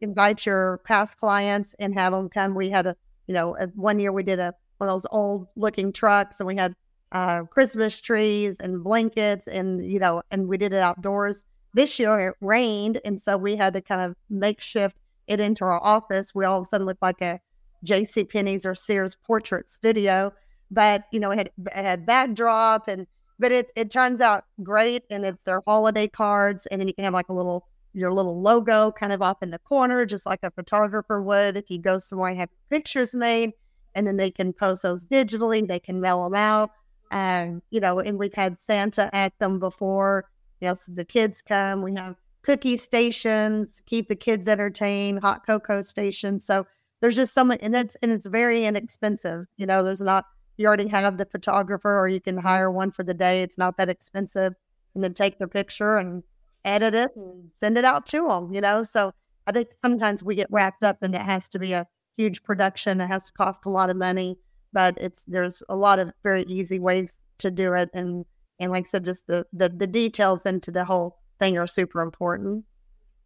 invite 0.00 0.46
your 0.46 0.80
past 0.84 1.18
clients 1.18 1.74
and 1.78 1.94
have 1.94 2.12
them 2.12 2.28
come 2.28 2.54
we 2.54 2.70
had 2.70 2.86
a 2.86 2.96
you 3.26 3.34
know 3.34 3.56
a, 3.58 3.66
one 3.74 3.98
year 3.98 4.12
we 4.12 4.22
did 4.22 4.38
a 4.38 4.54
one 4.78 4.88
of 4.88 4.94
those 4.94 5.06
old 5.10 5.46
looking 5.56 5.92
trucks 5.92 6.40
and 6.40 6.46
we 6.46 6.56
had 6.56 6.74
uh, 7.12 7.42
christmas 7.44 8.00
trees 8.00 8.56
and 8.60 8.82
blankets 8.82 9.46
and 9.46 9.84
you 9.84 9.98
know 9.98 10.22
and 10.30 10.48
we 10.48 10.56
did 10.56 10.72
it 10.72 10.80
outdoors 10.80 11.42
this 11.74 11.98
year 11.98 12.28
it 12.28 12.34
rained 12.40 13.00
and 13.04 13.20
so 13.20 13.36
we 13.36 13.56
had 13.56 13.74
to 13.74 13.80
kind 13.80 14.00
of 14.00 14.14
makeshift 14.30 14.96
it 15.26 15.40
into 15.40 15.64
our 15.64 15.82
office, 15.82 16.34
we 16.34 16.44
all 16.44 16.60
of 16.60 16.64
a 16.64 16.68
sudden 16.68 16.86
looked 16.86 17.02
like 17.02 17.20
a 17.20 17.40
J.C. 17.84 18.24
Penney's 18.24 18.64
or 18.64 18.74
Sears 18.74 19.16
portrait 19.26 19.68
studio. 19.68 20.32
But 20.70 21.04
you 21.12 21.20
know, 21.20 21.30
it 21.30 21.38
had 21.38 21.50
it 21.58 21.72
had 21.84 22.06
backdrop 22.06 22.88
and 22.88 23.06
but 23.38 23.52
it 23.52 23.70
it 23.76 23.90
turns 23.90 24.20
out 24.20 24.44
great, 24.62 25.04
and 25.10 25.24
it's 25.24 25.42
their 25.42 25.62
holiday 25.66 26.08
cards, 26.08 26.66
and 26.66 26.80
then 26.80 26.88
you 26.88 26.94
can 26.94 27.04
have 27.04 27.14
like 27.14 27.28
a 27.28 27.32
little 27.34 27.66
your 27.92 28.12
little 28.12 28.40
logo 28.40 28.92
kind 28.92 29.12
of 29.12 29.22
off 29.22 29.42
in 29.42 29.50
the 29.50 29.58
corner, 29.60 30.04
just 30.04 30.26
like 30.26 30.40
a 30.42 30.50
photographer 30.50 31.22
would 31.22 31.56
if 31.56 31.70
you 31.70 31.78
go 31.78 31.98
somewhere 31.98 32.30
and 32.30 32.38
have 32.38 32.50
pictures 32.70 33.14
made, 33.14 33.52
and 33.94 34.06
then 34.06 34.16
they 34.16 34.30
can 34.30 34.52
post 34.52 34.82
those 34.82 35.04
digitally. 35.04 35.66
They 35.66 35.80
can 35.80 36.00
mail 36.00 36.24
them 36.24 36.34
out, 36.34 36.70
and 37.10 37.62
you 37.70 37.80
know, 37.80 37.98
and 38.00 38.18
we've 38.18 38.34
had 38.34 38.58
Santa 38.58 39.14
at 39.14 39.38
them 39.38 39.58
before. 39.58 40.24
You 40.60 40.68
know, 40.68 40.74
so 40.74 40.92
the 40.92 41.04
kids 41.04 41.42
come. 41.42 41.82
We 41.82 41.94
have 41.94 42.16
cookie 42.42 42.76
stations, 42.78 43.82
keep 43.86 44.08
the 44.08 44.16
kids 44.16 44.48
entertained, 44.48 45.20
hot 45.20 45.44
cocoa 45.44 45.82
stations. 45.82 46.46
So 46.46 46.66
there's 47.00 47.16
just 47.16 47.34
so 47.34 47.44
much, 47.44 47.58
and 47.62 47.74
that's 47.74 47.96
and 48.02 48.10
it's 48.10 48.26
very 48.26 48.64
inexpensive. 48.64 49.46
You 49.58 49.66
know, 49.66 49.82
there's 49.82 50.00
not 50.00 50.24
you 50.56 50.66
already 50.66 50.88
have 50.88 51.18
the 51.18 51.26
photographer, 51.26 51.98
or 51.98 52.08
you 52.08 52.20
can 52.20 52.36
hire 52.36 52.70
one 52.70 52.90
for 52.90 53.02
the 53.02 53.14
day. 53.14 53.42
It's 53.42 53.58
not 53.58 53.76
that 53.76 53.88
expensive, 53.88 54.54
and 54.94 55.02
then 55.04 55.14
take 55.14 55.38
their 55.38 55.48
picture 55.48 55.98
and 55.98 56.22
edit 56.64 56.94
it 56.94 57.10
and 57.16 57.50
send 57.50 57.78
it 57.78 57.84
out 57.84 58.06
to 58.06 58.26
them. 58.28 58.52
You 58.52 58.60
know, 58.60 58.82
so 58.82 59.12
I 59.46 59.52
think 59.52 59.68
sometimes 59.76 60.22
we 60.22 60.34
get 60.34 60.50
wrapped 60.50 60.82
up, 60.82 60.98
and 61.02 61.14
it 61.14 61.22
has 61.22 61.48
to 61.48 61.58
be 61.58 61.72
a 61.72 61.86
huge 62.16 62.42
production. 62.42 63.00
It 63.00 63.08
has 63.08 63.26
to 63.26 63.32
cost 63.32 63.62
a 63.66 63.70
lot 63.70 63.90
of 63.90 63.96
money, 63.96 64.38
but 64.72 64.96
it's 64.98 65.24
there's 65.24 65.62
a 65.68 65.76
lot 65.76 65.98
of 65.98 66.10
very 66.22 66.42
easy 66.44 66.78
ways 66.78 67.24
to 67.38 67.50
do 67.50 67.72
it, 67.74 67.90
and 67.94 68.24
and 68.58 68.72
like 68.72 68.86
I 68.86 68.88
said, 68.88 69.04
just 69.04 69.26
the 69.26 69.46
the, 69.52 69.68
the 69.68 69.86
details 69.86 70.46
into 70.46 70.70
the 70.70 70.84
whole 70.84 71.18
thing 71.38 71.58
are 71.58 71.66
super 71.66 72.00
important. 72.00 72.64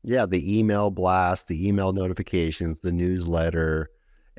Yeah, 0.02 0.26
the 0.26 0.58
email 0.58 0.90
blast, 0.90 1.48
the 1.48 1.68
email 1.68 1.92
notifications, 1.92 2.80
the 2.80 2.92
newsletter. 2.92 3.90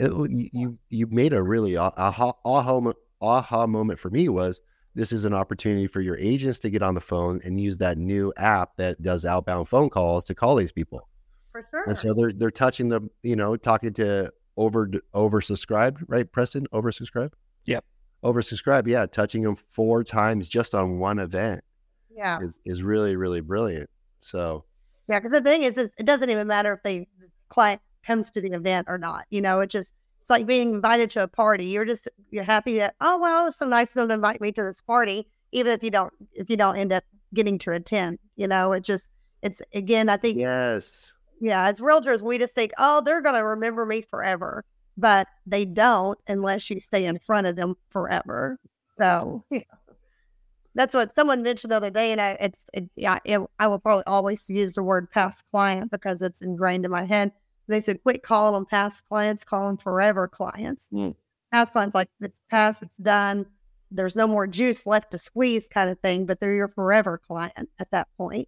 It, 0.01 0.31
you, 0.31 0.49
you 0.51 0.77
you 0.89 1.07
made 1.07 1.33
a 1.33 1.43
really 1.43 1.77
ah- 1.77 1.93
aha 1.95 2.33
aha 2.43 2.93
aha 3.21 3.67
moment 3.67 3.99
for 3.99 4.09
me 4.09 4.29
was 4.29 4.61
this 4.95 5.11
is 5.11 5.25
an 5.25 5.33
opportunity 5.33 5.87
for 5.87 6.01
your 6.01 6.17
agents 6.17 6.59
to 6.59 6.69
get 6.69 6.81
on 6.81 6.95
the 6.95 7.01
phone 7.01 7.39
and 7.43 7.61
use 7.61 7.77
that 7.77 7.97
new 7.97 8.33
app 8.35 8.75
that 8.77 9.01
does 9.01 9.25
outbound 9.25 9.69
phone 9.69 9.89
calls 9.89 10.23
to 10.25 10.35
call 10.35 10.55
these 10.55 10.71
people. 10.71 11.07
For 11.51 11.65
sure. 11.69 11.83
And 11.87 11.97
so 11.97 12.13
they're 12.13 12.31
they're 12.31 12.51
touching 12.51 12.89
the 12.89 13.01
you 13.23 13.35
know 13.35 13.55
talking 13.57 13.93
to 13.93 14.31
over 14.57 14.87
oversubscribed 15.13 16.03
right 16.07 16.29
Preston 16.29 16.67
oversubscribed. 16.73 17.33
Yep. 17.65 17.85
Oversubscribed, 18.23 18.87
yeah, 18.87 19.05
touching 19.05 19.43
them 19.43 19.55
four 19.55 20.03
times 20.03 20.49
just 20.49 20.75
on 20.75 20.99
one 20.99 21.19
event 21.19 21.63
yeah. 22.09 22.39
is 22.41 22.59
is 22.65 22.81
really 22.81 23.15
really 23.15 23.41
brilliant. 23.41 23.89
So 24.21 24.65
Yeah. 25.07 25.19
Because 25.19 25.31
the 25.31 25.41
thing 25.41 25.63
is, 25.63 25.77
is, 25.77 25.93
it 25.97 26.05
doesn't 26.05 26.29
even 26.29 26.47
matter 26.47 26.73
if 26.73 26.83
the 26.83 27.05
client 27.49 27.81
comes 28.05 28.29
to 28.31 28.41
the 28.41 28.51
event 28.51 28.87
or 28.89 28.97
not. 28.97 29.25
You 29.29 29.41
know, 29.41 29.59
it 29.61 29.69
just, 29.69 29.93
it's 30.21 30.29
like 30.29 30.45
being 30.45 30.73
invited 30.73 31.09
to 31.11 31.23
a 31.23 31.27
party. 31.27 31.65
You're 31.65 31.85
just, 31.85 32.07
you're 32.29 32.43
happy 32.43 32.77
that, 32.77 32.95
oh, 33.01 33.19
well, 33.19 33.41
it 33.41 33.45
was 33.45 33.55
so 33.55 33.65
nice 33.65 33.89
of 33.89 33.95
them 33.95 34.07
to 34.09 34.13
invite 34.15 34.41
me 34.41 34.51
to 34.51 34.63
this 34.63 34.81
party, 34.81 35.27
even 35.51 35.71
if 35.71 35.83
you 35.83 35.91
don't, 35.91 36.13
if 36.33 36.49
you 36.49 36.57
don't 36.57 36.77
end 36.77 36.93
up 36.93 37.03
getting 37.33 37.57
to 37.59 37.71
attend. 37.71 38.19
You 38.35 38.47
know, 38.47 38.71
it 38.73 38.83
just, 38.83 39.09
it's, 39.41 39.61
again, 39.73 40.09
I 40.09 40.17
think, 40.17 40.37
yes, 40.37 41.13
yeah, 41.39 41.67
as 41.67 41.79
realtors, 41.79 42.21
we 42.21 42.37
just 42.37 42.53
think, 42.53 42.71
oh, 42.77 43.01
they're 43.01 43.21
going 43.21 43.35
to 43.35 43.43
remember 43.43 43.85
me 43.85 44.01
forever. 44.01 44.63
But 44.97 45.27
they 45.47 45.65
don't 45.65 46.19
unless 46.27 46.69
you 46.69 46.79
stay 46.79 47.05
in 47.05 47.17
front 47.17 47.47
of 47.47 47.55
them 47.55 47.75
forever. 47.89 48.59
So, 48.99 49.43
yeah. 49.49 49.61
that's 50.75 50.93
what 50.93 51.15
someone 51.15 51.41
mentioned 51.41 51.71
the 51.71 51.77
other 51.77 51.89
day, 51.89 52.11
and 52.11 52.21
I 52.21 52.37
it's 52.39 52.65
it, 52.73 52.89
yeah, 52.95 53.19
it, 53.25 53.39
I 53.57 53.67
will 53.67 53.79
probably 53.79 54.03
always 54.05 54.49
use 54.49 54.73
the 54.73 54.83
word 54.83 55.09
past 55.09 55.45
client 55.49 55.91
because 55.91 56.21
it's 56.21 56.41
ingrained 56.41 56.85
in 56.85 56.91
my 56.91 57.05
head. 57.05 57.31
They 57.71 57.81
said, 57.81 58.03
quit 58.03 58.23
calling 58.23 58.53
them 58.53 58.65
past 58.65 59.03
clients, 59.07 59.43
call 59.43 59.67
them 59.67 59.77
forever 59.77 60.27
clients. 60.27 60.89
Mm. 60.93 61.15
Past 61.51 61.73
clients, 61.73 61.95
like 61.95 62.09
it's 62.19 62.41
past, 62.49 62.81
it's 62.81 62.97
done. 62.97 63.45
There's 63.89 64.15
no 64.15 64.27
more 64.27 64.47
juice 64.47 64.85
left 64.85 65.11
to 65.11 65.17
squeeze, 65.17 65.67
kind 65.67 65.89
of 65.89 65.99
thing. 65.99 66.25
But 66.25 66.39
they're 66.39 66.53
your 66.53 66.69
forever 66.69 67.17
client 67.17 67.69
at 67.79 67.91
that 67.91 68.07
point. 68.17 68.47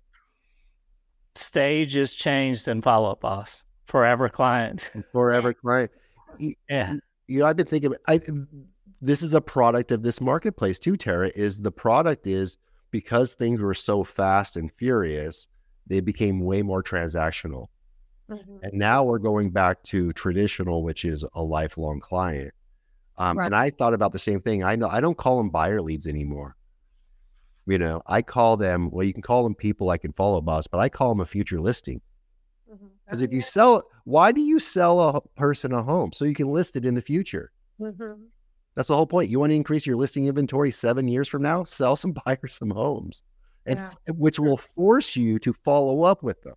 Stage 1.35 1.97
is 1.97 2.13
changed 2.13 2.67
and 2.67 2.83
Follow 2.83 3.11
Up 3.11 3.21
Boss. 3.21 3.63
Forever 3.85 4.29
client. 4.29 4.89
Forever 5.11 5.53
client. 5.53 5.91
Yeah. 6.39 6.95
You 7.27 7.39
know, 7.39 7.45
I've 7.45 7.57
been 7.57 7.65
thinking. 7.65 7.93
I 8.07 8.19
this 9.01 9.21
is 9.21 9.33
a 9.33 9.41
product 9.41 9.91
of 9.91 10.01
this 10.01 10.21
marketplace 10.21 10.79
too. 10.79 10.95
Tara 10.95 11.29
is 11.35 11.61
the 11.61 11.71
product 11.71 12.25
is 12.25 12.57
because 12.89 13.33
things 13.33 13.59
were 13.59 13.73
so 13.73 14.03
fast 14.03 14.55
and 14.55 14.71
furious, 14.71 15.47
they 15.87 15.99
became 15.99 16.39
way 16.39 16.61
more 16.61 16.81
transactional. 16.81 17.67
Mhm. 18.29 18.63
And 18.63 18.73
now 18.73 19.03
we're 19.03 19.19
going 19.19 19.51
back 19.51 19.83
to 19.83 20.11
traditional, 20.13 20.83
which 20.83 21.05
is 21.05 21.23
a 21.33 21.43
lifelong 21.43 21.99
client. 21.99 22.53
Um, 23.17 23.37
Right. 23.37 23.45
And 23.47 23.55
I 23.55 23.69
thought 23.71 23.93
about 23.93 24.13
the 24.13 24.19
same 24.19 24.41
thing. 24.41 24.63
I 24.63 24.75
know 24.75 24.87
I 24.89 25.01
don't 25.01 25.17
call 25.17 25.37
them 25.37 25.49
buyer 25.49 25.81
leads 25.81 26.07
anymore. 26.07 26.55
You 27.65 27.77
know, 27.77 28.01
I 28.07 28.21
call 28.21 28.57
them. 28.57 28.89
Well, 28.91 29.05
you 29.05 29.13
can 29.13 29.21
call 29.21 29.43
them 29.43 29.55
people 29.55 29.89
I 29.89 29.97
can 29.97 30.11
follow, 30.13 30.41
boss, 30.41 30.67
but 30.67 30.79
I 30.79 30.89
call 30.89 31.09
them 31.09 31.21
a 31.21 31.25
future 31.25 31.61
listing. 31.61 32.01
Mhm. 32.71 32.89
Because 33.05 33.21
if 33.21 33.31
you 33.33 33.41
sell, 33.41 33.83
why 34.05 34.31
do 34.31 34.41
you 34.41 34.59
sell 34.59 34.99
a 35.01 35.21
person 35.37 35.71
a 35.73 35.83
home 35.83 36.11
so 36.13 36.25
you 36.25 36.35
can 36.35 36.51
list 36.51 36.75
it 36.75 36.85
in 36.85 36.95
the 36.95 37.01
future? 37.01 37.51
Mhm. 37.79 38.29
That's 38.75 38.87
the 38.87 38.95
whole 38.95 39.07
point. 39.07 39.29
You 39.29 39.39
want 39.39 39.51
to 39.51 39.55
increase 39.55 39.85
your 39.85 39.95
listing 39.97 40.25
inventory 40.25 40.71
seven 40.71 41.07
years 41.07 41.27
from 41.27 41.41
now, 41.43 41.63
sell 41.63 41.95
some 41.95 42.13
buyers 42.25 42.55
some 42.55 42.71
homes, 42.71 43.23
and 43.65 43.79
Yeah. 43.79 43.93
which 44.15 44.39
will 44.39 44.57
force 44.57 45.15
you 45.15 45.39
to 45.39 45.53
follow 45.53 46.03
up 46.03 46.23
with 46.23 46.41
them. 46.41 46.55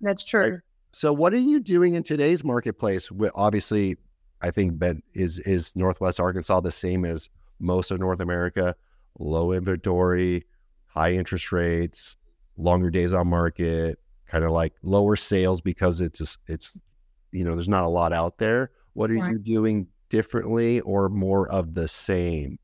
That's 0.00 0.24
true. 0.24 0.58
So, 0.92 1.12
what 1.12 1.32
are 1.32 1.38
you 1.38 1.60
doing 1.60 1.94
in 1.94 2.02
today's 2.02 2.42
marketplace? 2.42 3.08
Obviously, 3.34 3.96
I 4.42 4.50
think 4.50 4.78
Ben 4.78 5.02
is 5.14 5.38
is 5.40 5.76
Northwest 5.76 6.18
Arkansas 6.18 6.60
the 6.60 6.72
same 6.72 7.04
as 7.04 7.28
most 7.58 7.90
of 7.90 8.00
North 8.00 8.20
America. 8.20 8.74
Low 9.18 9.52
inventory, 9.52 10.44
high 10.86 11.12
interest 11.12 11.52
rates, 11.52 12.16
longer 12.56 12.90
days 12.90 13.12
on 13.12 13.28
market, 13.28 13.98
kind 14.26 14.44
of 14.44 14.50
like 14.50 14.72
lower 14.82 15.16
sales 15.16 15.60
because 15.60 16.00
it's 16.00 16.18
just, 16.18 16.38
it's 16.46 16.78
you 17.32 17.44
know 17.44 17.52
there's 17.52 17.68
not 17.68 17.84
a 17.84 17.88
lot 17.88 18.12
out 18.12 18.38
there. 18.38 18.70
What 18.94 19.10
are 19.10 19.14
Right. 19.14 19.32
you 19.32 19.38
doing 19.38 19.86
differently 20.08 20.80
or 20.80 21.08
more 21.08 21.48
of 21.50 21.74
the 21.74 21.86
same 21.86 22.58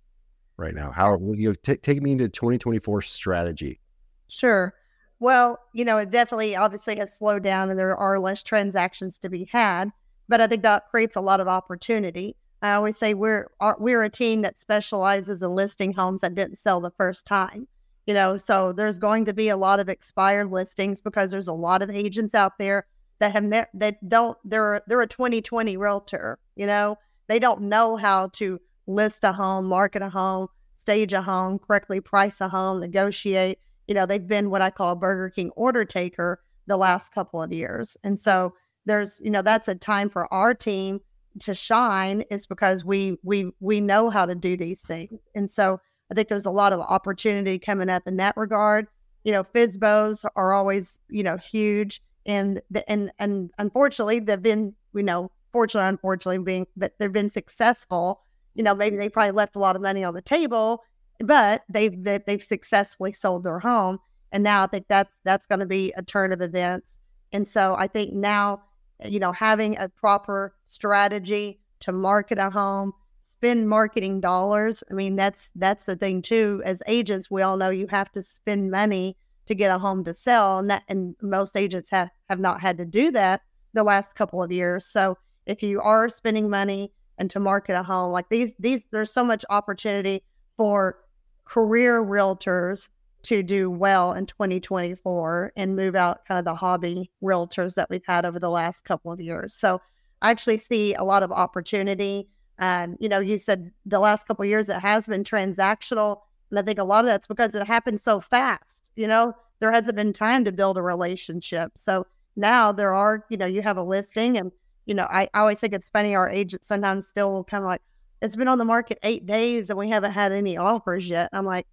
right 0.56 0.74
now? 0.74 0.90
How 0.90 1.16
will 1.16 1.36
you 1.36 1.54
ta- 1.54 1.74
take 1.82 2.02
me 2.02 2.12
into 2.12 2.28
2024 2.28 3.02
strategy? 3.02 3.80
Sure. 4.28 4.74
Well, 5.18 5.58
you 5.72 5.84
know, 5.84 5.98
it 5.98 6.10
definitely 6.10 6.56
obviously 6.56 6.96
has 6.96 7.16
slowed 7.16 7.42
down 7.42 7.70
and 7.70 7.78
there 7.78 7.96
are 7.96 8.18
less 8.18 8.42
transactions 8.42 9.18
to 9.18 9.30
be 9.30 9.48
had, 9.50 9.90
but 10.28 10.40
I 10.40 10.46
think 10.46 10.62
that 10.62 10.88
creates 10.90 11.16
a 11.16 11.20
lot 11.20 11.40
of 11.40 11.48
opportunity. 11.48 12.36
I 12.62 12.72
always 12.72 12.98
say 12.98 13.14
we're 13.14 13.48
our- 13.60 13.76
we're 13.78 14.02
a 14.02 14.10
team 14.10 14.42
that 14.42 14.58
specializes 14.58 15.42
in 15.42 15.54
listing 15.54 15.92
homes 15.92 16.20
that 16.20 16.34
didn't 16.34 16.56
sell 16.58 16.80
the 16.80 16.90
first 16.90 17.26
time. 17.26 17.68
You 18.06 18.14
know, 18.14 18.36
so 18.36 18.72
there's 18.72 18.98
going 18.98 19.24
to 19.24 19.32
be 19.32 19.48
a 19.48 19.56
lot 19.56 19.80
of 19.80 19.88
expired 19.88 20.50
listings 20.50 21.00
because 21.00 21.30
there's 21.30 21.48
a 21.48 21.52
lot 21.52 21.82
of 21.82 21.90
agents 21.90 22.34
out 22.34 22.58
there 22.58 22.86
that 23.18 23.32
have 23.32 23.42
ne- 23.44 23.66
that 23.74 24.08
don't 24.08 24.38
they're 24.44 24.82
they're 24.86 25.00
a 25.02 25.06
2020 25.06 25.76
realtor, 25.76 26.38
you 26.54 26.66
know. 26.66 26.98
They 27.28 27.38
don't 27.40 27.62
know 27.62 27.96
how 27.96 28.28
to 28.34 28.60
list 28.86 29.24
a 29.24 29.32
home, 29.32 29.66
market 29.66 30.02
a 30.02 30.08
home, 30.10 30.48
stage 30.76 31.12
a 31.12 31.22
home, 31.22 31.58
correctly 31.58 32.00
price 32.00 32.40
a 32.40 32.48
home, 32.48 32.80
negotiate 32.80 33.58
you 33.86 33.94
know, 33.94 34.06
they've 34.06 34.26
been 34.26 34.50
what 34.50 34.62
I 34.62 34.70
call 34.70 34.92
a 34.92 34.96
Burger 34.96 35.30
King 35.30 35.50
order 35.56 35.84
taker 35.84 36.40
the 36.66 36.76
last 36.76 37.12
couple 37.12 37.42
of 37.42 37.52
years. 37.52 37.96
And 38.04 38.18
so 38.18 38.54
there's, 38.84 39.20
you 39.22 39.30
know, 39.30 39.42
that's 39.42 39.68
a 39.68 39.74
time 39.74 40.08
for 40.08 40.32
our 40.32 40.54
team 40.54 41.00
to 41.40 41.54
shine 41.54 42.22
is 42.30 42.46
because 42.46 42.84
we 42.84 43.18
we 43.22 43.50
we 43.60 43.80
know 43.80 44.10
how 44.10 44.26
to 44.26 44.34
do 44.34 44.56
these 44.56 44.82
things. 44.82 45.20
And 45.34 45.50
so 45.50 45.80
I 46.10 46.14
think 46.14 46.28
there's 46.28 46.46
a 46.46 46.50
lot 46.50 46.72
of 46.72 46.80
opportunity 46.80 47.58
coming 47.58 47.88
up 47.88 48.04
in 48.06 48.16
that 48.16 48.36
regard. 48.36 48.86
You 49.24 49.32
know, 49.32 49.44
FSBOs 49.44 50.24
are 50.36 50.52
always, 50.52 50.98
you 51.08 51.22
know, 51.22 51.36
huge 51.36 52.00
and 52.24 52.60
the, 52.70 52.88
and 52.90 53.12
and 53.18 53.50
unfortunately 53.58 54.20
they've 54.20 54.42
been, 54.42 54.74
you 54.94 55.02
know, 55.02 55.30
fortunately 55.52 55.88
unfortunately 55.88 56.38
being 56.38 56.66
but 56.76 56.92
they've 56.98 57.12
been 57.12 57.30
successful. 57.30 58.22
You 58.54 58.62
know, 58.62 58.74
maybe 58.74 58.96
they 58.96 59.08
probably 59.08 59.32
left 59.32 59.56
a 59.56 59.58
lot 59.58 59.76
of 59.76 59.82
money 59.82 60.02
on 60.04 60.14
the 60.14 60.22
table 60.22 60.82
but 61.20 61.64
they've 61.68 62.02
they, 62.02 62.18
they've 62.26 62.42
successfully 62.42 63.12
sold 63.12 63.44
their 63.44 63.58
home 63.58 63.98
and 64.32 64.42
now 64.42 64.64
i 64.64 64.66
think 64.66 64.86
that's 64.88 65.20
that's 65.24 65.46
going 65.46 65.60
to 65.60 65.66
be 65.66 65.92
a 65.96 66.02
turn 66.02 66.32
of 66.32 66.40
events. 66.40 66.98
And 67.32 67.46
so 67.46 67.76
i 67.78 67.86
think 67.86 68.12
now 68.12 68.62
you 69.04 69.18
know 69.18 69.32
having 69.32 69.76
a 69.78 69.88
proper 69.88 70.54
strategy 70.66 71.60
to 71.80 71.92
market 71.92 72.38
a 72.38 72.50
home 72.50 72.92
spend 73.22 73.68
marketing 73.68 74.20
dollars 74.20 74.82
i 74.90 74.94
mean 74.94 75.16
that's 75.16 75.50
that's 75.56 75.84
the 75.84 75.96
thing 75.96 76.22
too. 76.22 76.62
As 76.64 76.82
agents 76.86 77.30
we 77.30 77.42
all 77.42 77.56
know 77.56 77.70
you 77.70 77.86
have 77.88 78.10
to 78.12 78.22
spend 78.22 78.70
money 78.70 79.16
to 79.46 79.54
get 79.54 79.70
a 79.70 79.78
home 79.78 80.04
to 80.04 80.14
sell 80.14 80.58
and 80.58 80.70
that 80.70 80.82
and 80.88 81.14
most 81.22 81.56
agents 81.56 81.90
have 81.90 82.10
have 82.28 82.40
not 82.40 82.60
had 82.60 82.78
to 82.78 82.84
do 82.84 83.10
that 83.12 83.42
the 83.72 83.84
last 83.84 84.14
couple 84.14 84.42
of 84.42 84.50
years. 84.50 84.84
So 84.86 85.16
if 85.46 85.62
you 85.62 85.80
are 85.80 86.08
spending 86.08 86.50
money 86.50 86.92
and 87.18 87.30
to 87.30 87.40
market 87.40 87.74
a 87.74 87.82
home 87.82 88.12
like 88.12 88.28
these 88.28 88.54
these 88.58 88.86
there's 88.90 89.12
so 89.12 89.24
much 89.24 89.44
opportunity 89.50 90.22
for 90.56 90.98
career 91.46 92.04
realtors 92.04 92.90
to 93.22 93.42
do 93.42 93.70
well 93.70 94.12
in 94.12 94.26
2024 94.26 95.52
and 95.56 95.74
move 95.74 95.96
out 95.96 96.24
kind 96.26 96.38
of 96.38 96.44
the 96.44 96.54
hobby 96.54 97.10
realtors 97.22 97.74
that 97.74 97.90
we've 97.90 98.06
had 98.06 98.24
over 98.24 98.38
the 98.38 98.50
last 98.50 98.84
couple 98.84 99.10
of 99.10 99.20
years. 99.20 99.52
So 99.52 99.80
I 100.22 100.30
actually 100.30 100.58
see 100.58 100.94
a 100.94 101.02
lot 101.02 101.22
of 101.22 101.32
opportunity. 101.32 102.28
Um, 102.58 102.96
you 103.00 103.08
know, 103.08 103.18
you 103.18 103.36
said 103.38 103.72
the 103.84 103.98
last 103.98 104.28
couple 104.28 104.44
of 104.44 104.48
years 104.48 104.68
it 104.68 104.78
has 104.78 105.08
been 105.08 105.24
transactional. 105.24 106.20
And 106.50 106.58
I 106.60 106.62
think 106.62 106.78
a 106.78 106.84
lot 106.84 107.00
of 107.00 107.06
that's 107.06 107.26
because 107.26 107.54
it 107.54 107.66
happened 107.66 108.00
so 108.00 108.20
fast. 108.20 108.82
You 108.94 109.08
know, 109.08 109.32
there 109.58 109.72
hasn't 109.72 109.96
been 109.96 110.12
time 110.12 110.44
to 110.44 110.52
build 110.52 110.78
a 110.78 110.82
relationship. 110.82 111.72
So 111.76 112.06
now 112.36 112.70
there 112.70 112.94
are, 112.94 113.24
you 113.28 113.36
know, 113.36 113.46
you 113.46 113.62
have 113.62 113.76
a 113.76 113.82
listing 113.82 114.38
and, 114.38 114.52
you 114.84 114.94
know, 114.94 115.06
I, 115.10 115.28
I 115.34 115.40
always 115.40 115.58
think 115.58 115.72
it's 115.72 115.88
funny. 115.88 116.14
Our 116.14 116.30
agents 116.30 116.68
sometimes 116.68 117.08
still 117.08 117.42
kind 117.44 117.64
of 117.64 117.68
like, 117.68 117.82
it's 118.22 118.36
been 118.36 118.48
on 118.48 118.58
the 118.58 118.64
market 118.64 118.98
eight 119.02 119.26
days 119.26 119.70
and 119.70 119.78
we 119.78 119.90
haven't 119.90 120.12
had 120.12 120.32
any 120.32 120.56
offers 120.56 121.08
yet. 121.08 121.28
I'm 121.32 121.44
like, 121.44 121.66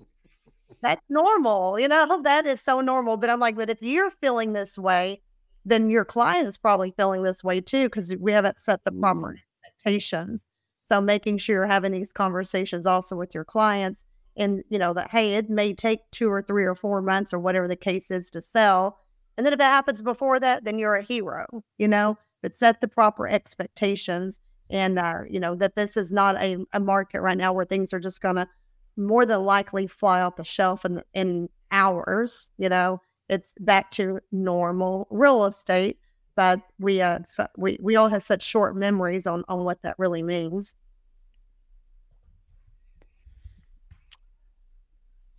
that's 0.82 1.02
normal, 1.08 1.78
you 1.78 1.88
know, 1.88 2.22
that 2.22 2.46
is 2.46 2.60
so 2.60 2.80
normal. 2.80 3.16
But 3.16 3.30
I'm 3.30 3.40
like, 3.40 3.56
but 3.56 3.70
if 3.70 3.82
you're 3.82 4.10
feeling 4.22 4.52
this 4.52 4.78
way, 4.78 5.20
then 5.64 5.90
your 5.90 6.04
client 6.04 6.48
is 6.48 6.56
probably 6.56 6.92
feeling 6.96 7.22
this 7.22 7.44
way 7.44 7.60
too, 7.60 7.84
because 7.84 8.14
we 8.18 8.32
haven't 8.32 8.58
set 8.58 8.82
the 8.84 8.92
proper 8.92 9.34
mm. 9.34 9.66
expectations. 9.66 10.46
So 10.86 11.00
making 11.00 11.38
sure 11.38 11.56
you're 11.56 11.66
having 11.66 11.92
these 11.92 12.12
conversations 12.12 12.86
also 12.86 13.14
with 13.14 13.34
your 13.34 13.44
clients 13.44 14.04
and, 14.36 14.62
you 14.70 14.78
know, 14.78 14.94
that, 14.94 15.10
hey, 15.10 15.34
it 15.34 15.50
may 15.50 15.74
take 15.74 16.00
two 16.12 16.30
or 16.30 16.42
three 16.42 16.64
or 16.64 16.74
four 16.74 17.02
months 17.02 17.34
or 17.34 17.38
whatever 17.38 17.68
the 17.68 17.76
case 17.76 18.10
is 18.10 18.30
to 18.30 18.40
sell. 18.40 18.98
And 19.36 19.44
then 19.44 19.52
if 19.52 19.60
it 19.60 19.64
happens 19.64 20.00
before 20.00 20.40
that, 20.40 20.64
then 20.64 20.78
you're 20.78 20.96
a 20.96 21.02
hero, 21.02 21.44
you 21.76 21.88
know, 21.88 22.16
but 22.40 22.54
set 22.54 22.80
the 22.80 22.88
proper 22.88 23.28
expectations 23.28 24.40
and 24.70 24.98
uh, 24.98 25.20
you 25.28 25.40
know 25.40 25.54
that 25.56 25.76
this 25.76 25.96
is 25.96 26.12
not 26.12 26.36
a, 26.36 26.58
a 26.72 26.80
market 26.80 27.20
right 27.20 27.36
now 27.36 27.52
where 27.52 27.64
things 27.64 27.92
are 27.92 28.00
just 28.00 28.20
gonna 28.20 28.48
more 28.96 29.24
than 29.24 29.44
likely 29.44 29.86
fly 29.86 30.20
off 30.20 30.36
the 30.36 30.44
shelf 30.44 30.84
in 30.84 31.02
in 31.14 31.48
hours. 31.70 32.50
You 32.58 32.68
know, 32.68 33.00
it's 33.28 33.54
back 33.60 33.90
to 33.92 34.20
normal 34.32 35.06
real 35.10 35.44
estate, 35.46 35.98
but 36.36 36.60
we 36.78 37.00
uh 37.00 37.20
we 37.56 37.78
we 37.82 37.96
all 37.96 38.08
have 38.08 38.22
such 38.22 38.42
short 38.42 38.76
memories 38.76 39.26
on 39.26 39.44
on 39.48 39.64
what 39.64 39.82
that 39.82 39.96
really 39.98 40.22
means. 40.22 40.74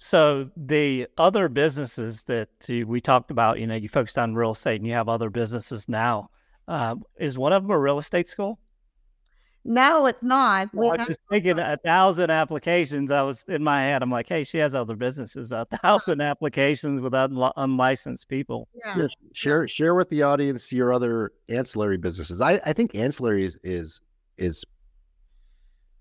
So 0.02 0.50
the 0.56 1.08
other 1.18 1.50
businesses 1.50 2.24
that 2.24 2.48
we 2.70 3.02
talked 3.02 3.32
about, 3.32 3.60
you 3.60 3.68
know, 3.68 3.76
you 3.76 3.90
focused 3.90 4.18
on 4.18 4.34
real 4.34 4.52
estate 4.52 4.78
and 4.78 4.88
you 4.88 4.94
have 4.94 5.10
other 5.10 5.30
businesses 5.30 5.90
now. 5.90 6.30
Uh, 6.70 6.96
is 7.20 7.38
one 7.38 7.52
of 7.52 7.64
them 7.64 7.72
a 7.72 7.80
real 7.80 7.98
estate 7.98 8.26
school? 8.26 8.60
No, 9.66 10.06
it's 10.06 10.24
not. 10.24 10.70
We 10.74 10.88
I 10.88 10.96
was 10.96 11.08
just 11.08 11.20
thinking 11.30 11.60
a 11.60 11.76
thousand 11.78 12.32
applications. 12.32 13.12
I 13.12 13.22
was 13.22 13.44
in 13.48 13.64
my 13.64 13.82
head. 13.82 14.02
I'm 14.02 14.10
like, 14.10 14.30
hey, 14.30 14.44
she 14.44 14.58
has 14.60 14.74
other 14.74 14.96
businesses. 14.96 15.52
A 15.52 15.66
thousand 15.66 16.22
applications 16.22 17.02
with 17.02 17.14
unli- 17.14 17.54
unlicensed 17.58 18.30
people. 18.30 18.68
yeah. 18.74 18.98
Yeah, 18.98 19.08
share 19.34 19.68
share 19.68 19.94
with 19.96 20.10
the 20.10 20.24
audience 20.24 20.72
your 20.72 20.94
other 20.94 21.34
ancillary 21.50 21.98
businesses. 21.98 22.42
I, 22.42 22.62
I 22.66 22.74
think 22.74 22.96
ancillary 22.96 23.46
is, 23.46 23.60
is 23.64 24.02
is 24.38 24.64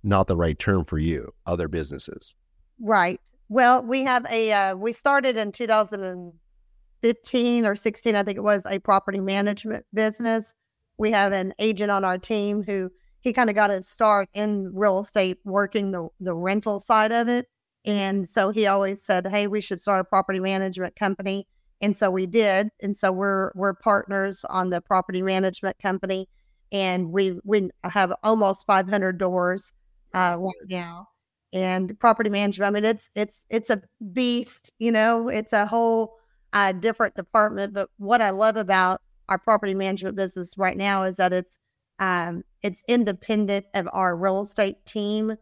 not 0.02 0.28
the 0.28 0.36
right 0.36 0.58
term 0.58 0.84
for 0.84 0.98
you. 0.98 1.32
Other 1.46 1.68
businesses. 1.68 2.34
Right. 2.80 3.20
Well, 3.48 3.82
we 3.82 4.04
have 4.04 4.26
a 4.30 4.52
uh, 4.52 4.76
we 4.76 4.92
started 4.92 5.36
in 5.36 5.50
2015 5.52 7.66
or 7.66 7.74
16, 7.74 8.14
I 8.14 8.22
think 8.22 8.36
it 8.36 8.42
was, 8.42 8.64
a 8.66 8.78
property 8.78 9.20
management 9.20 9.84
business. 9.92 10.54
We 10.96 11.10
have 11.10 11.32
an 11.32 11.54
agent 11.58 11.90
on 11.90 12.04
our 12.04 12.18
team 12.18 12.62
who 12.62 12.90
he 13.20 13.32
kind 13.32 13.50
of 13.50 13.56
got 13.56 13.70
his 13.70 13.88
start 13.88 14.28
in 14.34 14.70
real 14.74 15.00
estate, 15.00 15.38
working 15.44 15.90
the 15.92 16.08
the 16.20 16.34
rental 16.34 16.78
side 16.80 17.12
of 17.12 17.28
it, 17.28 17.46
And 17.84 18.28
so 18.28 18.50
he 18.50 18.66
always 18.66 19.04
said, 19.04 19.26
Hey, 19.26 19.46
we 19.46 19.60
should 19.60 19.80
start 19.80 20.00
a 20.00 20.04
property 20.04 20.40
management 20.40 20.96
company. 20.96 21.46
And 21.80 21.96
so 21.96 22.10
we 22.10 22.26
did. 22.26 22.70
And 22.80 22.96
so 22.96 23.12
we're 23.12 23.52
we're 23.54 23.74
partners 23.74 24.44
on 24.48 24.70
the 24.70 24.80
property 24.80 25.22
management 25.22 25.76
company. 25.80 26.28
And 26.72 27.12
we 27.12 27.38
we 27.44 27.70
have 27.84 28.12
almost 28.22 28.66
500 28.66 29.18
doors 29.18 29.72
uh, 30.14 30.36
right 30.38 30.68
now. 30.68 31.08
And 31.52 31.98
property 31.98 32.28
management, 32.30 32.68
I 32.68 32.70
mean, 32.72 32.84
it's 32.84 33.10
it's 33.14 33.46
it's 33.48 33.70
a 33.70 33.80
beast, 34.12 34.70
you 34.78 34.92
know, 34.92 35.28
it's 35.28 35.52
a 35.52 35.66
whole 35.66 36.16
uh, 36.52 36.72
different 36.72 37.14
department. 37.14 37.72
But 37.72 37.88
what 37.96 38.20
I 38.20 38.30
love 38.30 38.56
about 38.56 39.00
our 39.30 39.38
property 39.38 39.74
management 39.74 40.16
business 40.16 40.54
right 40.58 40.76
now 40.76 41.04
is 41.04 41.16
that 41.16 41.32
it's 41.32 41.58
um, 41.98 42.44
it's 42.62 42.82
independent 42.88 43.66
of 43.74 43.88
our 43.92 44.16
real 44.16 44.42
estate 44.42 44.84
team, 44.84 45.36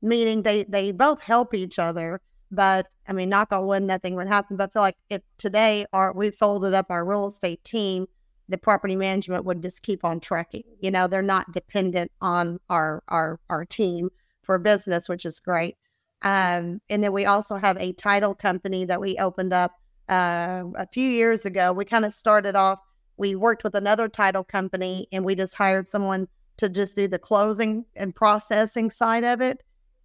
meaning 0.00 0.42
they 0.42 0.64
they 0.64 0.92
both 0.92 1.20
help 1.20 1.54
each 1.54 1.78
other. 1.78 2.20
But 2.50 2.88
I 3.08 3.12
mean, 3.12 3.28
knock 3.30 3.52
on 3.52 3.66
wood, 3.66 3.82
nothing 3.82 4.14
would 4.16 4.28
happen. 4.28 4.56
But 4.56 4.70
I 4.70 4.72
feel 4.72 4.82
like 4.82 4.96
if 5.10 5.22
today 5.38 5.86
our 5.92 6.12
we 6.12 6.30
folded 6.30 6.74
up 6.74 6.86
our 6.90 7.04
real 7.04 7.26
estate 7.26 7.64
team, 7.64 8.06
the 8.48 8.58
property 8.58 8.96
management 8.96 9.44
would 9.44 9.62
just 9.62 9.82
keep 9.82 10.04
on 10.04 10.20
trucking. 10.20 10.64
You 10.80 10.90
know, 10.90 11.06
they're 11.06 11.22
not 11.22 11.52
dependent 11.52 12.10
on 12.20 12.60
our 12.68 13.02
our 13.08 13.40
our 13.48 13.64
team 13.64 14.10
for 14.42 14.58
business, 14.58 15.08
which 15.08 15.24
is 15.24 15.40
great. 15.40 15.76
Um, 16.22 16.80
and 16.88 17.02
then 17.02 17.12
we 17.12 17.24
also 17.24 17.56
have 17.56 17.76
a 17.78 17.92
title 17.94 18.34
company 18.34 18.84
that 18.84 19.00
we 19.00 19.16
opened 19.16 19.52
up 19.52 19.72
uh, 20.08 20.64
a 20.76 20.86
few 20.92 21.08
years 21.08 21.46
ago. 21.46 21.72
We 21.72 21.84
kind 21.84 22.04
of 22.04 22.12
started 22.12 22.54
off 22.54 22.78
we 23.22 23.36
worked 23.36 23.62
with 23.62 23.76
another 23.76 24.08
title 24.08 24.42
company 24.42 25.06
and 25.12 25.24
we 25.24 25.36
just 25.36 25.54
hired 25.54 25.86
someone 25.86 26.26
to 26.56 26.68
just 26.68 26.96
do 26.96 27.06
the 27.06 27.20
closing 27.20 27.84
and 27.94 28.12
processing 28.16 28.90
side 28.90 29.22
of 29.22 29.40
it. 29.40 29.62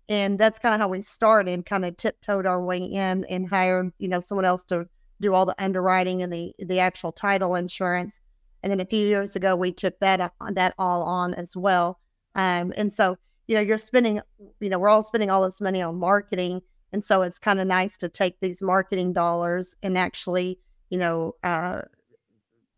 And 0.07 0.37
that's 0.37 0.59
kind 0.59 0.75
of 0.75 0.79
how 0.79 0.87
we 0.87 1.01
started, 1.01 1.65
kind 1.65 1.83
of 1.83 1.97
tiptoed 1.97 2.45
our 2.45 2.63
way 2.63 2.77
in 2.77 3.25
and 3.25 3.49
hired, 3.49 3.91
you 3.97 4.07
know, 4.07 4.19
someone 4.19 4.45
else 4.45 4.63
to 4.65 4.85
do 5.19 5.33
all 5.33 5.47
the 5.47 5.55
underwriting 5.57 6.21
and 6.21 6.31
the 6.31 6.53
the 6.59 6.79
actual 6.79 7.11
title 7.11 7.55
insurance. 7.55 8.21
And 8.61 8.71
then 8.71 8.79
a 8.79 8.85
few 8.85 9.05
years 9.07 9.35
ago, 9.35 9.55
we 9.55 9.71
took 9.71 9.99
that 9.99 10.21
uh, 10.21 10.29
that 10.51 10.75
all 10.77 11.01
on 11.01 11.33
as 11.33 11.57
well. 11.57 11.99
Um, 12.35 12.71
and 12.77 12.93
so, 12.93 13.17
you 13.47 13.55
know, 13.55 13.61
you're 13.61 13.79
spending, 13.79 14.21
you 14.59 14.69
know, 14.69 14.77
we're 14.77 14.89
all 14.89 15.01
spending 15.01 15.31
all 15.31 15.43
this 15.43 15.59
money 15.59 15.81
on 15.81 15.95
marketing, 15.95 16.61
and 16.93 17.03
so 17.03 17.23
it's 17.23 17.39
kind 17.39 17.59
of 17.59 17.65
nice 17.65 17.97
to 17.97 18.09
take 18.09 18.39
these 18.41 18.61
marketing 18.61 19.11
dollars 19.11 19.75
and 19.81 19.97
actually, 19.97 20.59
you 20.91 20.99
know, 20.99 21.33
uh, 21.43 21.81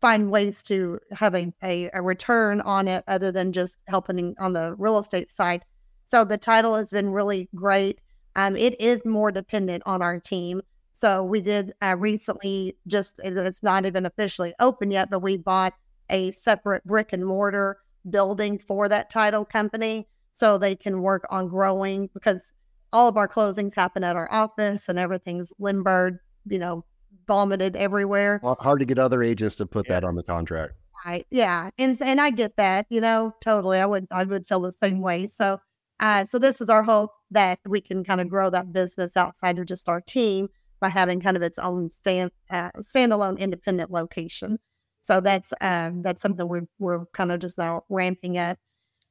find 0.00 0.30
ways 0.30 0.62
to 0.62 0.98
having 1.12 1.52
a, 1.62 1.90
a, 1.92 2.00
return 2.00 2.60
on 2.62 2.88
it 2.88 3.04
other 3.06 3.30
than 3.30 3.52
just 3.52 3.76
helping 3.86 4.34
on 4.38 4.52
the 4.52 4.74
real 4.76 4.98
estate 4.98 5.28
side. 5.28 5.62
So 6.04 6.24
the 6.24 6.38
title 6.38 6.74
has 6.74 6.90
been 6.90 7.10
really 7.10 7.48
great. 7.54 8.00
Um, 8.34 8.56
it 8.56 8.80
is 8.80 9.04
more 9.04 9.30
dependent 9.30 9.82
on 9.86 10.00
our 10.02 10.18
team. 10.18 10.62
So 10.94 11.22
we 11.22 11.40
did 11.40 11.74
uh, 11.82 11.96
recently 11.98 12.76
just, 12.86 13.20
it's 13.22 13.62
not 13.62 13.86
even 13.86 14.06
officially 14.06 14.54
open 14.60 14.90
yet, 14.90 15.10
but 15.10 15.20
we 15.20 15.36
bought 15.36 15.74
a 16.08 16.30
separate 16.32 16.84
brick 16.84 17.12
and 17.12 17.24
mortar 17.24 17.78
building 18.08 18.58
for 18.58 18.88
that 18.88 19.10
title 19.10 19.44
company 19.44 20.08
so 20.32 20.56
they 20.56 20.74
can 20.74 21.02
work 21.02 21.24
on 21.30 21.48
growing 21.48 22.08
because 22.14 22.52
all 22.92 23.08
of 23.08 23.16
our 23.16 23.28
closings 23.28 23.74
happen 23.74 24.02
at 24.02 24.16
our 24.16 24.30
office 24.32 24.88
and 24.88 24.98
everything's 24.98 25.52
Limbird, 25.60 26.18
you 26.46 26.58
know, 26.58 26.84
vomited 27.26 27.76
everywhere. 27.76 28.40
Well, 28.42 28.56
hard 28.60 28.80
to 28.80 28.86
get 28.86 28.98
other 28.98 29.22
agents 29.22 29.56
to 29.56 29.66
put 29.66 29.86
yeah. 29.86 30.00
that 30.00 30.04
on 30.04 30.16
the 30.16 30.22
contract. 30.22 30.74
Right. 31.04 31.26
Yeah. 31.30 31.70
And 31.78 31.96
and 32.02 32.20
I 32.20 32.30
get 32.30 32.56
that, 32.56 32.86
you 32.90 33.00
know, 33.00 33.32
totally. 33.40 33.78
I 33.78 33.86
would 33.86 34.06
I 34.10 34.24
would 34.24 34.46
feel 34.46 34.60
the 34.60 34.72
same 34.72 35.00
way. 35.00 35.26
So 35.26 35.58
uh 36.00 36.24
so 36.26 36.38
this 36.38 36.60
is 36.60 36.68
our 36.68 36.82
hope 36.82 37.10
that 37.30 37.58
we 37.66 37.80
can 37.80 38.04
kind 38.04 38.20
of 38.20 38.28
grow 38.28 38.50
that 38.50 38.72
business 38.72 39.16
outside 39.16 39.58
of 39.58 39.66
just 39.66 39.88
our 39.88 40.00
team 40.00 40.48
by 40.80 40.88
having 40.88 41.20
kind 41.20 41.36
of 41.36 41.42
its 41.42 41.58
own 41.58 41.90
stand 41.90 42.32
uh, 42.50 42.70
standalone 42.80 43.38
independent 43.38 43.90
location. 43.90 44.58
So 45.02 45.20
that's 45.20 45.54
um 45.62 46.02
that's 46.02 46.20
something 46.20 46.46
we're 46.46 46.68
we're 46.78 47.06
kind 47.14 47.32
of 47.32 47.40
just 47.40 47.56
now 47.56 47.84
ramping 47.88 48.36
up. 48.36 48.58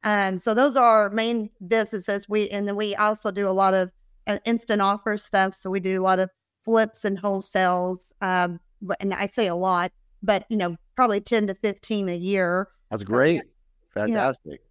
Um 0.04 0.38
so 0.38 0.54
those 0.54 0.76
are 0.76 0.84
our 0.84 1.10
main 1.10 1.50
businesses. 1.68 2.30
We 2.30 2.50
and 2.50 2.68
then 2.68 2.76
we 2.76 2.96
also 2.96 3.32
do 3.32 3.48
a 3.48 3.52
lot 3.52 3.74
of 3.74 3.90
uh, 4.28 4.38
instant 4.46 4.82
offer 4.82 5.18
stuff. 5.18 5.56
So 5.56 5.72
we 5.72 5.80
do 5.80 6.00
a 6.00 6.04
lot 6.04 6.20
of 6.20 6.30
flips 6.70 7.04
and 7.04 7.20
wholesales. 7.20 8.12
Um, 8.22 8.60
and 9.00 9.12
I 9.12 9.26
say 9.26 9.48
a 9.48 9.56
lot, 9.56 9.92
but 10.22 10.46
you 10.50 10.58
know, 10.58 10.76
probably 10.96 11.20
10 11.20 11.48
to 11.48 11.56
15 11.56 12.10
a 12.10 12.16
year. 12.16 12.68
That's 12.92 13.04
great. 13.04 13.42
Fantastic. 13.96 14.62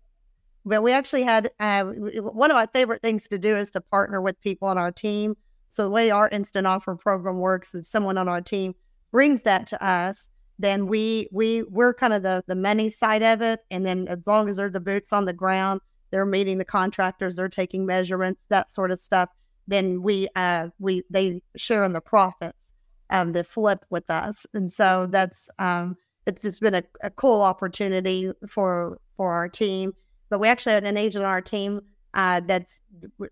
but 0.65 0.81
we 0.85 0.93
actually 0.93 1.25
had 1.25 1.51
uh, 1.59 1.87
one 1.87 2.53
of 2.53 2.55
my 2.55 2.67
favorite 2.67 3.03
things 3.03 3.27
to 3.27 3.37
do 3.37 3.57
is 3.57 3.73
to 3.73 3.81
partner 3.81 4.21
with 4.21 4.41
people 4.41 4.69
on 4.69 4.79
our 4.79 4.93
team. 4.93 5.37
So 5.71 5.83
the 5.83 5.91
way 5.91 6.11
our 6.11 6.29
instant 6.29 6.69
offer 6.69 6.95
program 6.95 7.39
works, 7.39 7.75
if 7.75 7.85
someone 7.85 8.17
on 8.17 8.29
our 8.29 8.41
team 8.41 8.77
brings 9.11 9.43
that 9.43 9.67
to 9.67 9.85
us, 9.85 10.29
then 10.61 10.87
we 10.87 11.29
we 11.33 11.65
we're 11.65 11.95
kind 11.95 12.13
of 12.13 12.23
the 12.23 12.45
the 12.47 12.55
money 12.55 12.91
side 12.91 13.25
of 13.25 13.43
it, 13.43 13.61
and 13.73 13.85
then 13.85 14.07
as 14.07 14.25
long 14.25 14.49
as 14.49 14.57
they're 14.57 14.71
the 14.71 14.81
boots 14.81 15.13
on 15.13 15.25
the 15.25 15.33
ground, 15.33 15.81
they're 16.13 16.25
meeting 16.25 16.59
the 16.59 16.65
contractors, 16.65 17.35
they're 17.35 17.49
taking 17.49 17.85
measurements, 17.85 18.47
that 18.47 18.71
sort 18.71 18.93
of 18.93 19.01
stuff 19.01 19.31
then 19.69 20.03
we 20.03 20.29
uh 20.35 20.69
we 20.81 21.03
they 21.11 21.41
share 21.57 21.85
in 21.85 21.93
the 21.93 22.01
profits 22.01 22.73
um 23.11 23.33
the 23.33 23.45
flip 23.45 23.85
with 23.91 24.11
us. 24.11 24.47
And 24.55 24.73
so 24.73 25.07
that's 25.09 25.49
um 25.59 25.97
it's 26.27 26.43
just 26.43 26.61
been 26.61 26.75
a, 26.75 26.83
a 27.03 27.11
cool 27.11 27.43
opportunity 27.43 28.33
for 28.49 28.99
for 29.17 29.33
our 29.33 29.49
team. 29.49 29.93
But 30.31 30.41
we 30.41 30.49
actually 30.49 30.73
had 30.73 30.85
an 30.85 30.97
agent 30.97 31.25
on 31.25 31.31
our 31.31 31.43
team 31.43 31.81
uh 32.15 32.41
that's 32.41 32.81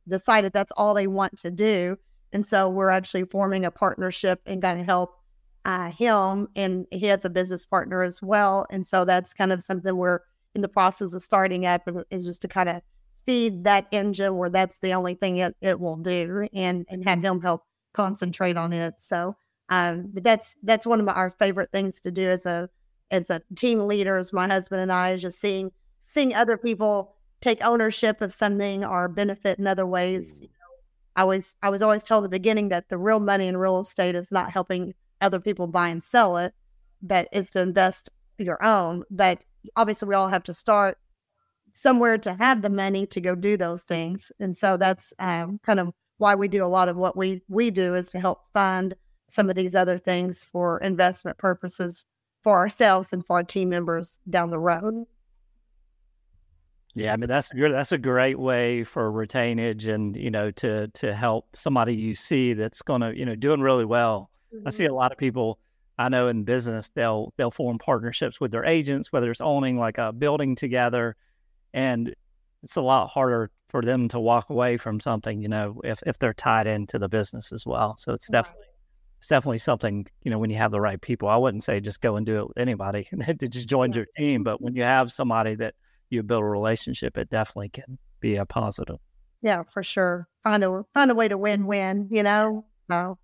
decided 0.06 0.52
that's 0.52 0.72
all 0.76 0.94
they 0.94 1.08
want 1.08 1.38
to 1.38 1.50
do. 1.50 1.96
And 2.32 2.46
so 2.46 2.68
we're 2.68 2.90
actually 2.90 3.24
forming 3.24 3.64
a 3.64 3.70
partnership 3.70 4.40
and 4.46 4.60
going 4.60 4.78
to 4.78 4.84
help 4.84 5.16
uh, 5.64 5.90
him 5.90 6.48
and 6.54 6.86
he 6.92 7.06
has 7.06 7.24
a 7.24 7.30
business 7.30 7.66
partner 7.66 8.02
as 8.02 8.22
well. 8.22 8.66
And 8.70 8.86
so 8.86 9.04
that's 9.04 9.34
kind 9.34 9.52
of 9.52 9.62
something 9.62 9.96
we're 9.96 10.20
in 10.54 10.60
the 10.60 10.68
process 10.68 11.12
of 11.12 11.22
starting 11.22 11.66
up 11.66 11.88
is 12.10 12.24
just 12.24 12.42
to 12.42 12.48
kind 12.48 12.68
of 12.68 12.82
feed 13.26 13.64
that 13.64 13.86
engine 13.92 14.36
where 14.36 14.48
that's 14.48 14.78
the 14.78 14.94
only 14.94 15.14
thing 15.14 15.38
it, 15.38 15.56
it 15.60 15.78
will 15.78 15.96
do 15.96 16.48
and, 16.54 16.86
and 16.88 17.06
have 17.06 17.22
him 17.22 17.40
help 17.40 17.64
concentrate 17.92 18.56
on 18.56 18.72
it. 18.72 18.94
So 18.98 19.36
um, 19.68 20.10
but 20.12 20.22
that's 20.22 20.56
that's 20.62 20.86
one 20.86 21.00
of 21.00 21.06
my, 21.06 21.12
our 21.12 21.30
favorite 21.38 21.72
things 21.72 22.00
to 22.00 22.10
do 22.10 22.28
as 22.28 22.46
a 22.46 22.68
as 23.10 23.30
a 23.30 23.42
team 23.54 23.86
leader, 23.86 24.16
as 24.16 24.32
my 24.32 24.46
husband 24.46 24.80
and 24.80 24.92
I, 24.92 25.12
is 25.12 25.22
just 25.22 25.40
seeing 25.40 25.70
seeing 26.06 26.34
other 26.34 26.56
people 26.56 27.14
take 27.40 27.64
ownership 27.64 28.20
of 28.20 28.32
something 28.32 28.84
or 28.84 29.08
benefit 29.08 29.58
in 29.58 29.66
other 29.66 29.86
ways. 29.86 30.40
You 30.40 30.48
know, 30.48 30.84
I 31.16 31.24
was 31.24 31.56
I 31.62 31.70
was 31.70 31.82
always 31.82 32.04
told 32.04 32.24
in 32.24 32.30
the 32.30 32.36
beginning 32.36 32.68
that 32.68 32.88
the 32.88 32.98
real 32.98 33.20
money 33.20 33.48
in 33.48 33.56
real 33.56 33.80
estate 33.80 34.14
is 34.14 34.30
not 34.30 34.52
helping 34.52 34.94
other 35.20 35.40
people 35.40 35.66
buy 35.66 35.88
and 35.88 36.02
sell 36.02 36.36
it, 36.36 36.54
but 37.02 37.28
is 37.32 37.50
to 37.50 37.60
invest 37.60 38.08
your 38.38 38.62
own. 38.62 39.02
But 39.10 39.40
obviously, 39.74 40.08
we 40.08 40.14
all 40.14 40.28
have 40.28 40.44
to 40.44 40.54
start 40.54 40.98
somewhere 41.76 42.16
to 42.16 42.34
have 42.34 42.62
the 42.62 42.70
money 42.70 43.06
to 43.06 43.20
go 43.20 43.34
do 43.34 43.56
those 43.56 43.82
things. 43.82 44.32
And 44.40 44.56
so 44.56 44.78
that's 44.78 45.12
um, 45.18 45.60
kind 45.62 45.78
of 45.78 45.92
why 46.16 46.34
we 46.34 46.48
do 46.48 46.64
a 46.64 46.66
lot 46.66 46.88
of 46.88 46.96
what 46.96 47.16
we 47.16 47.42
we 47.48 47.70
do 47.70 47.94
is 47.94 48.08
to 48.10 48.18
help 48.18 48.40
fund 48.54 48.94
some 49.28 49.50
of 49.50 49.56
these 49.56 49.74
other 49.74 49.98
things 49.98 50.44
for 50.50 50.78
investment 50.78 51.36
purposes 51.36 52.06
for 52.42 52.56
ourselves 52.56 53.12
and 53.12 53.24
for 53.26 53.36
our 53.36 53.44
team 53.44 53.68
members 53.68 54.18
down 54.30 54.48
the 54.48 54.58
road. 54.58 55.04
Yeah, 56.94 57.12
I 57.12 57.18
mean 57.18 57.28
that's 57.28 57.52
you're 57.52 57.70
that's 57.70 57.92
a 57.92 57.98
great 57.98 58.38
way 58.38 58.82
for 58.82 59.12
retainage 59.12 59.86
and 59.86 60.16
you 60.16 60.30
know 60.30 60.50
to 60.52 60.88
to 60.88 61.14
help 61.14 61.54
somebody 61.54 61.94
you 61.94 62.14
see 62.14 62.54
that's 62.54 62.80
going 62.80 63.02
to 63.02 63.14
you 63.14 63.26
know 63.26 63.36
doing 63.36 63.60
really 63.60 63.84
well. 63.84 64.30
Mm-hmm. 64.54 64.66
I 64.66 64.70
see 64.70 64.86
a 64.86 64.94
lot 64.94 65.12
of 65.12 65.18
people 65.18 65.58
I 65.98 66.08
know 66.08 66.28
in 66.28 66.44
business 66.44 66.90
they'll 66.94 67.34
they'll 67.36 67.50
form 67.50 67.76
partnerships 67.76 68.40
with 68.40 68.50
their 68.50 68.64
agents, 68.64 69.12
whether 69.12 69.30
it's 69.30 69.42
owning 69.42 69.78
like 69.78 69.98
a 69.98 70.10
building 70.10 70.56
together 70.56 71.16
and 71.72 72.14
it's 72.62 72.76
a 72.76 72.82
lot 72.82 73.08
harder 73.08 73.50
for 73.68 73.82
them 73.82 74.08
to 74.08 74.20
walk 74.20 74.50
away 74.50 74.76
from 74.76 75.00
something, 75.00 75.40
you 75.40 75.48
know, 75.48 75.80
if, 75.84 76.02
if 76.06 76.18
they're 76.18 76.34
tied 76.34 76.66
into 76.66 76.98
the 76.98 77.08
business 77.08 77.52
as 77.52 77.66
well. 77.66 77.96
So 77.98 78.12
it's 78.12 78.28
definitely 78.28 78.66
it's 79.18 79.28
definitely 79.28 79.58
something, 79.58 80.06
you 80.22 80.30
know, 80.30 80.38
when 80.38 80.50
you 80.50 80.56
have 80.56 80.70
the 80.70 80.80
right 80.80 81.00
people. 81.00 81.28
I 81.28 81.36
wouldn't 81.36 81.64
say 81.64 81.80
just 81.80 82.00
go 82.00 82.16
and 82.16 82.26
do 82.26 82.38
it 82.38 82.48
with 82.48 82.58
anybody 82.58 83.08
to 83.26 83.48
just 83.48 83.68
join 83.68 83.92
your 83.92 84.06
team, 84.16 84.42
but 84.42 84.60
when 84.60 84.76
you 84.76 84.82
have 84.82 85.10
somebody 85.10 85.54
that 85.56 85.74
you 86.10 86.22
build 86.22 86.42
a 86.42 86.46
relationship, 86.46 87.16
it 87.16 87.30
definitely 87.30 87.70
can 87.70 87.98
be 88.20 88.36
a 88.36 88.44
positive. 88.44 88.98
Yeah, 89.42 89.62
for 89.64 89.82
sure. 89.82 90.28
Find 90.44 90.64
a 90.64 90.84
find 90.94 91.10
a 91.10 91.14
way 91.14 91.28
to 91.28 91.38
win 91.38 91.66
win, 91.66 92.08
you 92.10 92.22
know. 92.22 92.64
So 92.88 93.18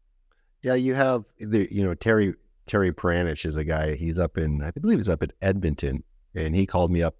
yeah, 0.62 0.74
you 0.74 0.94
have 0.94 1.24
the 1.38 1.68
you 1.70 1.82
know 1.82 1.94
Terry 1.94 2.34
Terry 2.66 2.92
Paranych 2.92 3.44
is 3.44 3.56
a 3.56 3.64
guy. 3.64 3.94
He's 3.94 4.18
up 4.18 4.38
in 4.38 4.62
I 4.62 4.70
believe 4.72 4.98
he's 4.98 5.08
up 5.08 5.22
in 5.22 5.32
Edmonton, 5.40 6.04
and 6.34 6.54
he 6.54 6.66
called 6.66 6.90
me 6.90 7.02
up 7.02 7.16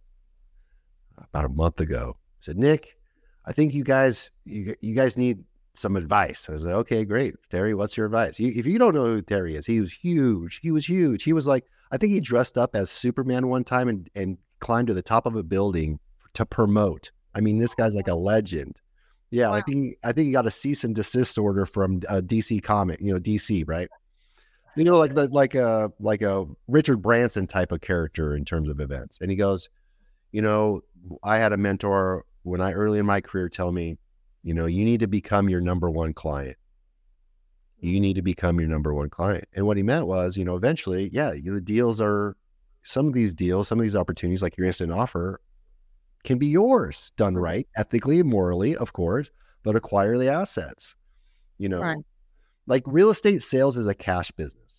about 1.29 1.45
a 1.45 1.49
month 1.49 1.81
ago. 1.81 2.17
I 2.17 2.41
said, 2.41 2.59
Nick, 2.59 2.97
I 3.45 3.53
think 3.53 3.75
you 3.75 3.85
guys 3.85 4.31
you, 4.45 4.75
you 4.81 4.95
guys 4.95 5.17
need 5.17 5.45
some 5.75 5.97
advice. 5.97 6.49
I 6.49 6.53
was 6.53 6.65
like, 6.65 6.75
okay, 6.75 7.05
great. 7.05 7.35
Terry, 7.51 7.75
what's 7.75 7.97
your 7.97 8.07
advice? 8.07 8.39
You, 8.39 8.53
if 8.55 8.67
you 8.67 8.79
don't 8.79 8.95
know 8.95 9.05
who 9.05 9.23
Terry 9.23 9.57
is, 9.57 9.67
he 9.67 9.81
was 9.81 9.93
huge. 9.93 10.61
He 10.63 10.71
was 10.71 10.87
huge. 10.87 11.23
He 11.23 11.33
was 11.33 11.47
like, 11.47 11.65
I 11.91 11.97
think 11.97 12.13
he 12.13 12.21
dressed 12.21 12.59
up 12.59 12.75
as 12.75 12.91
Superman 12.91 13.49
one 13.49 13.65
time 13.65 13.89
and, 13.89 14.09
and 14.15 14.39
climbed 14.61 14.89
to 14.89 14.95
the 14.95 15.03
top 15.03 15.27
of 15.27 15.37
a 15.37 15.43
building 15.43 15.99
to 16.35 16.45
promote. 16.45 17.11
I 17.35 17.41
mean, 17.41 17.59
this 17.59 17.75
guy's 17.75 17.95
like 17.95 18.09
a 18.09 18.15
legend. 18.15 18.77
Yeah, 19.31 19.49
Wow. 19.49 19.55
I 19.55 19.61
think 19.63 19.97
I 20.05 20.13
think 20.13 20.27
he 20.27 20.33
got 20.33 20.47
a 20.47 20.51
cease 20.51 20.85
and 20.85 20.95
desist 20.95 21.39
order 21.39 21.65
from 21.65 22.03
uh, 22.09 22.21
DC 22.21 22.63
Comic, 22.63 23.01
you 23.01 23.13
know, 23.13 23.19
DC, 23.19 23.65
right? 23.67 23.89
You 24.77 24.85
know, 24.85 24.99
like 24.99 25.15
the 25.15 25.29
like 25.29 25.55
a 25.55 25.91
like 26.01 26.21
a 26.21 26.47
Richard 26.69 27.01
Branson 27.01 27.47
type 27.47 27.73
of 27.73 27.81
character 27.81 28.37
in 28.37 28.45
terms 28.45 28.69
of 28.69 28.79
events. 28.79 29.19
And 29.23 29.31
he 29.31 29.37
goes, 29.37 29.71
you 30.33 30.43
know, 30.43 30.81
I 31.23 31.39
had 31.39 31.53
a 31.53 31.57
mentor 31.57 32.25
when 32.43 32.61
I 32.61 32.73
early 32.73 32.99
in 32.99 33.07
my 33.07 33.21
career 33.21 33.49
tell 33.49 33.73
me, 33.73 33.99
you 34.43 34.55
know, 34.55 34.67
you 34.67 34.85
need 34.85 35.01
to 35.01 35.07
become 35.07 35.49
your 35.49 35.61
number 35.61 35.91
one 35.91 36.13
client. 36.15 36.57
You 37.79 38.01
need 38.01 38.15
to 38.15 38.23
become 38.23 38.59
your 38.61 38.69
number 38.69 38.95
one 38.95 39.11
client. 39.11 39.45
And 39.55 39.67
what 39.67 39.77
he 39.77 39.83
meant 39.83 40.07
was, 40.07 40.37
you 40.37 40.45
know, 40.45 40.57
eventually, 40.57 41.09
yeah, 41.13 41.33
you- 41.33 41.55
the 41.55 41.61
deals 41.61 42.01
are 42.01 42.37
some 42.85 43.07
of 43.07 43.13
these 43.15 43.35
deals, 43.35 43.69
some 43.69 43.79
of 43.79 43.83
these 43.83 43.97
opportunities, 43.97 44.43
like 44.43 44.57
your 44.57 44.67
instant 44.67 44.93
offer, 44.93 45.41
can 46.25 46.39
be 46.39 46.47
yours 46.47 47.13
done 47.17 47.35
mm-hmm. 47.35 47.43
right, 47.43 47.69
ethically 47.77 48.21
and 48.21 48.29
morally, 48.29 48.77
of 48.77 48.93
course, 48.93 49.31
but 49.63 49.77
acquire 49.77 50.17
the 50.19 50.29
assets. 50.29 50.97
You 51.59 51.69
know, 51.69 51.81
Right. 51.81 51.99
like 52.67 52.83
real 52.87 53.11
estate 53.11 53.43
sales 53.43 53.77
is 53.79 53.87
a 53.87 53.95
cash 53.95 54.31
business. 54.33 54.72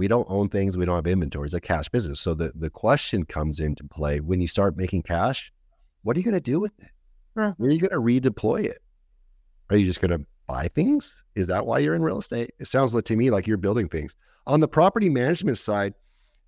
We 0.00 0.08
don't 0.08 0.26
own 0.30 0.48
things, 0.48 0.78
we 0.78 0.86
don't 0.86 0.94
have 0.94 1.06
inventory. 1.06 1.44
It's 1.44 1.52
a 1.52 1.60
cash 1.60 1.90
business. 1.90 2.20
So 2.20 2.32
the, 2.32 2.52
the 2.54 2.70
question 2.70 3.22
comes 3.26 3.60
into 3.60 3.84
play 3.84 4.20
when 4.20 4.40
you 4.40 4.48
start 4.48 4.74
making 4.74 5.02
cash, 5.02 5.52
what 6.04 6.16
are 6.16 6.20
you 6.20 6.24
going 6.24 6.32
to 6.32 6.40
do 6.40 6.58
with 6.58 6.72
it? 6.80 6.90
Mhm. 7.36 7.54
Where 7.58 7.68
are 7.68 7.72
you 7.74 7.80
going 7.86 7.90
to 7.90 8.30
redeploy 8.30 8.64
it? 8.64 8.78
Are 9.68 9.76
you 9.76 9.84
just 9.84 10.00
going 10.00 10.18
to 10.18 10.24
buy 10.46 10.68
things? 10.68 11.22
Is 11.34 11.48
that 11.48 11.66
why 11.66 11.80
you're 11.80 11.94
in 11.94 12.02
real 12.02 12.18
estate? 12.18 12.54
It 12.58 12.66
sounds 12.66 12.94
like 12.94 13.04
to 13.04 13.16
me 13.16 13.30
like 13.30 13.46
you're 13.46 13.58
building 13.58 13.90
things. 13.90 14.16
On 14.46 14.58
the 14.58 14.66
property 14.66 15.10
management 15.10 15.58
side 15.58 15.92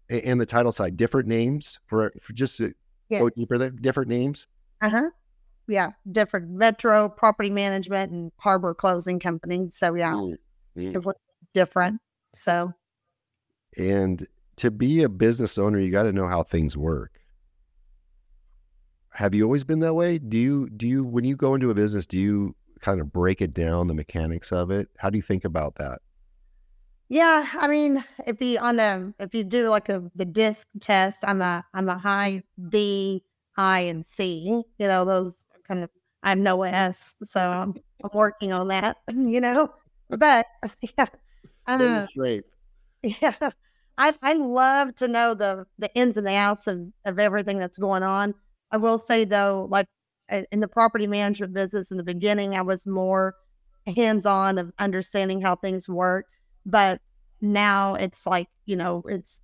and 0.08 0.40
the 0.40 0.46
title 0.46 0.72
side, 0.72 0.96
different 0.96 1.28
names 1.28 1.78
for, 1.84 2.10
for 2.22 2.32
just 2.32 2.56
to 2.56 2.72
go 3.10 3.28
deeper 3.28 3.58
there, 3.58 3.68
different 3.68 4.08
names. 4.08 4.46
Uh 4.80 4.88
huh. 4.88 5.10
Yeah, 5.68 5.90
different 6.10 6.48
Metro 6.48 7.10
Property 7.10 7.50
Management 7.50 8.12
and 8.12 8.32
Harbor 8.38 8.72
Closing 8.74 9.20
Company. 9.20 9.68
So 9.70 9.94
yeah, 9.94 10.14
Mm, 10.14 10.36
mm. 10.74 10.92
completely 10.94 11.20
different. 11.52 12.00
So 12.34 12.72
And 13.78 14.26
to 14.56 14.70
be 14.70 15.02
a 15.02 15.08
business 15.08 15.58
owner, 15.58 15.78
you 15.78 15.90
got 15.90 16.04
to 16.04 16.12
know 16.12 16.26
how 16.26 16.42
things 16.42 16.76
work. 16.76 17.20
Have 19.10 19.34
you 19.34 19.44
always 19.44 19.64
been 19.64 19.80
that 19.80 19.94
way? 19.94 20.18
Do 20.18 20.38
you 20.38 20.70
do 20.70 20.86
you 20.86 21.04
when 21.04 21.24
you 21.24 21.36
go 21.36 21.54
into 21.54 21.70
a 21.70 21.74
business, 21.74 22.06
do 22.06 22.18
you 22.18 22.54
kind 22.80 23.00
of 23.00 23.12
break 23.12 23.42
it 23.42 23.52
down 23.52 23.86
the 23.86 23.94
mechanics 23.94 24.52
of 24.52 24.70
it? 24.70 24.88
How 24.96 25.10
do 25.10 25.18
you 25.18 25.22
think 25.22 25.44
about 25.44 25.74
that? 25.76 26.00
yeah, 27.12 27.46
I 27.58 27.68
mean, 27.68 28.02
if 28.26 28.40
you 28.40 28.58
on 28.58 28.80
a 28.80 29.12
if 29.18 29.34
you 29.34 29.44
do 29.44 29.68
like 29.68 29.90
a 29.90 30.02
the 30.14 30.24
DISC 30.24 30.66
test, 30.80 31.18
I'm 31.24 31.42
a 31.42 31.62
I'm 31.74 31.90
a 31.90 31.98
high 31.98 32.42
D, 32.70 33.22
I, 33.54 33.80
and 33.80 34.06
C. 34.06 34.64
You 34.78 34.88
know 34.88 35.04
those 35.04 35.44
kind 35.68 35.84
of 35.84 35.90
I'm 36.22 36.42
no 36.42 36.62
S, 36.62 37.14
so 37.22 37.38
I'm, 37.38 37.74
I'm 38.02 38.10
working 38.14 38.54
on 38.54 38.68
that. 38.68 38.96
You 39.12 39.42
know, 39.42 39.68
but 40.08 40.46
yeah, 40.96 41.04
uh, 41.66 41.76
Demonstrate. 41.76 42.44
Yeah. 43.02 43.50
I 43.98 44.14
I 44.22 44.34
love 44.34 44.94
to 44.96 45.08
know 45.08 45.34
the 45.34 45.66
the 45.78 45.92
ins 45.94 46.16
and 46.16 46.26
the 46.26 46.34
outs 46.34 46.66
of, 46.66 46.80
of 47.04 47.18
everything 47.18 47.58
that's 47.58 47.78
going 47.78 48.02
on. 48.02 48.34
I 48.70 48.78
will 48.78 48.98
say 48.98 49.24
though, 49.24 49.66
like 49.70 49.86
in 50.50 50.60
the 50.60 50.68
property 50.68 51.06
management 51.06 51.52
business 51.52 51.90
in 51.90 51.98
the 51.98 52.02
beginning, 52.04 52.54
I 52.54 52.62
was 52.62 52.86
more 52.86 53.34
hands 53.96 54.24
on 54.26 54.58
of 54.58 54.72
understanding 54.78 55.40
how 55.42 55.56
things 55.56 55.88
work. 55.88 56.26
But 56.64 57.00
now 57.40 57.94
it's 57.94 58.26
like, 58.26 58.48
you 58.66 58.76
know, 58.76 59.02
it's 59.08 59.40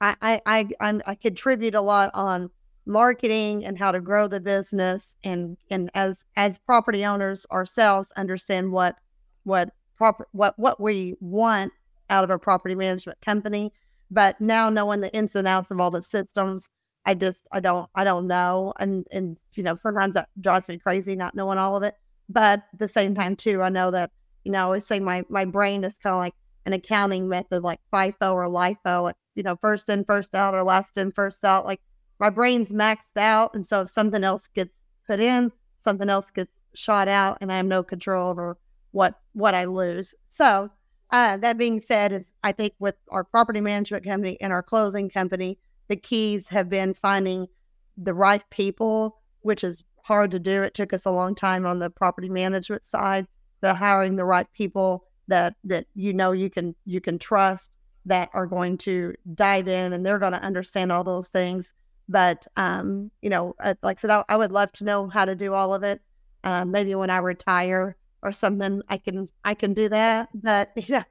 I 0.00 0.16
I 0.22 0.42
I 0.46 0.68
I'm, 0.80 1.02
I 1.06 1.14
contribute 1.14 1.74
a 1.74 1.80
lot 1.80 2.10
on 2.14 2.50
marketing 2.86 3.64
and 3.64 3.78
how 3.78 3.92
to 3.92 4.00
grow 4.00 4.26
the 4.28 4.40
business 4.40 5.16
and 5.24 5.56
and 5.70 5.90
as 5.94 6.24
as 6.36 6.58
property 6.58 7.04
owners 7.04 7.46
ourselves 7.52 8.12
understand 8.16 8.72
what 8.72 8.96
what 9.44 9.70
proper 9.96 10.26
what 10.32 10.58
what 10.58 10.80
we 10.80 11.14
want 11.20 11.72
out 12.10 12.24
of 12.24 12.30
a 12.30 12.38
property 12.38 12.74
management 12.74 13.20
company. 13.22 13.72
But 14.10 14.40
now 14.40 14.68
knowing 14.68 15.00
the 15.00 15.12
ins 15.14 15.36
and 15.36 15.48
outs 15.48 15.70
of 15.70 15.80
all 15.80 15.90
the 15.90 16.02
systems, 16.02 16.68
I 17.06 17.14
just 17.14 17.46
I 17.52 17.60
don't 17.60 17.88
I 17.94 18.04
don't 18.04 18.26
know. 18.26 18.74
And 18.78 19.06
and 19.10 19.38
you 19.54 19.62
know, 19.62 19.74
sometimes 19.74 20.14
that 20.14 20.28
drives 20.40 20.68
me 20.68 20.78
crazy 20.78 21.16
not 21.16 21.34
knowing 21.34 21.58
all 21.58 21.76
of 21.76 21.82
it. 21.82 21.94
But 22.28 22.64
at 22.72 22.78
the 22.78 22.88
same 22.88 23.14
time 23.14 23.36
too, 23.36 23.62
I 23.62 23.68
know 23.70 23.90
that, 23.90 24.10
you 24.44 24.52
know, 24.52 24.58
I 24.58 24.62
always 24.62 24.86
say 24.86 25.00
my 25.00 25.24
my 25.28 25.44
brain 25.44 25.84
is 25.84 25.98
kind 25.98 26.14
of 26.14 26.18
like 26.18 26.34
an 26.66 26.72
accounting 26.72 27.28
method 27.28 27.62
like 27.62 27.80
FIFO 27.92 28.34
or 28.34 28.46
LIFO, 28.46 29.04
like, 29.04 29.16
you 29.34 29.42
know, 29.42 29.56
first 29.56 29.88
in, 29.88 30.04
first 30.04 30.34
out 30.34 30.54
or 30.54 30.62
last 30.62 30.98
in, 30.98 31.12
first 31.12 31.44
out. 31.44 31.64
Like 31.64 31.80
my 32.18 32.30
brain's 32.30 32.72
maxed 32.72 33.16
out. 33.16 33.54
And 33.54 33.66
so 33.66 33.82
if 33.82 33.88
something 33.88 34.22
else 34.22 34.46
gets 34.48 34.86
put 35.06 35.20
in, 35.20 35.50
something 35.78 36.10
else 36.10 36.30
gets 36.30 36.64
shot 36.74 37.08
out 37.08 37.38
and 37.40 37.50
I 37.50 37.56
have 37.56 37.66
no 37.66 37.82
control 37.82 38.28
over 38.28 38.58
what 38.92 39.18
what 39.32 39.54
I 39.54 39.64
lose. 39.64 40.14
So 40.24 40.70
uh, 41.12 41.36
that 41.38 41.58
being 41.58 41.80
said, 41.80 42.12
is 42.12 42.32
I 42.44 42.52
think 42.52 42.74
with 42.78 42.96
our 43.10 43.24
property 43.24 43.60
management 43.60 44.04
company 44.04 44.40
and 44.40 44.52
our 44.52 44.62
closing 44.62 45.10
company, 45.10 45.58
the 45.88 45.96
keys 45.96 46.48
have 46.48 46.68
been 46.68 46.94
finding 46.94 47.48
the 47.96 48.14
right 48.14 48.42
people, 48.50 49.18
which 49.40 49.64
is 49.64 49.82
hard 50.02 50.30
to 50.30 50.38
do. 50.38 50.62
It 50.62 50.74
took 50.74 50.92
us 50.92 51.04
a 51.04 51.10
long 51.10 51.34
time 51.34 51.66
on 51.66 51.78
the 51.78 51.90
property 51.90 52.28
management 52.28 52.84
side, 52.84 53.26
but 53.60 53.76
hiring 53.76 54.16
the 54.16 54.24
right 54.24 54.46
people 54.52 55.04
that 55.28 55.54
that 55.64 55.86
you 55.94 56.12
know 56.12 56.32
you 56.32 56.50
can 56.50 56.74
you 56.84 57.00
can 57.00 57.18
trust 57.18 57.70
that 58.06 58.30
are 58.32 58.46
going 58.46 58.78
to 58.78 59.14
dive 59.34 59.68
in 59.68 59.92
and 59.92 60.04
they're 60.04 60.18
going 60.18 60.32
to 60.32 60.42
understand 60.42 60.90
all 60.90 61.04
those 61.04 61.28
things. 61.28 61.74
But 62.08 62.46
um, 62.56 63.10
you 63.20 63.30
know, 63.30 63.54
uh, 63.60 63.74
like 63.82 63.98
I 63.98 64.00
said, 64.00 64.10
I, 64.10 64.24
I 64.28 64.36
would 64.36 64.52
love 64.52 64.72
to 64.72 64.84
know 64.84 65.08
how 65.08 65.24
to 65.24 65.34
do 65.34 65.54
all 65.54 65.74
of 65.74 65.82
it. 65.82 66.00
Um, 66.42 66.70
maybe 66.70 66.94
when 66.94 67.10
I 67.10 67.18
retire 67.18 67.96
or 68.22 68.32
something, 68.32 68.82
I 68.88 68.98
can 68.98 69.28
I 69.44 69.54
can 69.54 69.74
do 69.74 69.88
that. 69.88 70.28
But 70.34 70.70
you 70.76 70.94
know, 70.94 71.04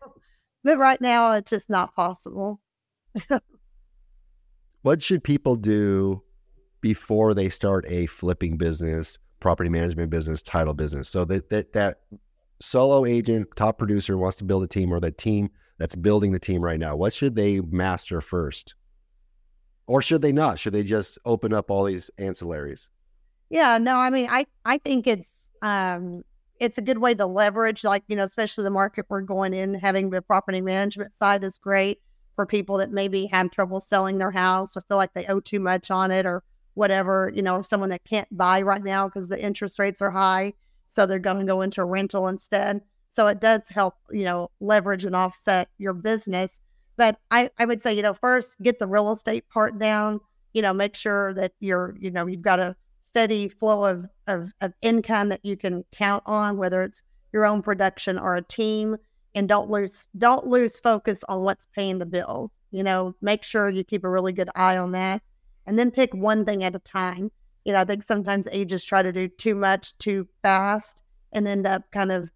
but 0.64 0.78
right 0.78 1.00
now 1.02 1.34
it's 1.34 1.50
just 1.50 1.70
not 1.70 1.96
possible. 1.96 2.62
What 4.82 5.02
should 5.02 5.24
people 5.24 5.56
do 5.56 6.24
before 6.82 7.34
they 7.34 7.50
start 7.50 7.86
a 7.90 8.06
flipping 8.06 8.58
business, 8.58 9.18
property 9.42 9.70
management 9.70 10.10
business, 10.10 10.42
title 10.42 10.74
business? 10.74 11.10
So 11.10 11.26
that 11.26 11.50
that 11.50 11.74
that 11.74 12.00
solo 12.62 13.06
agent, 13.06 13.50
top 13.56 13.78
producer 13.78 14.18
wants 14.18 14.38
to 14.38 14.46
build 14.46 14.64
a 14.64 14.68
team 14.68 14.94
or 14.94 15.00
the 15.00 15.12
team 15.12 15.50
that's 15.80 15.96
building 15.96 16.32
the 16.32 16.40
team 16.40 16.62
right 16.62 16.80
now. 16.80 16.96
What 16.96 17.14
should 17.14 17.36
they 17.36 17.60
master 17.60 18.22
first? 18.22 18.76
Or 19.88 20.02
should 20.02 20.22
they 20.22 20.32
not? 20.32 20.60
Should 20.60 20.74
they 20.74 20.84
just 20.84 21.18
open 21.26 21.54
up 21.54 21.70
all 21.70 21.84
these 21.84 22.10
ancillaries? 22.18 22.90
Yeah, 23.50 23.80
no, 23.80 23.96
I 23.96 24.10
mean, 24.12 24.30
I 24.30 24.46
I 24.64 24.78
think 24.78 25.08
it's 25.08 25.50
um 25.62 26.24
it's 26.60 26.78
a 26.78 26.82
good 26.82 26.98
way 26.98 27.16
to 27.16 27.26
leverage, 27.26 27.84
like 27.84 28.04
you 28.08 28.16
know, 28.16 28.24
especially 28.24 28.64
the 28.64 28.70
market 28.70 29.06
we're 29.10 29.22
going 29.22 29.54
in. 29.54 29.74
Having 29.74 30.10
the 30.10 30.22
property 30.22 30.62
management 30.62 31.14
side 31.14 31.44
is 31.44 31.58
great 31.58 32.02
for 32.36 32.46
people 32.46 32.78
that 32.78 32.92
maybe 32.92 33.26
have 33.28 33.52
trouble 33.52 33.80
selling 33.80 34.18
their 34.18 34.32
house 34.32 34.76
or 34.76 34.82
feel 34.82 34.98
like 34.98 35.14
they 35.14 35.26
owe 35.28 35.40
too 35.40 35.60
much 35.60 35.90
on 35.92 36.12
it 36.12 36.26
or 36.26 36.44
whatever. 36.74 37.32
You 37.34 37.42
know, 37.42 37.62
someone 37.62 37.90
that 37.90 38.04
can't 38.04 38.28
buy 38.38 38.62
right 38.62 38.84
now 38.84 39.08
because 39.08 39.30
the 39.30 39.42
interest 39.42 39.80
rates 39.80 40.02
are 40.02 40.12
high, 40.12 40.54
so 40.90 41.06
they're 41.06 41.20
going 41.20 41.40
to 41.40 41.46
go 41.46 41.62
into 41.62 41.84
rental 41.84 42.28
instead. 42.28 42.82
So 43.10 43.28
it 43.28 43.40
does 43.40 43.62
help, 43.70 43.96
you 44.12 44.24
know, 44.24 44.52
leverage 44.60 45.06
and 45.06 45.16
offset 45.16 45.70
your 45.78 45.94
business. 45.94 46.60
But 46.96 47.18
I, 47.32 47.50
I 47.58 47.66
would 47.66 47.82
say, 47.82 47.94
you 47.94 48.02
know, 48.02 48.14
first 48.14 48.62
get 48.62 48.80
the 48.80 48.88
real 48.88 49.12
estate 49.12 49.48
part 49.50 49.80
down. 49.80 50.20
You 50.54 50.62
know, 50.62 50.74
make 50.74 50.96
sure 50.96 51.34
that 51.36 51.54
you're, 51.60 51.96
you 52.00 52.12
know, 52.12 52.28
you've 52.28 52.42
got 52.42 52.60
a 52.60 52.76
steady 53.10 53.50
flow 53.50 53.86
of, 53.86 54.06
of, 54.28 54.52
of 54.62 54.72
income 54.84 55.30
that 55.30 55.44
you 55.44 55.58
can 55.58 55.84
count 55.92 56.22
on, 56.28 56.58
whether 56.58 56.84
it's 56.84 57.02
your 57.34 57.46
own 57.46 57.62
production 57.62 58.20
or 58.20 58.36
a 58.36 58.42
team. 58.42 58.98
And 59.36 59.48
don't 59.48 59.70
lose 59.70 60.06
don't 60.18 60.48
lose 60.48 60.80
focus 60.80 61.24
on 61.30 61.44
what's 61.44 61.68
paying 61.76 62.00
the 62.00 62.06
bills. 62.06 62.66
You 62.72 62.84
know, 62.84 63.16
make 63.22 63.44
sure 63.44 63.70
you 63.70 63.84
keep 63.84 64.04
a 64.04 64.10
really 64.10 64.34
good 64.34 64.50
eye 64.56 64.78
on 64.78 64.92
that. 64.94 65.22
And 65.68 65.78
then 65.78 65.92
pick 65.92 66.14
one 66.14 66.46
thing 66.46 66.64
at 66.64 66.76
a 66.76 66.80
time. 66.80 67.32
You 67.64 67.74
know, 67.74 67.82
I 67.82 67.86
think 67.86 68.02
sometimes 68.02 68.48
agents 68.52 68.86
try 68.86 69.04
to 69.04 69.12
do 69.12 69.28
too 69.28 69.54
much 69.54 69.96
too 70.00 70.28
fast 70.42 71.04
and 71.32 71.48
end 71.48 71.68
up 71.68 71.84
kind 71.92 72.12
of 72.12 72.30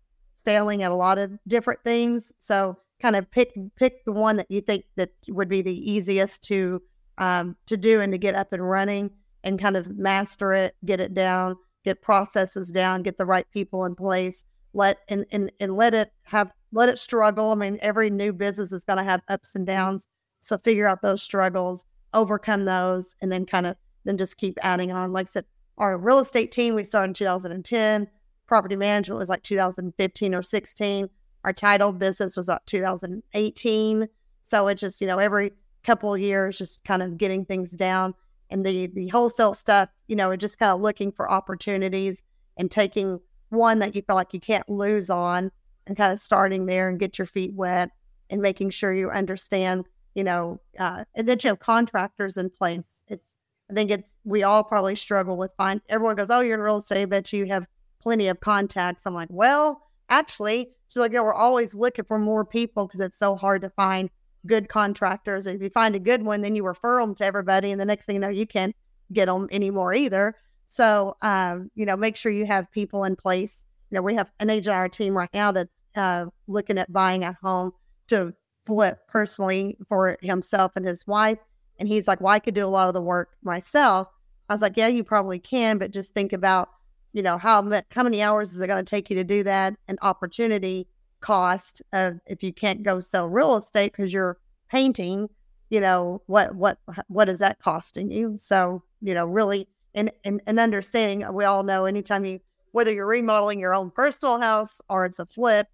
failing 0.45 0.83
at 0.83 0.91
a 0.91 0.95
lot 0.95 1.17
of 1.17 1.31
different 1.47 1.83
things. 1.83 2.31
So 2.37 2.77
kind 3.01 3.15
of 3.15 3.29
pick 3.31 3.53
pick 3.75 4.05
the 4.05 4.11
one 4.11 4.37
that 4.37 4.49
you 4.49 4.61
think 4.61 4.85
that 4.95 5.09
would 5.29 5.49
be 5.49 5.63
the 5.63 5.91
easiest 5.91 6.43
to 6.43 6.81
um, 7.17 7.55
to 7.65 7.75
do 7.75 8.01
and 8.01 8.11
to 8.13 8.19
get 8.19 8.35
up 8.35 8.53
and 8.53 8.67
running 8.67 9.09
and 9.43 9.59
kind 9.59 9.77
of 9.77 9.97
master 9.97 10.53
it, 10.53 10.75
get 10.85 10.99
it 10.99 11.13
down, 11.13 11.57
get 11.83 12.01
processes 12.01 12.69
down, 12.69 13.03
get 13.03 13.17
the 13.17 13.25
right 13.25 13.45
people 13.51 13.85
in 13.85 13.95
place, 13.95 14.43
let 14.73 14.99
and 15.09 15.25
and, 15.31 15.51
and 15.59 15.75
let 15.75 15.93
it 15.93 16.11
have 16.23 16.51
let 16.71 16.89
it 16.89 16.97
struggle. 16.97 17.51
I 17.51 17.55
mean, 17.55 17.77
every 17.81 18.09
new 18.09 18.33
business 18.33 18.71
is 18.71 18.83
going 18.83 18.97
to 18.97 19.03
have 19.03 19.21
ups 19.27 19.55
and 19.55 19.67
mm-hmm. 19.67 19.75
downs. 19.75 20.07
So 20.39 20.57
figure 20.57 20.87
out 20.87 21.01
those 21.01 21.21
struggles, 21.21 21.85
overcome 22.13 22.65
those, 22.65 23.15
and 23.21 23.31
then 23.31 23.45
kind 23.45 23.67
of 23.67 23.75
then 24.05 24.17
just 24.17 24.37
keep 24.37 24.57
adding 24.61 24.91
on. 24.91 25.13
Like 25.13 25.27
I 25.27 25.31
said, 25.31 25.45
our 25.77 25.97
real 25.97 26.19
estate 26.19 26.51
team 26.51 26.75
we 26.75 26.83
started 26.83 27.09
in 27.09 27.13
2010. 27.13 28.07
Property 28.47 28.75
management 28.75 29.19
was 29.19 29.29
like 29.29 29.43
2015 29.43 30.35
or 30.35 30.43
16. 30.43 31.09
Our 31.45 31.53
title 31.53 31.93
business 31.93 32.35
was 32.35 32.49
up 32.49 32.65
2018. 32.65 34.07
So 34.43 34.67
it's 34.67 34.81
just 34.81 35.01
you 35.01 35.07
know 35.07 35.19
every 35.19 35.51
couple 35.83 36.13
of 36.13 36.19
years, 36.19 36.57
just 36.57 36.83
kind 36.83 37.03
of 37.03 37.17
getting 37.17 37.45
things 37.45 37.71
down 37.71 38.15
and 38.53 38.63
the 38.65 38.87
the 38.87 39.07
wholesale 39.07 39.55
stuff, 39.55 39.89
you 40.07 40.15
know, 40.15 40.33
just 40.37 40.59
kind 40.59 40.71
of 40.71 40.79
looking 40.79 41.11
for 41.11 41.29
opportunities 41.29 42.23
and 42.55 42.69
taking 42.69 43.19
one 43.49 43.79
that 43.79 43.95
you 43.95 44.01
feel 44.03 44.15
like 44.15 44.33
you 44.33 44.39
can't 44.39 44.69
lose 44.69 45.09
on 45.09 45.51
and 45.87 45.97
kind 45.97 46.13
of 46.13 46.19
starting 46.19 46.67
there 46.67 46.87
and 46.87 46.99
get 46.99 47.17
your 47.17 47.25
feet 47.25 47.51
wet 47.53 47.89
and 48.29 48.41
making 48.41 48.69
sure 48.69 48.93
you 48.93 49.09
understand, 49.09 49.85
you 50.13 50.23
know, 50.23 50.61
uh, 50.79 51.03
and 51.15 51.27
that 51.27 51.43
you 51.43 51.49
have 51.49 51.59
contractors 51.59 52.37
in 52.37 52.49
place. 52.49 53.01
It's, 53.07 53.37
I 53.69 53.73
think 53.73 53.91
it's, 53.91 54.17
we 54.23 54.43
all 54.43 54.63
probably 54.63 54.95
struggle 54.95 55.35
with 55.35 55.53
find, 55.57 55.81
everyone 55.89 56.15
goes, 56.15 56.29
oh, 56.29 56.41
you're 56.41 56.55
in 56.55 56.61
real 56.61 56.77
estate, 56.77 57.01
I 57.01 57.05
bet 57.05 57.33
you 57.33 57.45
have 57.47 57.65
plenty 58.01 58.27
of 58.27 58.39
contacts. 58.39 59.05
I'm 59.05 59.13
like, 59.13 59.29
well, 59.31 59.81
actually, 60.09 60.69
she's 60.89 60.99
like, 60.99 61.11
yeah, 61.11 61.21
we're 61.21 61.33
always 61.33 61.75
looking 61.75 62.05
for 62.05 62.19
more 62.19 62.45
people 62.45 62.87
because 62.87 62.99
it's 62.99 63.17
so 63.17 63.35
hard 63.35 63.61
to 63.63 63.69
find 63.71 64.09
good 64.45 64.69
contractors. 64.69 65.47
If 65.47 65.61
you 65.61 65.69
find 65.69 65.95
a 65.95 65.99
good 65.99 66.23
one, 66.23 66.41
then 66.41 66.55
you 66.55 66.65
refer 66.65 66.99
them 66.99 67.15
to 67.15 67.25
everybody. 67.25 67.71
And 67.71 67.79
the 67.79 67.85
next 67.85 68.05
thing 68.05 68.15
you 68.15 68.21
know, 68.21 68.29
you 68.29 68.47
can't 68.47 68.75
get 69.11 69.25
them 69.25 69.47
anymore 69.51 69.93
either. 69.93 70.35
So, 70.67 71.15
um, 71.21 71.69
you 71.75 71.85
know, 71.85 71.95
make 71.95 72.15
sure 72.15 72.31
you 72.31 72.45
have 72.45 72.71
people 72.71 73.03
in 73.03 73.15
place. 73.15 73.65
You 73.89 73.95
know, 73.95 74.01
we 74.01 74.15
have 74.15 74.31
an 74.39 74.49
our 74.69 74.89
team 74.89 75.15
right 75.15 75.29
now 75.33 75.51
that's 75.51 75.83
uh, 75.95 76.25
looking 76.47 76.77
at 76.77 76.91
buying 76.91 77.23
a 77.23 77.37
home 77.43 77.71
to 78.07 78.33
flip 78.65 78.99
personally 79.07 79.77
for 79.87 80.17
himself 80.21 80.71
and 80.75 80.85
his 80.85 81.05
wife. 81.05 81.37
And 81.79 81.87
he's 81.87 82.07
like, 82.07 82.21
well, 82.21 82.33
I 82.33 82.39
could 82.39 82.55
do 82.55 82.65
a 82.65 82.67
lot 82.67 82.87
of 82.87 82.93
the 82.93 83.01
work 83.01 83.29
myself. 83.43 84.07
I 84.49 84.53
was 84.53 84.61
like, 84.61 84.77
yeah, 84.77 84.87
you 84.87 85.03
probably 85.03 85.39
can, 85.39 85.77
but 85.77 85.91
just 85.91 86.13
think 86.13 86.33
about, 86.33 86.69
you 87.13 87.21
know, 87.21 87.37
how, 87.37 87.61
how 87.91 88.03
many 88.03 88.21
hours 88.21 88.53
is 88.53 88.61
it 88.61 88.67
going 88.67 88.83
to 88.83 88.89
take 88.89 89.09
you 89.09 89.15
to 89.17 89.23
do 89.23 89.43
that 89.43 89.75
and 89.87 89.97
opportunity 90.01 90.87
cost 91.23 91.81
of 91.93 92.19
if 92.27 92.43
you 92.43 92.53
can't 92.53 92.83
go 92.83 92.99
sell 92.99 93.27
real 93.27 93.55
estate 93.55 93.93
because 93.93 94.13
you're 94.13 94.37
painting, 94.69 95.29
you 95.69 95.79
know, 95.79 96.21
what, 96.27 96.53
what, 96.53 96.77
what 97.07 97.29
is 97.29 97.39
that 97.39 97.59
costing 97.59 98.11
you? 98.11 98.35
So, 98.37 98.83
you 99.01 99.13
know, 99.13 99.25
really, 99.25 99.67
and, 99.95 100.11
and, 100.25 100.41
and 100.45 100.59
understanding, 100.59 101.23
uh, 101.23 101.31
we 101.31 101.45
all 101.45 101.63
know 101.63 101.85
anytime 101.85 102.25
you, 102.25 102.39
whether 102.73 102.91
you're 102.91 103.07
remodeling 103.07 103.59
your 103.59 103.73
own 103.73 103.89
personal 103.89 104.39
house 104.39 104.81
or 104.89 105.05
it's 105.05 105.19
a 105.19 105.25
flip, 105.25 105.67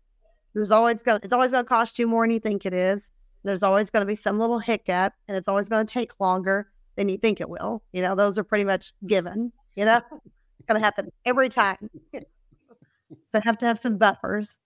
there's 0.54 0.72
always 0.72 1.02
going 1.02 1.20
it's 1.24 1.34
always 1.34 1.52
going 1.52 1.64
to 1.64 1.68
cost 1.68 1.98
you 1.98 2.08
more 2.08 2.26
than 2.26 2.32
you 2.32 2.40
think 2.40 2.66
it 2.66 2.74
is. 2.74 3.12
There's 3.44 3.64
always 3.64 3.90
going 3.90 4.02
to 4.02 4.08
be 4.08 4.16
some 4.16 4.40
little 4.40 4.60
hiccup 4.60 5.14
and 5.28 5.36
it's 5.36 5.48
always 5.48 5.70
going 5.70 5.86
to 5.86 5.92
take 5.92 6.20
longer 6.20 6.70
than 6.96 7.10
you 7.10 7.18
think 7.18 7.42
it 7.42 7.50
will. 7.50 7.82
You 7.92 8.02
know, 8.04 8.16
those 8.16 8.38
are 8.38 8.44
pretty 8.44 8.66
much 8.66 8.94
givens, 9.08 9.68
you 9.76 9.86
know, 9.86 9.98
it's 9.98 10.68
going 10.68 10.80
to 10.80 10.86
happen 10.86 11.12
every 11.26 11.50
time. 11.50 11.90
so 13.32 13.40
have 13.42 13.58
to 13.60 13.66
have 13.66 13.80
some 13.80 13.98
buffers. 13.98 14.60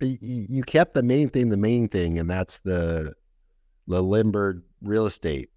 You 0.00 0.62
kept 0.62 0.94
the 0.94 1.02
main 1.02 1.28
thing, 1.28 1.48
the 1.48 1.56
main 1.56 1.88
thing, 1.88 2.18
and 2.18 2.30
that's 2.30 2.58
the 2.58 3.14
the 3.86 4.02
Limbird 4.02 4.62
real 4.82 5.06
estate, 5.06 5.50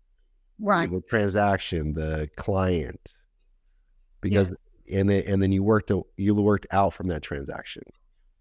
right? 0.59 0.89
The 0.89 1.01
transaction, 1.01 1.93
the 1.93 2.29
client, 2.37 3.13
because 4.21 4.49
yes. 4.49 4.99
and 4.99 5.09
then 5.09 5.23
and 5.27 5.41
then 5.43 5.51
you 5.51 5.63
worked 5.63 5.91
you 6.17 6.35
worked 6.35 6.67
out 6.71 6.93
from 6.93 7.07
that 7.09 7.21
transaction. 7.21 7.83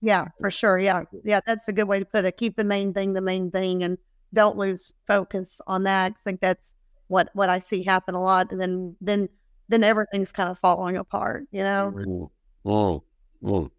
Yeah, 0.00 0.28
for 0.38 0.50
sure. 0.50 0.78
Yeah, 0.78 1.04
yeah, 1.24 1.40
that's 1.46 1.68
a 1.68 1.72
good 1.72 1.88
way 1.88 1.98
to 1.98 2.06
put 2.06 2.24
it. 2.24 2.36
Keep 2.38 2.56
the 2.56 2.64
main 2.64 2.94
thing 2.94 3.12
the 3.12 3.20
main 3.20 3.50
thing, 3.50 3.82
and 3.82 3.98
don't 4.32 4.56
lose 4.56 4.92
focus 5.06 5.60
on 5.66 5.82
that. 5.84 6.12
I 6.16 6.22
think 6.22 6.40
that's 6.40 6.74
what 7.08 7.28
what 7.34 7.50
I 7.50 7.58
see 7.58 7.82
happen 7.82 8.14
a 8.14 8.22
lot, 8.22 8.52
and 8.52 8.60
then 8.60 8.96
then 9.00 9.28
then 9.68 9.84
everything's 9.84 10.32
kind 10.32 10.48
of 10.48 10.58
falling 10.58 10.96
apart. 10.96 11.46
You 11.50 11.62
know. 11.62 12.30
Oh, 12.64 13.02
oh. 13.44 13.70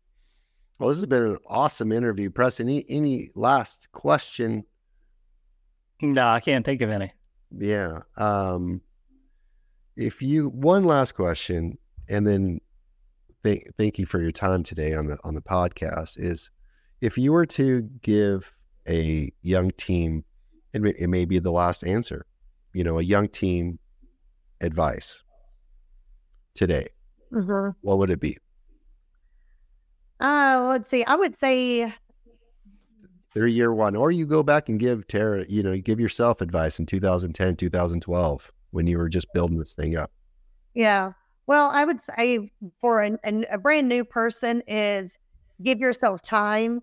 Well, 0.82 0.90
this 0.90 0.98
has 0.98 1.06
been 1.06 1.28
an 1.28 1.38
awesome 1.46 1.92
interview, 1.92 2.32
Press. 2.32 2.60
Any 2.60 2.84
any 2.90 3.30
last 3.36 3.92
question? 3.92 4.64
No, 6.02 6.26
I 6.26 6.40
can't 6.40 6.66
think 6.66 6.82
of 6.82 6.90
any. 6.90 7.14
Yeah. 7.56 8.00
Um, 8.18 8.82
if 9.96 10.24
you 10.24 10.50
one 10.50 10.86
last 10.86 11.12
question, 11.12 11.78
and 12.10 12.26
then 12.26 12.62
thank 13.44 13.68
thank 13.78 14.00
you 14.00 14.08
for 14.08 14.20
your 14.20 14.32
time 14.32 14.64
today 14.64 14.96
on 14.96 15.06
the 15.06 15.20
on 15.24 15.36
the 15.36 15.42
podcast. 15.42 16.18
Is 16.18 16.50
if 17.00 17.16
you 17.16 17.32
were 17.32 17.46
to 17.46 17.84
give 18.02 18.52
a 18.90 19.32
young 19.44 19.70
team, 19.78 20.24
it 20.74 20.82
may, 20.82 20.96
it 20.98 21.10
may 21.10 21.26
be 21.26 21.38
the 21.38 21.52
last 21.52 21.84
answer. 21.84 22.26
You 22.74 22.84
know, 22.84 22.98
a 22.98 23.04
young 23.04 23.28
team 23.28 23.78
advice 24.62 25.22
today. 26.56 26.88
Mm-hmm. 27.32 27.78
What 27.82 28.00
would 28.00 28.10
it 28.10 28.20
be? 28.20 28.40
Uh, 30.22 30.68
let's 30.70 30.88
see. 30.88 31.04
I 31.06 31.16
would 31.16 31.38
say 31.38 31.94
their 33.34 33.48
year 33.48 33.74
one, 33.74 33.96
or 33.96 34.12
you 34.12 34.26
go 34.26 34.44
back 34.44 34.70
and 34.70 34.80
give 34.80 35.08
Tara, 35.08 35.46
you 35.48 35.64
know, 35.64 35.78
give 35.78 36.00
yourself 36.00 36.42
advice 36.42 36.80
in 36.80 36.86
2010, 36.86 37.56
2012 37.56 38.52
when 38.72 38.88
you 38.88 38.98
were 38.98 39.10
just 39.10 39.28
building 39.34 39.58
this 39.58 39.74
thing 39.74 39.98
up. 39.98 40.12
Yeah. 40.74 41.14
Well, 41.48 41.72
I 41.74 41.86
would 41.86 42.00
say 42.00 42.52
for 42.80 43.02
a, 43.02 43.18
a 43.50 43.58
brand 43.58 43.90
new 43.90 44.06
person 44.06 44.62
is 44.68 45.18
give 45.64 45.80
yourself 45.80 46.22
time. 46.22 46.82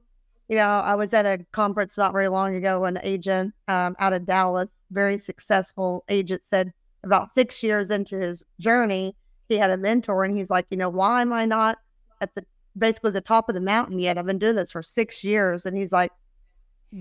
You 0.49 0.57
know, 0.57 0.69
I 0.69 0.95
was 0.95 1.13
at 1.13 1.27
a 1.27 1.45
conference 1.53 1.97
not 1.99 2.13
very 2.13 2.29
long 2.29 2.57
ago. 2.57 2.85
An 2.85 2.99
agent 3.03 3.55
um, 3.69 3.95
out 3.99 4.15
of 4.15 4.27
Dallas, 4.27 4.85
very 4.91 5.19
successful 5.19 6.05
agent, 6.09 6.43
said 6.45 6.73
about 7.05 7.33
six 7.33 7.63
years 7.63 7.91
into 7.91 8.19
his 8.19 8.43
journey, 8.59 9.15
he 9.49 9.57
had 9.57 9.71
a 9.71 9.77
mentor, 9.77 10.25
and 10.25 10.37
he's 10.37 10.51
like, 10.51 10.67
you 10.71 10.77
know, 10.77 10.89
why 10.89 11.21
am 11.23 11.33
I 11.33 11.45
not 11.45 11.79
at 12.21 12.35
the 12.35 12.45
basically 12.79 13.11
the 13.11 13.21
top 13.21 13.49
of 13.49 13.55
the 13.55 13.61
mountain 13.61 13.99
yet. 13.99 14.19
I've 14.19 14.27
been 14.27 14.39
doing 14.39 14.55
this 14.55 14.73
for 14.73 14.83
six 14.83 15.25
years. 15.25 15.67
And 15.67 15.77
he's 15.77 15.93
like, 15.93 16.13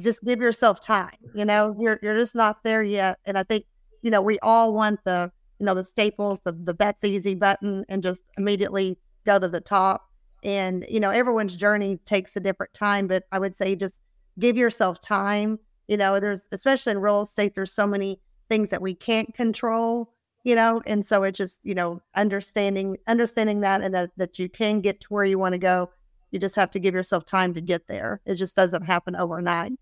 just 0.01 0.23
give 0.23 0.39
yourself 0.39 0.81
time. 0.81 1.17
You 1.33 1.45
know, 1.45 1.75
you're 1.79 1.99
you're 2.01 2.17
just 2.17 2.35
not 2.35 2.63
there 2.63 2.83
yet. 2.83 3.19
And 3.25 3.37
I 3.37 3.43
think, 3.43 3.65
you 4.01 4.11
know, 4.11 4.21
we 4.21 4.37
all 4.39 4.73
want 4.73 4.99
the, 5.05 5.31
you 5.59 5.65
know, 5.65 5.75
the 5.75 5.83
Staples, 5.83 6.41
of 6.45 6.65
the 6.65 6.73
that's 6.73 7.03
easy 7.03 7.35
button 7.35 7.85
and 7.89 8.03
just 8.03 8.21
immediately 8.37 8.97
go 9.25 9.39
to 9.39 9.47
the 9.47 9.61
top. 9.61 10.09
And, 10.43 10.85
you 10.89 10.99
know, 10.99 11.09
everyone's 11.09 11.55
journey 11.55 11.99
takes 12.05 12.35
a 12.35 12.39
different 12.39 12.73
time, 12.73 13.07
but 13.07 13.23
I 13.31 13.39
would 13.39 13.55
say 13.55 13.75
just 13.75 14.01
give 14.39 14.57
yourself 14.57 15.01
time. 15.01 15.59
You 15.87 15.97
know, 15.97 16.19
there's 16.19 16.47
especially 16.51 16.91
in 16.91 16.99
real 16.99 17.21
estate, 17.21 17.55
there's 17.55 17.71
so 17.71 17.87
many 17.87 18.19
things 18.49 18.69
that 18.69 18.81
we 18.81 18.93
can't 18.93 19.33
control 19.33 20.13
you 20.47 20.55
know 20.55 20.81
and 20.85 21.05
so 21.05 21.23
it's 21.23 21.37
just 21.37 21.59
you 21.63 21.75
know 21.75 22.01
understanding 22.15 22.95
understanding 23.07 23.59
that 23.59 23.81
and 23.81 23.93
that 23.93 24.11
that 24.15 24.39
you 24.39 24.47
can 24.47 24.79
get 24.79 25.01
to 25.01 25.07
where 25.09 25.25
you 25.25 25.37
want 25.37 25.51
to 25.51 25.57
go. 25.57 25.89
You 26.31 26.39
just 26.39 26.55
have 26.55 26.71
to 26.71 26.79
give 26.79 26.93
yourself 26.93 27.25
time 27.25 27.53
to 27.53 27.61
get 27.61 27.87
there. 27.87 28.21
It 28.25 28.35
just 28.35 28.55
doesn't 28.55 28.83
happen 28.83 29.15
overnight. 29.15 29.73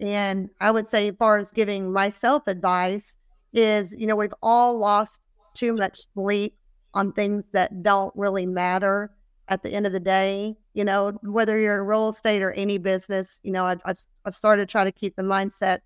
And 0.00 0.50
i 0.60 0.72
would 0.72 0.88
say 0.88 1.08
as 1.08 1.14
far 1.16 1.38
as 1.38 1.52
giving 1.52 1.92
myself 1.92 2.42
advice 2.48 3.16
is 3.52 3.94
you 3.96 4.08
know 4.08 4.16
we've 4.16 4.34
all 4.42 4.76
lost 4.76 5.20
too 5.54 5.72
much 5.74 6.00
sleep 6.12 6.56
on 6.94 7.12
things 7.12 7.50
that 7.50 7.82
don't 7.84 8.14
really 8.16 8.46
matter 8.46 9.12
at 9.46 9.62
the 9.62 9.70
end 9.70 9.86
of 9.86 9.92
the 9.92 10.00
day 10.00 10.56
you 10.74 10.84
know 10.84 11.12
whether 11.22 11.58
you're 11.58 11.80
in 11.80 11.86
real 11.86 12.08
estate 12.08 12.42
or 12.42 12.52
any 12.52 12.78
business 12.78 13.40
you 13.42 13.50
know 13.50 13.64
i've, 13.64 13.80
I've, 13.84 14.34
started 14.34 14.68
to 14.68 14.70
try 14.70 14.84
to 14.84 14.92
keep 14.92 15.16
the 15.16 15.22
mindset 15.22 15.80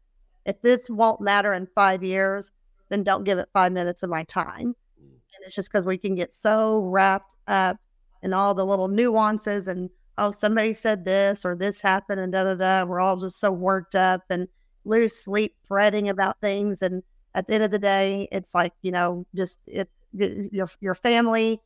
if 0.45 0.61
this 0.61 0.91
won't 0.91 1.21
matter 1.21 1.55
in 1.55 1.67
five 1.75 2.03
years 2.03 2.53
then 2.93 3.03
don't 3.03 3.25
give 3.25 3.39
it 3.39 3.49
five 3.53 3.73
minutes 3.73 4.03
of 4.03 4.11
my 4.11 4.23
time. 4.25 4.75
Mm. 5.03 5.09
And 5.09 5.47
it's 5.47 5.55
just 5.55 5.73
because 5.73 5.87
we 5.87 5.97
can 5.97 6.15
get 6.15 6.35
so 6.35 6.83
wrapped 6.83 7.35
up 7.49 7.79
in 8.23 8.33
all 8.33 8.55
the 8.55 8.67
little 8.67 8.89
nuances 8.89 9.67
and 9.67 9.89
oh, 10.19 10.31
somebody 10.31 10.75
said 10.75 11.05
this 11.05 11.45
or 11.45 11.57
this 11.57 11.81
happened 11.81 12.21
and 12.21 12.33
da 12.33 12.45
da 12.45 12.55
da. 12.55 12.85
We're 12.85 13.01
all 13.01 13.17
just 13.17 13.41
so 13.41 13.51
worked 13.51 13.95
up 13.95 14.23
and 14.29 14.47
lose 14.85 15.17
sleep 15.17 15.57
fretting 15.67 16.11
about 16.11 16.39
things. 16.41 16.83
And 16.83 17.03
at 17.35 17.47
the 17.47 17.55
end 17.55 17.65
of 17.65 17.71
the 17.71 17.79
day, 17.79 18.29
it's 18.31 18.55
like, 18.55 18.75
you 18.83 18.93
know, 18.93 19.27
just 19.35 19.59
it, 19.67 19.89
your, 20.13 20.69
your 20.81 20.95
family, 20.95 21.63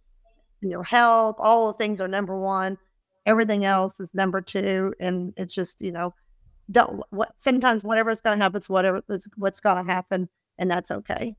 your 0.60 0.84
health, 0.84 1.36
all 1.38 1.66
the 1.66 1.72
things 1.72 2.00
are 2.00 2.08
number 2.08 2.38
one. 2.38 2.78
Everything 3.26 3.64
else 3.64 3.98
is 3.98 4.14
number 4.14 4.40
two. 4.40 4.94
And 5.00 5.34
it's 5.36 5.54
just, 5.54 5.82
you 5.82 5.90
know, 5.90 6.14
don't 6.70 7.02
what 7.10 7.32
sometimes 7.36 7.82
whatever's 7.82 8.20
going 8.20 8.38
to 8.38 8.42
happen 8.42 8.58
is 8.58 8.68
whatever 8.68 9.02
is 9.08 9.28
what's 9.36 9.60
going 9.60 9.84
to 9.84 9.92
happen 9.92 10.28
and 10.58 10.70
that's 10.70 10.90
okay. 10.90 11.36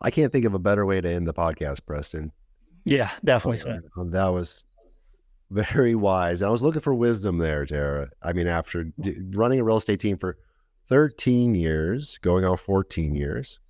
I 0.00 0.10
can't 0.10 0.30
think 0.30 0.44
of 0.44 0.54
a 0.54 0.58
better 0.58 0.84
way 0.84 1.00
to 1.00 1.10
end 1.10 1.26
the 1.26 1.34
podcast, 1.34 1.86
Preston. 1.86 2.32
Yeah, 2.84 3.10
definitely 3.24 3.58
so. 3.58 3.80
Um, 3.96 4.10
that 4.10 4.28
was 4.28 4.64
very 5.50 5.94
wise. 5.94 6.40
And 6.40 6.48
I 6.48 6.52
was 6.52 6.62
looking 6.62 6.80
for 6.80 6.94
wisdom 6.94 7.38
there, 7.38 7.64
Tara. 7.66 8.08
I 8.22 8.32
mean, 8.32 8.46
after 8.46 8.86
running 9.30 9.60
a 9.60 9.64
real 9.64 9.78
estate 9.78 10.00
team 10.00 10.18
for 10.18 10.38
13 10.88 11.54
years, 11.54 12.18
going 12.18 12.44
on 12.44 12.56
14 12.56 13.14
years, 13.14 13.60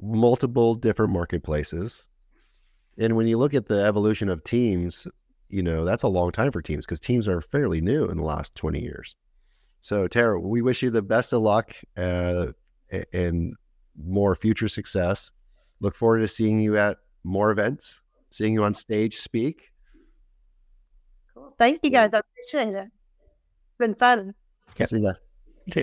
multiple 0.00 0.74
different 0.74 1.12
marketplaces. 1.12 2.06
And 2.96 3.16
when 3.16 3.26
you 3.26 3.38
look 3.38 3.54
at 3.54 3.66
the 3.66 3.84
evolution 3.84 4.28
of 4.28 4.44
teams, 4.44 5.06
you 5.48 5.62
know, 5.62 5.84
that's 5.84 6.02
a 6.02 6.08
long 6.08 6.32
time 6.32 6.52
for 6.52 6.62
teams 6.62 6.84
because 6.84 7.00
teams 7.00 7.28
are 7.28 7.40
fairly 7.40 7.80
new 7.80 8.04
in 8.06 8.16
the 8.16 8.24
last 8.24 8.54
20 8.54 8.80
years. 8.80 9.14
So, 9.80 10.08
Tara, 10.08 10.40
we 10.40 10.62
wish 10.62 10.82
you 10.82 10.90
the 10.90 11.02
best 11.02 11.32
of 11.32 11.42
luck 11.42 11.74
uh, 11.96 12.46
and 13.12 13.54
more 13.96 14.34
future 14.34 14.68
success. 14.68 15.30
Look 15.80 15.94
forward 15.94 16.20
to 16.20 16.28
seeing 16.28 16.60
you 16.60 16.76
at 16.76 16.98
more 17.24 17.50
events, 17.50 18.00
seeing 18.30 18.52
you 18.52 18.64
on 18.64 18.74
stage 18.74 19.16
speak. 19.16 19.70
Cool. 21.34 21.54
Thank 21.58 21.80
you 21.82 21.90
guys. 21.90 22.10
I 22.12 22.20
appreciate 22.20 22.74
it. 22.74 22.88
It's 22.88 23.78
been 23.78 23.94
fun. 23.94 24.34
See 24.86 24.98
ya. 24.98 25.12
See 25.72 25.80